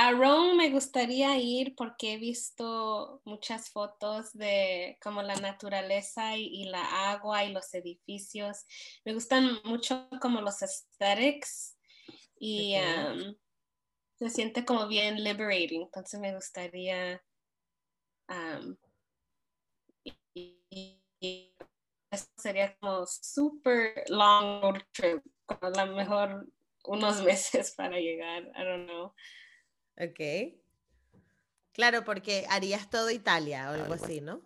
A 0.00 0.12
Rome 0.12 0.54
me 0.54 0.70
gustaría 0.70 1.36
ir 1.38 1.74
porque 1.74 2.12
he 2.12 2.18
visto 2.18 3.20
muchas 3.24 3.68
fotos 3.70 4.32
de 4.32 4.96
como 5.02 5.22
la 5.22 5.34
naturaleza 5.34 6.36
y, 6.36 6.44
y 6.46 6.64
la 6.66 7.10
agua 7.10 7.44
y 7.44 7.52
los 7.52 7.74
edificios. 7.74 8.64
Me 9.04 9.12
gustan 9.12 9.58
mucho 9.64 10.08
como 10.20 10.40
los 10.40 10.62
aesthetics 10.62 11.76
y 12.38 12.76
um, 12.76 13.34
se 14.20 14.30
siente 14.30 14.64
como 14.64 14.86
bien 14.86 15.24
liberating. 15.24 15.82
Entonces 15.82 16.20
me 16.20 16.32
gustaría 16.32 17.20
um, 18.28 18.76
i- 20.34 21.56
sería 22.36 22.76
como 22.78 23.04
super 23.06 24.04
long 24.08 24.62
road 24.62 24.80
trip, 24.92 25.24
a 25.48 25.70
lo 25.86 25.96
mejor 25.96 26.46
unos 26.84 27.20
meses 27.24 27.72
para 27.72 27.98
llegar, 27.98 28.44
I 28.54 28.64
don't 28.64 28.86
know. 28.86 29.12
Ok. 30.00 30.54
Claro, 31.72 32.04
porque 32.04 32.46
harías 32.48 32.88
todo 32.90 33.10
Italia 33.10 33.70
o 33.70 33.74
algo 33.74 33.94
así, 33.94 34.20
¿no? 34.20 34.42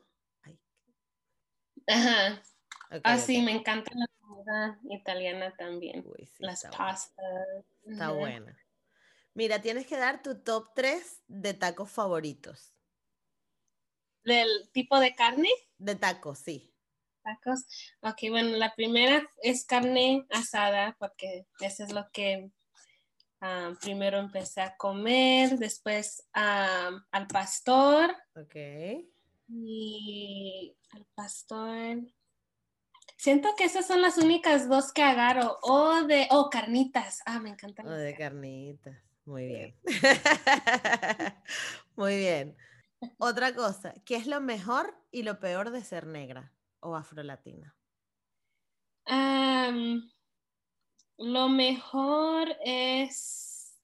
Ajá. 1.87 2.43
ah, 3.05 3.19
sí, 3.19 3.43
me 3.43 3.53
encanta 3.53 3.91
la 3.95 4.07
comida 4.21 4.79
italiana 4.91 5.55
también. 5.57 6.05
Las 6.39 6.65
pastas. 6.77 7.15
Está 7.85 8.13
buena. 8.13 8.57
Mira, 9.35 9.63
tienes 9.63 9.87
que 9.87 9.97
dar 9.97 10.23
tu 10.23 10.43
top 10.43 10.75
3 10.75 11.23
de 11.27 11.55
tacos 11.55 11.91
favoritos. 11.91 12.75
¿Del 14.25 14.71
tipo 14.73 15.01
de 15.01 15.15
carne? 15.15 15.49
De 15.79 15.97
tacos, 15.97 16.39
sí. 16.39 16.73
Tacos. 17.23 17.65
Ok, 18.01 18.31
bueno, 18.31 18.57
la 18.57 18.75
primera 18.75 19.29
es 19.43 19.65
carne 19.65 20.27
asada, 20.31 20.97
porque 20.99 21.47
eso 21.61 21.85
es 21.85 21.93
lo 21.93 22.11
que 22.13 22.51
ah, 23.43 23.73
primero 23.81 24.19
empecé 24.19 24.63
a 24.63 24.77
comer, 24.77 25.59
después 25.59 26.27
ah, 26.33 26.91
al 27.11 27.27
pastor. 27.27 28.17
Ok. 28.35 28.57
Y 29.49 30.75
al 30.93 31.07
pastor. 31.15 31.99
Siento 33.19 33.51
que 33.57 33.65
esas 33.65 33.87
son 33.87 34.01
las 34.01 34.17
únicas 34.19 34.69
dos 34.69 34.93
que 34.93 35.03
agarro. 35.03 35.59
O 35.63 36.03
de, 36.05 36.27
oh, 36.31 36.49
carnitas. 36.51 37.21
Ah, 37.27 37.39
me 37.39 37.51
encantan. 37.51 37.87
O 37.87 37.91
de 37.91 38.17
carnitas. 38.17 38.97
Muy 39.25 39.47
bien. 39.47 39.77
Muy 41.97 42.17
bien. 42.17 42.57
Otra 43.19 43.55
cosa, 43.55 43.95
¿qué 44.05 44.17
es 44.17 44.27
lo 44.27 44.41
mejor 44.41 44.97
y 45.11 45.23
lo 45.23 45.41
peor 45.41 45.71
de 45.71 45.83
ser 45.83 46.07
negra 46.07 46.53
o 46.81 46.97
afrolatina? 46.97 47.77
Lo 51.23 51.49
mejor 51.49 52.57
es 52.65 53.79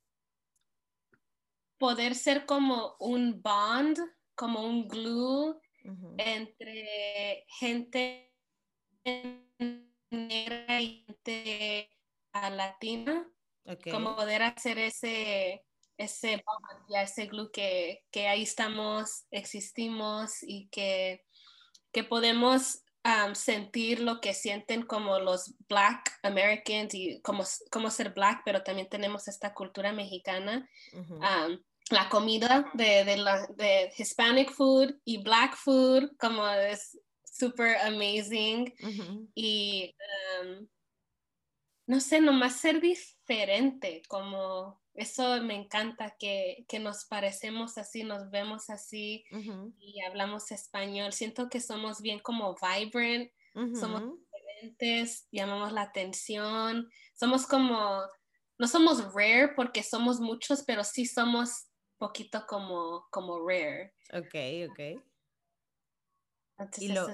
poder 1.79 2.17
ser 2.17 2.47
como 2.47 2.97
un 2.99 3.41
bond, 3.41 3.97
como 4.35 4.65
un 4.65 4.89
glue 4.89 5.57
entre 6.19 7.45
gente 7.61 8.35
negra 10.11 10.81
y 10.81 11.05
gente 11.07 11.89
latina 12.33 13.27
como 13.91 14.17
poder 14.17 14.43
hacer 14.43 14.79
ese, 14.79 15.65
ese 15.97 16.43
ese 17.03 17.27
glue 17.27 17.51
que, 17.53 18.03
ahí 18.29 18.43
estamos, 18.43 19.27
existimos 19.31 20.43
y 20.43 20.69
que, 20.71 21.25
que 21.93 22.03
podemos 22.03 22.83
sentir 23.35 24.01
lo 24.01 24.21
que 24.21 24.35
sienten 24.35 24.83
como 24.83 25.19
los 25.19 25.55
Black 25.69 26.19
Americans 26.23 26.95
y 26.95 27.21
como, 27.23 27.45
como 27.71 27.91
ser 27.91 28.13
Black, 28.13 28.43
pero 28.45 28.63
también 28.63 28.89
tenemos 28.89 29.29
esta 29.29 29.55
cultura 29.55 29.93
mexicana. 29.93 30.69
la 31.91 32.09
comida 32.11 32.71
de, 32.75 33.05
de, 33.05 33.17
la, 33.17 33.47
de 33.57 33.91
Hispanic 33.97 34.53
food 34.53 34.95
y 35.05 35.23
Black 35.23 35.57
food, 35.57 36.11
como 36.19 36.47
es 36.47 36.99
super 37.25 37.77
amazing. 37.79 38.75
Y 39.35 39.95
no 41.87 42.01
sé, 42.01 42.21
nomás 42.21 42.61
ser 42.61 42.81
diferente, 42.81 44.03
como 44.09 44.83
eso 44.99 45.41
me 45.43 45.55
encanta, 45.55 46.17
que, 46.19 46.67
nos 46.81 47.05
parecemos 47.05 47.79
así, 47.79 48.05
nos 48.05 48.31
vemos 48.31 48.69
así 48.71 49.25
y 49.79 50.01
hablamos 50.03 50.51
español. 50.51 51.13
Siento 51.13 51.49
que 51.49 51.61
somos 51.61 52.03
bien 52.03 52.19
como 52.19 52.55
vibrant, 52.57 53.31
somos 53.79 54.03
diferentes, 54.03 55.29
llamamos 55.31 55.73
la 55.73 55.83
atención, 55.83 56.91
somos 57.15 57.47
como, 57.47 58.03
no 58.59 58.67
somos 58.67 59.15
rare 59.15 59.53
porque 59.55 59.83
somos 59.83 60.21
muchos, 60.21 60.65
pero 60.67 60.83
sí 60.83 61.07
somos 61.07 61.69
poquito 61.97 62.45
como, 62.47 63.07
como 63.11 63.47
rare. 63.47 63.95
Ok, 64.13 64.71
ok. 64.71 65.03
y 66.79 66.89
lo, 66.89 67.07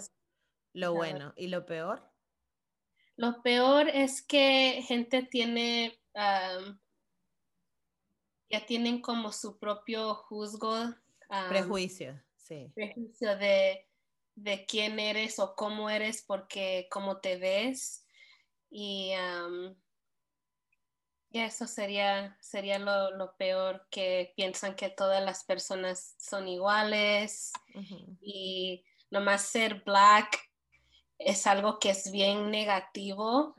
lo 0.73 0.95
bueno, 0.95 1.33
¿y 1.37 1.49
lo 1.49 1.67
peor? 1.67 2.11
Lo 3.17 3.43
peor 3.43 3.89
es 3.89 4.23
que 4.23 4.83
gente 4.87 5.23
tiene, 5.23 6.01
ya 8.59 8.67
tienen 8.67 9.01
como 9.01 9.33
su 9.33 9.59
propio 9.59 10.15
juzgo. 10.15 10.95
prejuicio, 11.49 12.23
sí. 12.37 12.71
Prejuicio 12.75 13.37
de, 13.37 13.87
quién 14.69 14.99
eres 14.99 15.39
o 15.39 15.55
cómo 15.55 15.91
eres 15.91 16.23
porque 16.27 16.87
cómo 16.91 17.19
te 17.19 17.37
ves. 17.37 18.07
Y 18.71 19.13
eso 21.31 21.67
sería, 21.67 22.37
sería 22.41 22.79
lo, 22.79 23.35
peor, 23.37 23.87
que 23.91 24.33
piensan 24.37 24.77
que 24.77 24.91
todas 24.91 25.25
las 25.25 25.45
personas 25.45 26.15
son 26.19 26.47
iguales 26.47 27.53
y 28.21 28.85
nomás 29.11 29.43
ser 29.43 29.83
black 29.83 30.51
es 31.19 31.47
algo 31.47 31.79
que 31.79 31.91
es 31.91 32.11
bien 32.13 32.51
negativo 32.51 33.57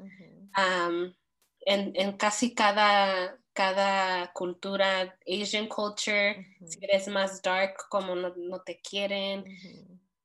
en, 1.66 2.18
casi 2.18 2.54
cada, 2.54 3.38
cada 3.56 4.34
cultura, 4.34 5.18
Asian 5.26 5.68
culture, 5.68 6.46
si 6.66 6.78
eres 6.84 7.08
más 7.08 7.42
dark, 7.42 7.88
como 7.90 8.14
no, 8.14 8.62
te 8.64 8.82
quieren, 8.82 9.46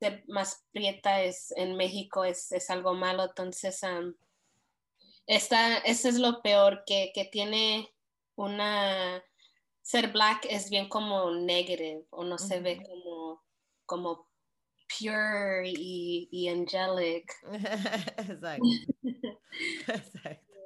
ser 0.01 0.25
más 0.27 0.67
prieta 0.73 1.23
es, 1.23 1.53
en 1.57 1.77
México 1.77 2.25
es, 2.25 2.69
algo 2.69 2.93
malo, 2.93 3.25
entonces 3.25 3.81
esta, 5.27 5.79
eso 5.79 6.09
es 6.09 6.19
lo 6.19 6.43
peor 6.43 6.83
que, 6.85 7.13
tiene 7.31 7.89
una, 8.35 9.23
ser 9.81 10.11
black 10.11 10.47
es 10.51 10.69
bien 10.69 10.89
como 10.89 11.31
negative 11.31 12.05
o 12.11 12.25
no 12.25 12.37
se 12.37 12.59
ve 12.59 12.83
como, 12.83 13.45
como 13.87 14.29
pure 14.89 15.69
y, 15.69 16.49
angelic. 16.49 17.33
Exacto. 18.19 18.65
Exacto. 19.87 20.57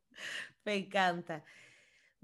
Me 0.65 0.77
encanta. 0.77 1.45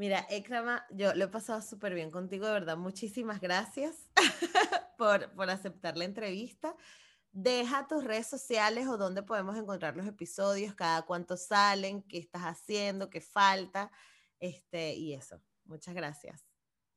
Mira, 0.00 0.26
Ekrama, 0.30 0.82
yo 0.88 1.12
lo 1.12 1.26
he 1.26 1.28
pasado 1.28 1.60
súper 1.60 1.92
bien 1.92 2.10
contigo, 2.10 2.46
de 2.46 2.54
verdad. 2.54 2.78
Muchísimas 2.78 3.38
gracias 3.38 4.08
por, 4.96 5.30
por 5.34 5.50
aceptar 5.50 5.98
la 5.98 6.06
entrevista. 6.06 6.74
Deja 7.32 7.86
tus 7.86 8.02
redes 8.02 8.26
sociales 8.26 8.88
o 8.88 8.96
dónde 8.96 9.22
podemos 9.22 9.58
encontrar 9.58 9.98
los 9.98 10.06
episodios, 10.06 10.74
cada 10.74 11.02
cuánto 11.02 11.36
salen, 11.36 12.02
qué 12.04 12.16
estás 12.16 12.44
haciendo, 12.44 13.10
qué 13.10 13.20
falta, 13.20 13.92
este, 14.38 14.94
y 14.94 15.12
eso. 15.12 15.38
Muchas 15.66 15.94
gracias. 15.94 16.46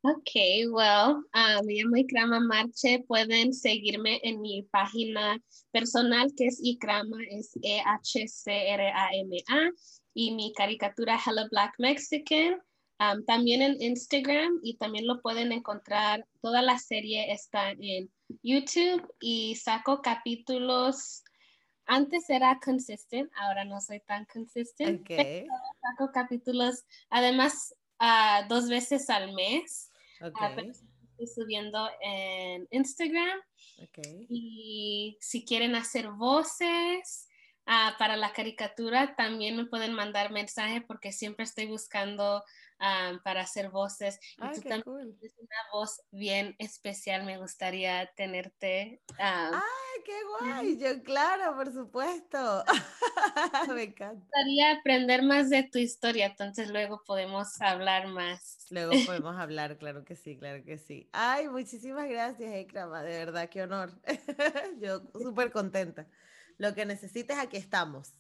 Ok, 0.04 0.32
well, 0.72 1.26
uh, 1.36 1.62
me 1.66 1.74
llamo 1.74 1.98
Ikrama 1.98 2.40
Marche. 2.40 3.04
Pueden 3.06 3.54
seguirme 3.54 4.22
en 4.24 4.40
mi 4.40 4.64
página 4.72 5.44
personal 5.72 6.32
que 6.38 6.46
es 6.48 6.58
Ikrama, 6.64 7.18
es 7.32 7.52
E-H-C-R-A-M-A, 7.62 8.92
y 10.14 10.32
mi 10.36 10.54
caricatura 10.54 11.20
Hello 11.22 11.50
Black 11.52 11.74
Mexican. 11.80 12.62
Um, 13.00 13.26
también 13.26 13.62
en 13.62 13.82
Instagram 13.82 14.60
y 14.64 14.76
también 14.76 15.08
lo 15.08 15.22
pueden 15.22 15.52
encontrar. 15.52 16.26
Toda 16.42 16.62
la 16.62 16.78
serie 16.78 17.32
está 17.34 17.72
en 17.72 18.10
YouTube 18.44 19.14
y 19.20 19.56
saco 19.56 20.02
capítulos. 20.02 21.24
Antes 21.86 22.30
era 22.30 22.60
consistent, 22.64 23.30
ahora 23.36 23.66
no 23.66 23.82
soy 23.82 24.00
tan 24.02 24.26
consistent. 24.26 25.02
Okay. 25.02 25.46
Saco 25.82 26.12
capítulos, 26.14 26.86
además, 27.10 27.76
uh, 28.00 28.48
dos 28.48 28.70
veces 28.70 29.10
al 29.10 29.34
mes. 29.34 29.92
Ah, 30.22 30.56
estoy 30.56 31.28
subiendo 31.28 31.90
en 32.02 32.68
Instagram. 32.72 33.40
Y 34.30 35.18
si 35.20 35.44
quieren 35.44 35.76
hacer 35.76 36.10
voces 36.12 37.28
ah, 37.66 37.96
para 37.98 38.18
la 38.18 38.34
caricatura, 38.34 39.16
también 39.16 39.58
me 39.58 39.66
pueden 39.66 39.94
mandar 39.94 40.32
mensaje 40.32 40.82
porque 40.82 41.12
siempre 41.12 41.46
estoy 41.46 41.68
buscando 41.68 42.44
para 43.24 43.42
hacer 43.42 43.70
voces. 43.70 44.20
y 44.38 44.56
tú 44.56 44.62
también 44.68 45.18
tienes 45.18 45.38
una 45.40 45.56
voz 45.72 46.02
bien 46.12 46.56
especial, 46.60 47.26
me 47.26 47.38
gustaría 47.38 48.12
tenerte. 48.16 49.02
¡Ay, 49.18 49.62
qué 50.06 50.14
guay! 50.24 50.78
Yo, 50.78 51.02
claro, 51.04 51.56
por 51.56 51.72
supuesto. 51.72 52.64
me 53.74 53.84
encanta. 53.84 54.14
Me 54.14 54.20
gustaría 54.20 54.72
aprender 54.74 55.24
más 55.24 55.50
de 55.50 55.64
tu 55.64 55.80
historia, 55.80 56.26
entonces 56.26 56.70
luego 56.70 57.02
podemos 57.06 57.62
hablar 57.62 58.08
más. 58.08 58.66
Luego 58.70 58.92
podemos 59.22 59.38
hablar, 59.38 59.78
claro 59.78 60.04
que 60.04 60.16
sí, 60.16 60.38
claro 60.38 60.64
que 60.64 60.78
sí. 60.78 61.10
Ay, 61.14 61.48
muchísimas 61.48 62.10
gracias, 62.10 62.54
Ekrama, 62.54 63.04
de 63.04 63.18
verdad, 63.18 63.50
qué 63.50 63.64
honor. 63.64 63.92
Yo 64.82 65.02
súper 65.14 65.52
contenta. 65.52 66.08
Lo 66.58 66.74
que 66.74 66.86
necesites, 66.86 67.38
aquí 67.38 67.58
estamos. 67.58 68.14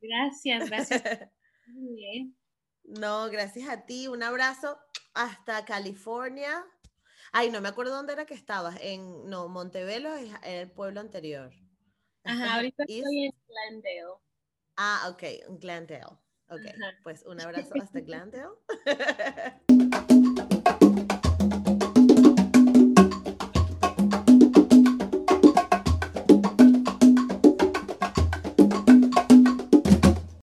Gracias, 0.00 0.68
gracias. 0.68 1.02
Muy 1.66 1.94
bien. 1.94 2.36
No, 2.84 3.28
gracias 3.30 3.68
a 3.68 3.84
ti. 3.86 4.08
Un 4.08 4.22
abrazo 4.22 4.78
hasta 5.14 5.64
California. 5.64 6.64
Ay, 7.32 7.50
no 7.50 7.60
me 7.60 7.68
acuerdo 7.68 7.94
dónde 7.94 8.12
era 8.12 8.26
que 8.26 8.34
estabas. 8.34 8.76
En, 8.80 9.28
no, 9.28 9.48
Montevelo 9.48 10.14
es 10.14 10.32
el 10.42 10.70
pueblo 10.70 11.00
anterior. 11.00 11.52
Ajá, 12.24 12.56
ahorita 12.56 12.84
estoy 12.86 13.26
en 13.26 13.34
Glendale. 13.48 14.20
Ah, 14.76 15.08
ok, 15.10 15.58
Glendale. 15.60 16.18
Ok, 16.48 16.62
pues 17.04 17.24
un 17.26 17.40
abrazo 17.40 17.74
hasta 17.80 18.00
Glendale. 18.00 18.48